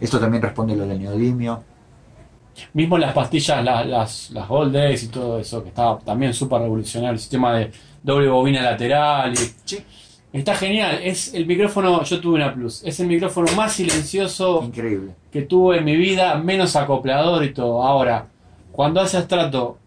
Esto 0.00 0.18
también 0.18 0.42
responde 0.42 0.74
lo 0.76 0.86
del 0.86 0.98
neodimio. 1.00 1.62
Mismo 2.72 2.98
las 2.98 3.12
pastillas, 3.12 3.64
la- 3.64 3.84
las, 3.84 4.30
las 4.30 4.48
Gold 4.48 4.72
Days 4.74 5.02
y 5.04 5.08
todo 5.08 5.38
eso, 5.38 5.62
que 5.62 5.68
estaba 5.70 5.98
también 6.00 6.32
súper 6.34 6.60
revolucionario, 6.62 7.12
el 7.14 7.18
sistema 7.18 7.54
de 7.56 7.70
doble 8.02 8.28
bobina 8.28 8.62
lateral. 8.62 9.32
Y, 9.32 9.36
Sí. 9.64 9.78
Está 10.34 10.56
genial, 10.56 10.98
es 11.00 11.32
el 11.32 11.46
micrófono, 11.46 12.02
yo 12.02 12.20
tuve 12.20 12.34
una 12.34 12.52
Plus, 12.52 12.82
es 12.84 12.98
el 12.98 13.06
micrófono 13.06 13.52
más 13.52 13.72
silencioso 13.74 14.64
Increíble. 14.64 15.14
que 15.30 15.42
tuve 15.42 15.78
en 15.78 15.84
mi 15.84 15.96
vida, 15.96 16.36
menos 16.38 16.74
acoplador 16.74 17.44
y 17.44 17.54
todo. 17.54 17.84
Ahora, 17.84 18.26
cuando 18.72 19.00
hace 19.00 19.16
astrato, 19.16 19.78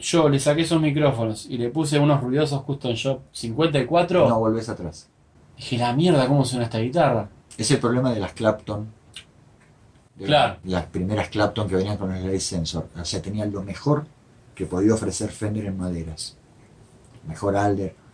yo 0.00 0.30
le 0.30 0.38
saqué 0.38 0.62
esos 0.62 0.80
micrófonos 0.80 1.44
y 1.44 1.58
le 1.58 1.68
puse 1.68 1.98
unos 1.98 2.22
ruidosos 2.22 2.62
Custom 2.62 2.94
Shop 2.94 3.20
54, 3.32 4.26
No 4.26 4.38
volvés 4.38 4.70
atrás. 4.70 5.10
dije, 5.58 5.76
la 5.76 5.92
mierda, 5.92 6.26
¿cómo 6.26 6.42
suena 6.46 6.64
esta 6.64 6.78
guitarra? 6.78 7.28
Es 7.58 7.70
el 7.70 7.78
problema 7.78 8.14
de 8.14 8.20
las 8.20 8.32
Clapton. 8.32 8.90
De 10.14 10.24
Claro. 10.24 10.56
Las 10.64 10.86
primeras 10.86 11.28
Clapton 11.28 11.68
que 11.68 11.76
venían 11.76 11.98
con 11.98 12.14
el 12.14 12.24
Lace 12.24 12.40
Sensor. 12.40 12.88
O 12.98 13.04
sea, 13.04 13.20
tenían 13.20 13.52
lo 13.52 13.62
mejor 13.62 14.06
que 14.54 14.64
podía 14.64 14.94
ofrecer 14.94 15.28
Fender 15.30 15.66
en 15.66 15.76
maderas. 15.76 16.38
Mejor 17.28 17.56
Alder. 17.56 18.05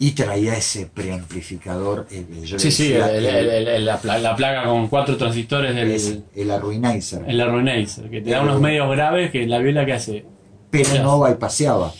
Y 0.00 0.12
traía 0.12 0.54
ese 0.56 0.86
preamplificador. 0.86 2.06
eh, 2.10 2.24
yo 2.44 2.58
Sí, 2.58 2.70
sí, 2.70 2.92
el- 2.92 3.84
la, 3.84 4.00
la 4.18 4.36
plaga 4.36 4.64
con 4.64 4.86
cuatro 4.88 5.16
transistores 5.16 5.74
del 5.74 5.90
es 5.90 6.18
el 6.36 6.50
Arruinizer. 6.50 7.24
el 7.26 7.40
Arruinator, 7.40 8.08
que 8.08 8.20
te 8.20 8.30
da 8.30 8.42
unos 8.42 8.60
medios 8.60 8.88
graves 8.90 9.30
que 9.32 9.46
la 9.46 9.58
viola 9.58 9.84
que 9.84 9.92
hace. 9.94 10.24
pero 10.70 11.02
no 11.02 11.20
bypaseaba. 11.20 11.92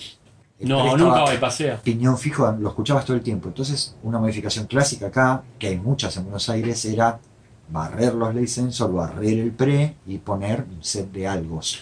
No, 0.61 0.97
nunca 0.97 1.25
bypasea. 1.31 1.81
Piñón 1.83 2.19
fijo, 2.19 2.51
lo 2.59 2.69
escuchabas 2.71 3.05
todo 3.05 3.17
el 3.17 3.23
tiempo. 3.23 3.49
Entonces, 3.49 3.97
una 4.03 4.19
modificación 4.19 4.67
clásica 4.67 5.07
acá, 5.07 5.43
que 5.59 5.69
hay 5.69 5.77
muchas 5.79 6.17
en 6.17 6.25
Buenos 6.25 6.49
Aires, 6.49 6.85
era 6.85 7.21
barrer 7.69 8.15
los 8.15 8.51
Sensor, 8.51 8.93
barrer 8.93 9.39
el 9.39 9.53
pre 9.53 9.95
y 10.07 10.19
poner 10.19 10.65
un 10.69 10.83
set 10.83 11.11
de 11.13 11.29
algos. 11.29 11.81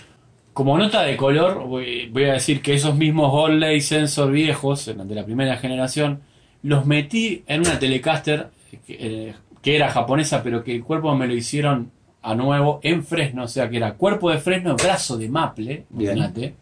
Como 0.56 0.78
nota 0.78 1.02
de 1.02 1.18
color, 1.18 1.66
voy, 1.68 2.08
voy 2.10 2.24
a 2.24 2.32
decir 2.32 2.62
que 2.62 2.72
esos 2.72 2.96
mismos 2.96 3.30
Goldley 3.30 3.82
Sensor 3.82 4.30
viejos, 4.32 4.86
de 4.86 5.14
la 5.14 5.22
primera 5.22 5.58
generación, 5.58 6.20
los 6.62 6.86
metí 6.86 7.42
en 7.46 7.60
una 7.60 7.78
Telecaster 7.78 8.48
que, 8.70 8.80
eh, 8.88 9.34
que 9.60 9.76
era 9.76 9.90
japonesa, 9.90 10.42
pero 10.42 10.64
que 10.64 10.74
el 10.74 10.82
cuerpo 10.82 11.14
me 11.14 11.26
lo 11.26 11.34
hicieron 11.34 11.90
a 12.22 12.34
nuevo 12.34 12.80
en 12.82 13.04
Fresno, 13.04 13.44
o 13.44 13.48
sea 13.48 13.68
que 13.68 13.76
era 13.76 13.96
cuerpo 13.96 14.30
de 14.30 14.38
Fresno, 14.38 14.74
brazo 14.76 15.18
de 15.18 15.28
maple, 15.28 15.84
imagínate. 15.92 16.54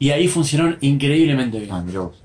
Y 0.00 0.10
ahí 0.10 0.26
funcionaron 0.26 0.76
increíblemente 0.80 1.60
bien, 1.60 1.70
Ah, 1.72 1.80
mirá 1.80 2.00
vos. 2.00 2.20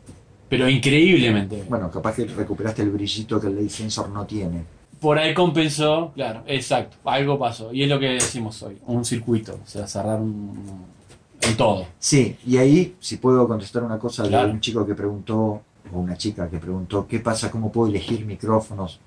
pero 0.49 0.67
increíblemente 0.67 1.57
bien. 1.57 1.69
Bueno, 1.69 1.91
capaz 1.91 2.15
que 2.15 2.25
recuperaste 2.25 2.81
el 2.81 2.89
brillito 2.89 3.39
que 3.39 3.45
el 3.45 3.55
Lace 3.55 3.69
Sensor 3.69 4.09
no 4.09 4.25
tiene. 4.25 4.63
Por 4.99 5.17
ahí 5.17 5.33
compensó, 5.33 6.11
claro, 6.13 6.43
exacto, 6.45 6.97
algo 7.05 7.39
pasó. 7.39 7.73
Y 7.73 7.83
es 7.83 7.89
lo 7.89 7.99
que 7.99 8.07
decimos 8.07 8.61
hoy, 8.63 8.77
un 8.85 9.05
circuito, 9.05 9.57
o 9.63 9.67
sea, 9.67 9.87
cerrar 9.87 10.19
un, 10.19 10.85
en 11.41 11.55
todo. 11.55 11.87
Sí, 11.99 12.37
y 12.45 12.57
ahí, 12.57 12.95
si 12.99 13.17
puedo 13.17 13.47
contestar 13.47 13.83
una 13.83 13.97
cosa 13.97 14.27
Claro. 14.27 14.47
de 14.47 14.53
un 14.53 14.59
chico 14.59 14.85
que 14.85 14.95
preguntó, 14.95 15.61
o 15.91 15.99
una 15.99 16.17
chica 16.17 16.49
que 16.49 16.57
preguntó, 16.57 17.07
¿qué 17.07 17.19
pasa? 17.19 17.49
¿Cómo 17.49 17.71
puedo 17.71 17.89
elegir 17.89 18.25
micrófonos? 18.25 18.99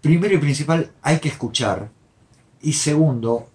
Primero 0.00 0.34
y 0.34 0.38
principal, 0.38 0.90
hay 1.02 1.18
que 1.18 1.28
escuchar. 1.28 1.90
Y 2.60 2.72
segundo, 2.72 3.48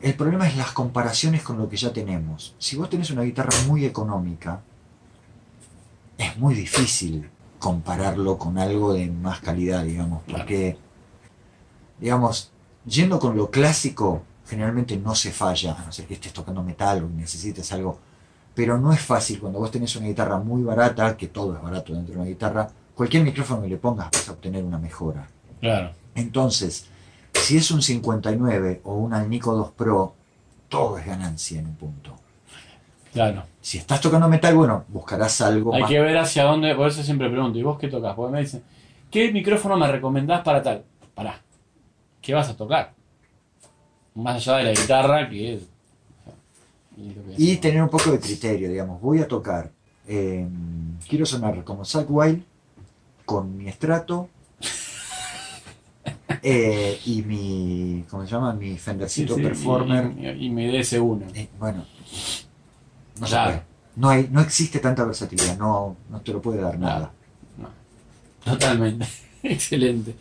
el 0.00 0.14
problema 0.14 0.48
es 0.48 0.56
las 0.56 0.72
comparaciones 0.72 1.42
con 1.42 1.58
lo 1.58 1.68
que 1.68 1.76
ya 1.76 1.92
tenemos. 1.92 2.54
Si 2.58 2.76
vos 2.76 2.88
tenés 2.90 3.10
una 3.10 3.22
guitarra 3.22 3.52
muy 3.66 3.84
económica, 3.84 4.60
es 6.16 6.36
muy 6.38 6.54
difícil 6.54 7.28
compararlo 7.58 8.38
con 8.38 8.58
algo 8.58 8.92
de 8.92 9.10
más 9.10 9.40
calidad, 9.40 9.84
digamos, 9.84 10.22
porque, 10.30 10.76
digamos, 12.00 12.52
yendo 12.86 13.18
con 13.18 13.36
lo 13.36 13.50
clásico, 13.50 14.22
generalmente 14.46 14.96
no 14.96 15.14
se 15.14 15.32
falla, 15.32 15.74
a 15.74 15.84
no 15.84 15.92
ser 15.92 16.06
que 16.06 16.14
estés 16.14 16.32
tocando 16.32 16.62
metal 16.62 17.04
o 17.04 17.08
necesites 17.08 17.72
algo, 17.72 17.98
pero 18.54 18.78
no 18.78 18.92
es 18.92 19.00
fácil 19.00 19.40
cuando 19.40 19.58
vos 19.58 19.70
tenés 19.70 19.94
una 19.96 20.06
guitarra 20.06 20.38
muy 20.38 20.62
barata, 20.62 21.16
que 21.16 21.28
todo 21.28 21.54
es 21.54 21.62
barato 21.62 21.92
dentro 21.92 22.14
de 22.14 22.20
una 22.20 22.28
guitarra, 22.28 22.68
cualquier 22.94 23.22
micrófono 23.22 23.62
que 23.62 23.68
le 23.68 23.76
pongas 23.76 24.10
vas 24.12 24.28
a 24.28 24.32
obtener 24.32 24.64
una 24.64 24.78
mejora. 24.78 25.28
Claro. 25.60 25.92
Entonces, 26.14 26.86
si 27.34 27.56
es 27.56 27.70
un 27.70 27.82
59 27.82 28.80
o 28.84 28.94
un 28.94 29.14
Alnico 29.14 29.54
2 29.54 29.72
Pro, 29.72 30.14
todo 30.68 30.98
es 30.98 31.06
ganancia 31.06 31.60
en 31.60 31.66
un 31.66 31.76
punto. 31.76 32.16
Claro. 33.12 33.44
Si 33.60 33.78
estás 33.78 34.00
tocando 34.00 34.28
metal, 34.28 34.54
bueno, 34.54 34.84
buscarás 34.88 35.40
algo 35.40 35.74
Hay 35.74 35.82
más. 35.82 35.90
que 35.90 36.00
ver 36.00 36.16
hacia 36.18 36.44
dónde, 36.44 36.74
por 36.74 36.88
eso 36.88 37.02
siempre 37.02 37.28
pregunto, 37.28 37.58
¿y 37.58 37.62
vos 37.62 37.78
qué 37.78 37.88
tocas? 37.88 38.14
Porque 38.14 38.32
me 38.32 38.40
dicen, 38.40 38.62
¿qué 39.10 39.32
micrófono 39.32 39.76
me 39.76 39.86
recomendás 39.90 40.42
para 40.42 40.62
tal? 40.62 40.84
Pará, 41.14 41.40
¿qué 42.22 42.34
vas 42.34 42.48
a 42.48 42.56
tocar? 42.56 42.92
Más 44.14 44.36
allá 44.36 44.58
de 44.58 44.64
la 44.64 44.70
guitarra, 44.80 45.28
que 45.28 45.54
es... 45.54 45.62
y 47.36 47.56
tener 47.56 47.82
un 47.82 47.88
poco 47.88 48.10
de 48.10 48.20
criterio, 48.20 48.68
digamos, 48.68 49.00
voy 49.00 49.20
a 49.20 49.28
tocar, 49.28 49.70
eh, 50.06 50.46
quiero 51.08 51.26
sonar 51.26 51.62
como 51.64 51.84
Zack 51.84 52.06
Wild, 52.08 52.42
con 53.24 53.56
mi 53.56 53.68
estrato 53.68 54.28
eh, 56.42 56.98
y 57.04 57.22
mi, 57.22 58.04
¿cómo 58.10 58.24
se 58.24 58.30
llama? 58.30 58.54
Mi 58.54 58.76
Fendercito 58.78 59.34
sí, 59.34 59.42
Performer. 59.42 60.12
Y, 60.36 60.46
y 60.46 60.50
mi 60.50 60.66
DS1. 60.72 61.22
Eh, 61.34 61.48
bueno, 61.58 61.84
no 63.20 63.26
Claro. 63.26 63.62
No, 63.96 64.08
hay, 64.10 64.28
no 64.30 64.40
existe 64.40 64.78
tanta 64.78 65.04
versatilidad, 65.04 65.56
no, 65.58 65.96
no 66.08 66.20
te 66.20 66.32
lo 66.32 66.40
puede 66.40 66.60
dar 66.60 66.78
nada. 66.78 67.10
No. 67.56 67.68
Totalmente. 68.44 69.06
Excelente. 69.42 70.14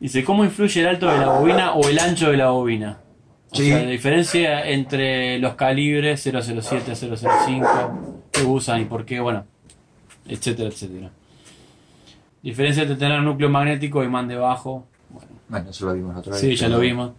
Dice, 0.00 0.24
¿cómo 0.24 0.44
influye 0.44 0.80
el 0.80 0.86
alto 0.88 1.06
de 1.10 1.18
la 1.18 1.28
bobina 1.28 1.72
o 1.74 1.86
el 1.88 1.98
ancho 1.98 2.30
de 2.30 2.36
la 2.36 2.50
bobina? 2.50 2.98
O 3.50 3.56
Sí. 3.56 3.66
sea, 3.68 3.82
la 3.82 3.90
diferencia 3.90 4.66
entre 4.66 5.38
los 5.38 5.54
calibres 5.54 6.22
007, 6.22 6.94
005, 6.94 8.20
que 8.30 8.42
usan 8.42 8.82
y 8.82 8.84
por 8.84 9.04
qué, 9.04 9.20
bueno, 9.20 9.44
etcétera, 10.26 10.68
etcétera. 10.68 11.10
Diferencia 12.42 12.82
entre 12.84 12.96
tener 12.96 13.20
núcleo 13.22 13.48
magnético 13.50 14.02
y 14.02 14.06
imán 14.06 14.28
debajo. 14.28 14.86
Bueno, 15.10 15.28
Bueno, 15.48 15.70
eso 15.70 15.86
lo 15.86 15.94
vimos 15.94 16.14
la 16.14 16.20
otra 16.20 16.32
vez. 16.32 16.40
sí, 16.40 16.54
ya 16.56 16.68
lo 16.68 16.78
vimos. 16.78 17.12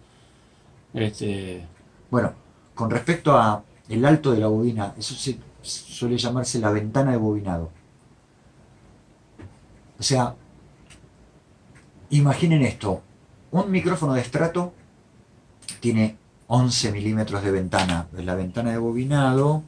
Este, 0.94 1.64
Bueno, 2.10 2.32
con 2.74 2.90
respecto 2.90 3.36
a 3.36 3.62
el 3.90 4.04
alto 4.04 4.32
de 4.32 4.38
la 4.38 4.46
bobina, 4.46 4.94
eso 4.96 5.14
se 5.14 5.38
suele 5.62 6.16
llamarse 6.16 6.58
la 6.58 6.70
ventana 6.70 7.10
de 7.10 7.16
bobinado. 7.18 7.70
O 9.98 10.02
sea, 10.02 10.34
imaginen 12.08 12.62
esto, 12.62 13.02
un 13.50 13.70
micrófono 13.70 14.14
de 14.14 14.22
estrato 14.22 14.72
tiene 15.80 16.16
11 16.46 16.92
milímetros 16.92 17.42
de 17.42 17.50
ventana. 17.50 18.06
La 18.12 18.34
ventana 18.34 18.70
de 18.70 18.78
bobinado 18.78 19.62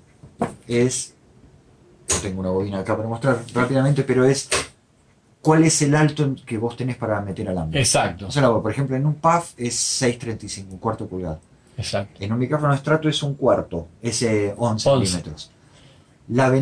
es, 0.67 1.15
no 2.09 2.17
tengo 2.23 2.41
una 2.41 2.51
bobina 2.51 2.79
acá 2.79 2.97
para 2.97 3.09
mostrar 3.09 3.43
rápidamente, 3.53 4.05
pero 4.05 4.25
es 4.25 4.49
cuál 5.43 5.65
es 5.65 5.83
el 5.83 5.95
alto 5.95 6.35
que 6.47 6.57
vos 6.59 6.77
tenés 6.77 6.97
para 6.97 7.21
meter 7.21 7.49
alambre. 7.49 7.81
exacto, 7.81 8.29
O 8.29 8.31
sea, 8.31 8.51
por 8.51 8.71
ejemplo, 8.71 8.97
en 8.97 9.05
un 9.05 9.15
PAF 9.15 9.53
es 9.57 10.03
6.35, 10.03 10.71
un 10.71 10.79
cuarto 10.79 11.07
pulgada. 11.07 11.41
Exacto. 11.77 12.23
En 12.23 12.33
un 12.33 12.39
micrófono 12.39 12.73
de 12.73 12.77
estrato 12.77 13.09
es 13.09 13.23
un 13.23 13.35
cuarto, 13.35 13.89
es 14.01 14.23
eh, 14.23 14.55
11, 14.57 14.89
11. 14.89 15.01
milímetros. 15.01 15.51
La 16.29 16.53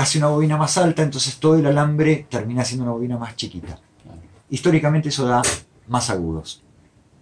hace 0.00 0.18
una 0.18 0.28
bobina 0.28 0.56
más 0.56 0.78
alta, 0.78 1.02
entonces 1.02 1.38
todo 1.38 1.56
el 1.56 1.66
alambre 1.66 2.26
termina 2.30 2.64
siendo 2.64 2.84
una 2.84 2.92
bobina 2.92 3.18
más 3.18 3.36
chiquita. 3.36 3.78
Claro. 4.02 4.20
Históricamente 4.48 5.08
eso 5.08 5.26
da 5.26 5.42
más 5.88 6.10
agudos, 6.10 6.62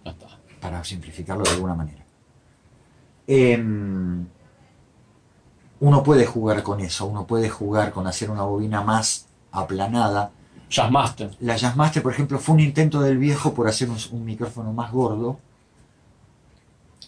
está. 0.05 0.27
para 0.61 0.83
simplificarlo 0.83 1.43
de 1.43 1.49
alguna 1.49 1.75
manera. 1.75 2.03
em, 3.27 4.25
uno 5.79 6.03
puede 6.03 6.25
jugar 6.25 6.63
con 6.63 6.79
eso, 6.79 7.05
uno 7.05 7.25
puede 7.27 7.49
jugar 7.49 7.91
con 7.91 8.07
hacer 8.07 8.29
una 8.29 8.43
bobina 8.43 8.81
más 8.81 9.27
aplanada. 9.51 10.31
Jazzmaster. 10.69 11.35
La 11.41 11.57
Jazzmaster, 11.57 12.01
por 12.01 12.13
ejemplo, 12.13 12.39
fue 12.39 12.55
un 12.55 12.61
intento 12.61 13.01
del 13.01 13.17
viejo 13.17 13.53
por 13.53 13.67
hacer 13.67 13.89
un, 13.89 13.97
un 14.11 14.23
micrófono 14.23 14.71
más 14.71 14.91
gordo 14.91 15.39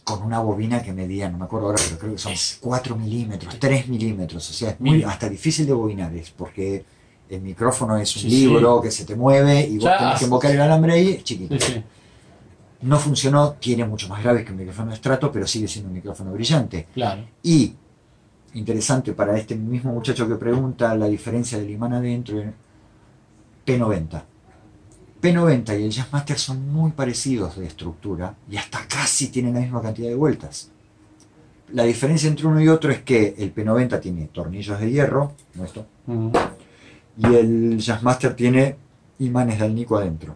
con 0.06 0.22
una 0.22 0.40
bobina 0.40 0.82
que 0.82 0.94
medía, 0.94 1.30
no 1.30 1.38
me 1.40 1.46
acuerdo 1.46 1.66
ahora, 1.68 1.82
pero 1.84 2.00
creo 2.00 2.12
que 2.14 2.18
son 2.20 2.32
Es- 2.32 2.58
4 2.62 2.96
milímetros, 2.96 3.58
3 3.60 3.88
milímetros, 3.90 4.48
o 4.50 4.54
sea, 4.54 4.70
es 4.70 4.80
muy, 4.80 5.04
hasta 5.04 5.28
difícil 5.28 5.66
de 5.66 5.74
bobinar, 5.74 6.16
es 6.16 6.30
porque 6.30 6.86
el 7.28 7.42
micrófono 7.42 7.98
es 7.98 8.16
un 8.16 8.22
Sí, 8.22 8.30
libro 8.30 8.80
que 8.82 8.92
se 8.92 9.04
te 9.04 9.16
mueve 9.16 9.62
y 9.68 9.76
vos 9.78 9.86
Ya, 9.86 9.98
tenés 9.98 10.20
que 10.20 10.26
invocar 10.26 10.52
el 10.52 10.62
alambre 10.62 10.94
ahí, 10.94 11.10
es 11.14 11.24
chiquito. 11.24 11.60
Sí. 11.60 11.84
No 12.84 13.00
funcionó, 13.00 13.54
tiene 13.54 13.84
mucho 13.84 14.08
más 14.08 14.22
graves 14.22 14.46
que 14.46 14.52
un 14.52 14.58
micrófono 14.60 14.94
estrato, 14.94 15.32
pero 15.32 15.48
sigue 15.48 15.68
siendo 15.68 15.90
un 15.90 15.96
micrófono 15.96 16.32
brillante. 16.34 16.86
Claro. 16.94 17.24
Y, 17.42 17.74
interesante 18.54 19.14
para 19.14 19.36
este 19.38 19.56
mismo 19.56 19.92
muchacho 19.92 20.28
que 20.28 20.36
pregunta 20.36 20.96
la 20.96 21.08
diferencia 21.08 21.58
del 21.58 21.72
imán 21.72 21.94
adentro, 21.94 22.40
en 22.40 22.54
P90. 23.66 24.24
P90 25.22 25.80
y 25.80 25.84
el 25.84 25.92
Jazzmaster 25.92 26.38
son 26.38 26.72
muy 26.72 26.92
parecidos 26.92 27.58
de 27.58 27.66
estructura 27.66 28.36
y 28.50 28.58
hasta 28.58 28.88
casi 28.88 29.30
tienen 29.30 29.54
la 29.54 29.62
misma 29.62 29.82
cantidad 29.82 30.10
de 30.10 30.16
vueltas. 30.16 30.72
La 31.74 31.84
diferencia 31.84 32.30
entre 32.30 32.46
uno 32.46 32.62
y 32.62 32.68
otro 32.68 32.92
es 32.92 33.02
que 33.02 33.34
el 33.38 33.54
P90 33.54 34.00
tiene 34.00 34.26
tornillos 34.28 34.80
de 34.80 34.92
hierro, 34.92 35.34
no 35.56 35.66
esto, 35.66 35.88
y 37.18 37.26
el 37.26 37.80
Jazzmaster 37.80 38.36
tiene 38.36 38.78
imanes 39.20 39.60
de 39.60 39.66
alnico 39.66 39.98
adentro. 39.98 40.36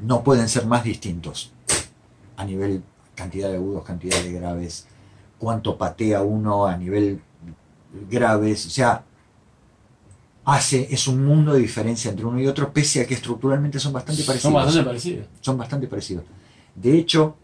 No 0.00 0.24
pueden 0.24 0.48
ser 0.48 0.66
más 0.66 0.84
distintos 0.84 1.52
a 2.36 2.44
nivel 2.44 2.82
cantidad 3.14 3.50
de 3.50 3.56
agudos, 3.56 3.84
cantidad 3.84 4.20
de 4.22 4.32
graves, 4.32 4.86
cuánto 5.38 5.76
patea 5.76 6.22
uno 6.22 6.66
a 6.66 6.76
nivel 6.76 7.20
graves, 8.10 8.66
o 8.66 8.70
sea, 8.70 9.04
hace, 10.44 10.88
es 10.90 11.06
un 11.08 11.24
mundo 11.24 11.52
de 11.54 11.60
diferencia 11.60 12.10
entre 12.10 12.24
uno 12.26 12.40
y 12.40 12.46
otro, 12.46 12.72
pese 12.72 13.00
a 13.02 13.06
que 13.06 13.14
estructuralmente 13.14 13.78
son 13.78 13.92
bastante 13.92 14.22
parecidos. 14.24 14.42
Son 14.42 14.52
bastante 14.54 14.84
parecidos. 14.84 15.26
Son 15.40 15.58
bastante 15.58 15.86
parecidos. 15.86 16.24
De 16.74 16.96
hecho, 16.98 17.36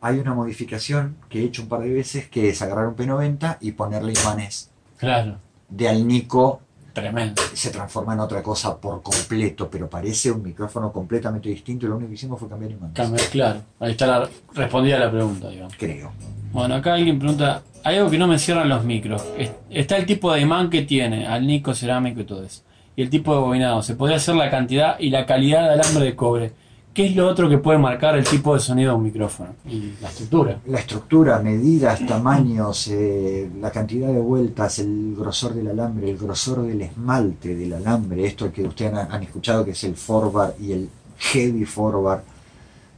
hay 0.00 0.18
una 0.18 0.34
modificación 0.34 1.16
que 1.28 1.40
he 1.40 1.44
hecho 1.44 1.62
un 1.62 1.68
par 1.68 1.80
de 1.80 1.92
veces, 1.92 2.28
que 2.28 2.48
es 2.48 2.60
agarrar 2.62 2.86
un 2.88 2.96
P90 2.96 3.58
y 3.60 3.72
ponerle 3.72 4.12
imanes 4.20 4.70
Claro. 4.98 5.38
de 5.68 5.88
alnico 5.88 6.60
Tremendo. 6.92 7.42
se 7.52 7.70
transforma 7.70 8.14
en 8.14 8.20
otra 8.20 8.42
cosa 8.42 8.76
por 8.78 9.02
completo, 9.02 9.68
pero 9.70 9.88
parece 9.90 10.30
un 10.32 10.42
micrófono 10.42 10.90
completamente 10.92 11.48
distinto 11.50 11.84
y 11.86 11.88
lo 11.90 11.96
único 11.96 12.08
que 12.08 12.14
hicimos 12.14 12.38
fue 12.40 12.48
cambiar 12.48 12.70
imanes. 12.72 12.94
Cambio, 12.96 13.22
claro. 13.30 13.60
Ahí 13.80 13.90
está 13.92 14.06
la 14.06 14.30
respondida 14.54 14.98
la 14.98 15.10
pregunta, 15.10 15.48
digamos. 15.50 15.74
Creo. 15.78 16.10
Bueno, 16.52 16.74
acá 16.76 16.94
alguien 16.94 17.18
pregunta, 17.18 17.62
hay 17.86 17.96
algo 17.98 18.10
que 18.10 18.18
no 18.18 18.26
mencionan 18.26 18.68
los 18.68 18.84
micros. 18.84 19.22
Es- 19.38 19.52
Está 19.70 19.96
el 19.96 20.06
tipo 20.06 20.32
de 20.32 20.40
imán 20.40 20.70
que 20.70 20.82
tiene, 20.82 21.26
al 21.26 21.46
nico 21.46 21.74
cerámico 21.74 22.20
y 22.20 22.24
todo 22.24 22.42
eso. 22.42 22.62
Y 22.96 23.02
el 23.02 23.10
tipo 23.10 23.34
de 23.34 23.40
bobinado. 23.40 23.82
Se 23.82 23.94
podría 23.94 24.16
hacer 24.16 24.34
la 24.36 24.50
cantidad 24.50 24.98
y 24.98 25.10
la 25.10 25.26
calidad 25.26 25.64
de 25.68 25.74
alambre 25.74 26.04
de 26.06 26.16
cobre. 26.16 26.52
¿Qué 26.94 27.04
es 27.08 27.14
lo 27.14 27.28
otro 27.28 27.46
que 27.50 27.58
puede 27.58 27.76
marcar 27.78 28.16
el 28.16 28.24
tipo 28.24 28.54
de 28.54 28.60
sonido 28.60 28.92
de 28.92 28.96
un 28.96 29.02
micrófono? 29.02 29.50
Y 29.68 29.92
la 30.00 30.08
estructura. 30.08 30.58
La 30.66 30.78
estructura, 30.78 31.38
medidas, 31.40 32.00
tamaños, 32.06 32.88
eh, 32.88 33.50
la 33.60 33.70
cantidad 33.70 34.08
de 34.08 34.18
vueltas, 34.18 34.78
el 34.78 35.14
grosor 35.14 35.52
del 35.52 35.68
alambre, 35.68 36.08
el 36.10 36.16
grosor 36.16 36.62
del 36.62 36.80
esmalte 36.80 37.54
del 37.54 37.74
alambre, 37.74 38.24
esto 38.26 38.50
que 38.50 38.62
ustedes 38.62 38.94
han, 38.94 39.12
han 39.12 39.22
escuchado 39.22 39.62
que 39.62 39.72
es 39.72 39.84
el 39.84 39.94
forward 39.94 40.54
y 40.58 40.72
el 40.72 40.88
heavy 41.18 41.66
forward. 41.66 42.20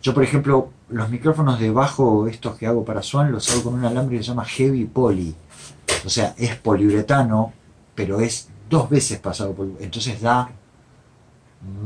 Yo, 0.02 0.14
por 0.14 0.22
ejemplo, 0.22 0.70
los 0.90 1.08
micrófonos 1.10 1.58
de 1.58 1.70
bajo, 1.70 2.26
estos 2.28 2.56
que 2.56 2.66
hago 2.66 2.84
para 2.84 3.02
Swan, 3.02 3.32
los 3.32 3.50
hago 3.50 3.64
con 3.64 3.74
un 3.74 3.84
alambre 3.84 4.16
que 4.18 4.22
se 4.22 4.28
llama 4.28 4.44
heavy 4.44 4.84
poly. 4.84 5.34
O 6.04 6.08
sea, 6.08 6.34
es 6.38 6.54
poliuretano, 6.56 7.52
pero 7.94 8.20
es 8.20 8.48
dos 8.70 8.88
veces 8.88 9.18
pasado 9.18 9.52
por... 9.52 9.66
Entonces 9.80 10.20
da 10.20 10.50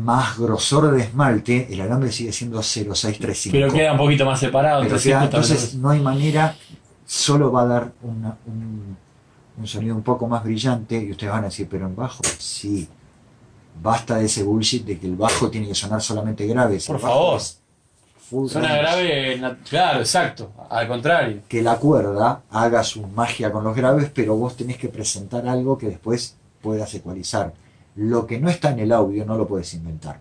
más 0.05 0.39
grosor 0.39 0.91
de 0.91 1.01
esmalte, 1.03 1.69
el 1.73 1.81
alambre 1.81 2.13
sigue 2.13 2.33
siendo 2.33 2.63
0,635. 2.63 3.53
Pero 3.53 3.73
queda 3.73 3.93
un 3.93 3.99
poquito 3.99 4.27
más 4.27 4.39
separado. 4.39 4.81
Pero 4.83 4.89
entonces, 4.97 5.07
queda- 5.11 5.21
justamente 5.21 5.53
entonces 5.55 5.75
no 5.77 5.89
hay 5.91 6.01
manera, 6.01 6.55
solo 7.07 7.51
va 7.51 7.63
a 7.63 7.67
dar 7.67 7.93
una- 8.03 8.37
un, 8.47 8.97
un 9.59 9.67
sonido 9.67 9.97
un 9.97 10.03
poco 10.03 10.29
más 10.29 10.45
brillante 10.45 11.03
y 11.03 11.11
ustedes 11.13 11.33
van 11.33 11.45
a 11.45 11.47
decir, 11.47 11.67
pero 11.71 11.87
en 11.87 11.97
bajo, 11.97 12.23
sí. 12.39 12.87
Basta 13.83 14.17
de 14.19 14.27
ese 14.27 14.43
bullshit 14.43 14.85
de 14.85 14.99
que 14.99 15.07
el 15.07 15.17
bajo 15.17 15.49
tiene 15.51 15.67
que 15.69 15.75
sonar 15.75 16.03
solamente 16.03 16.47
grave. 16.47 16.79
Por 16.87 16.99
favor. 17.01 17.39
es 17.39 17.62
Suena 18.49 18.77
grave, 18.77 19.41
claro, 19.69 20.01
exacto. 20.01 20.53
Al 20.71 20.89
contrario. 20.89 21.43
Que 21.49 21.63
la 21.63 21.77
cuerda 21.77 22.43
haga 22.51 22.83
su 22.83 23.07
magia 23.07 23.53
con 23.53 23.65
los 23.65 23.77
graves, 23.77 24.11
pero 24.15 24.37
vos 24.37 24.57
tenés 24.57 24.79
que 24.79 24.89
presentar 24.89 25.47
algo 25.47 25.77
que 25.77 25.89
después 25.89 26.37
puedas 26.61 26.95
ecualizar. 26.95 27.53
Lo 27.97 28.27
que 28.27 28.41
no 28.41 28.49
está 28.49 28.71
en 28.71 28.81
el 28.81 28.93
audio 28.93 29.27
no 29.27 29.37
lo 29.37 29.47
puedes 29.47 29.75
inventar. 29.75 30.21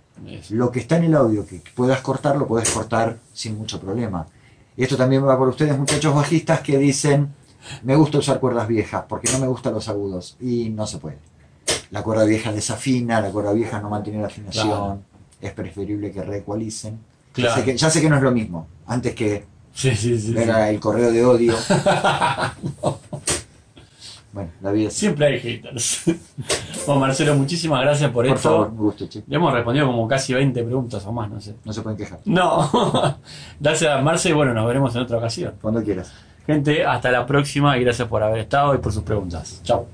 Lo 0.49 0.71
que 0.71 0.79
está 0.79 0.97
en 0.97 1.05
el 1.05 1.15
audio 1.15 1.45
que 1.45 1.61
puedas 1.73 2.01
cortar, 2.01 2.35
lo 2.35 2.47
puedes 2.47 2.69
cortar 2.69 3.17
sin 3.33 3.57
mucho 3.57 3.79
problema. 3.79 4.27
Y 4.75 4.83
esto 4.83 4.97
también 4.97 5.25
va 5.25 5.37
por 5.37 5.47
ustedes, 5.47 5.77
muchachos 5.77 6.13
bajistas, 6.13 6.61
que 6.61 6.77
dicen, 6.77 7.33
me 7.83 7.95
gusta 7.95 8.17
usar 8.17 8.39
cuerdas 8.39 8.67
viejas, 8.67 9.05
porque 9.07 9.31
no 9.31 9.39
me 9.39 9.47
gustan 9.47 9.73
los 9.73 9.87
agudos. 9.87 10.35
Y 10.39 10.69
no 10.69 10.85
se 10.85 10.97
puede. 10.97 11.17
La 11.91 12.03
cuerda 12.03 12.25
vieja 12.25 12.51
desafina, 12.51 13.21
la 13.21 13.31
cuerda 13.31 13.53
vieja 13.53 13.79
no 13.79 13.89
mantiene 13.89 14.19
la 14.19 14.27
afinación. 14.27 14.67
Claro. 14.67 14.99
Es 15.39 15.53
preferible 15.53 16.11
que 16.11 16.23
reecualicen. 16.23 16.99
Claro. 17.33 17.63
Ya, 17.65 17.89
sé 17.89 18.01
que, 18.01 18.09
no 18.09 18.17
es 18.17 18.23
lo 18.23 18.31
mismo. 18.31 18.67
Antes 18.87 19.15
que 19.15 19.45
sí, 19.73 19.95
sí, 19.95 20.19
sí, 20.19 20.35
era 20.37 20.69
el 20.69 20.79
correo 20.79 21.11
de 21.11 21.25
odio. 21.25 21.55
Bueno, 24.33 24.49
la 24.61 24.71
vida. 24.71 24.89
Siempre 24.89 25.25
hay 25.25 25.39
haters. 25.39 26.03
Bueno, 26.85 27.01
Marcelo, 27.01 27.35
muchísimas 27.35 27.81
gracias 27.81 28.09
por, 28.09 28.25
por 28.25 28.25
esto. 28.25 28.49
Por 28.49 28.51
favor, 28.51 28.67
un 28.69 28.77
gusto, 28.77 29.07
che. 29.07 29.23
Le 29.27 29.35
hemos 29.35 29.53
respondido 29.53 29.85
como 29.85 30.07
casi 30.07 30.33
20 30.33 30.63
preguntas 30.63 31.05
o 31.05 31.11
más, 31.11 31.29
no 31.29 31.39
sé. 31.39 31.53
No 31.63 31.73
se 31.73 31.81
pueden 31.81 31.97
quejar. 31.97 32.19
No. 32.25 33.19
gracias, 33.59 34.03
Marce, 34.03 34.29
y 34.29 34.31
bueno, 34.31 34.53
nos 34.53 34.65
veremos 34.65 34.95
en 34.95 35.01
otra 35.01 35.17
ocasión. 35.17 35.55
Cuando 35.61 35.83
quieras. 35.83 36.11
Gente, 36.47 36.83
hasta 36.85 37.11
la 37.11 37.25
próxima 37.25 37.77
y 37.77 37.83
gracias 37.83 38.07
por 38.07 38.23
haber 38.23 38.39
estado 38.39 38.73
y 38.73 38.79
por 38.79 38.91
sus 38.91 39.03
preguntas. 39.03 39.61
Chao. 39.63 39.85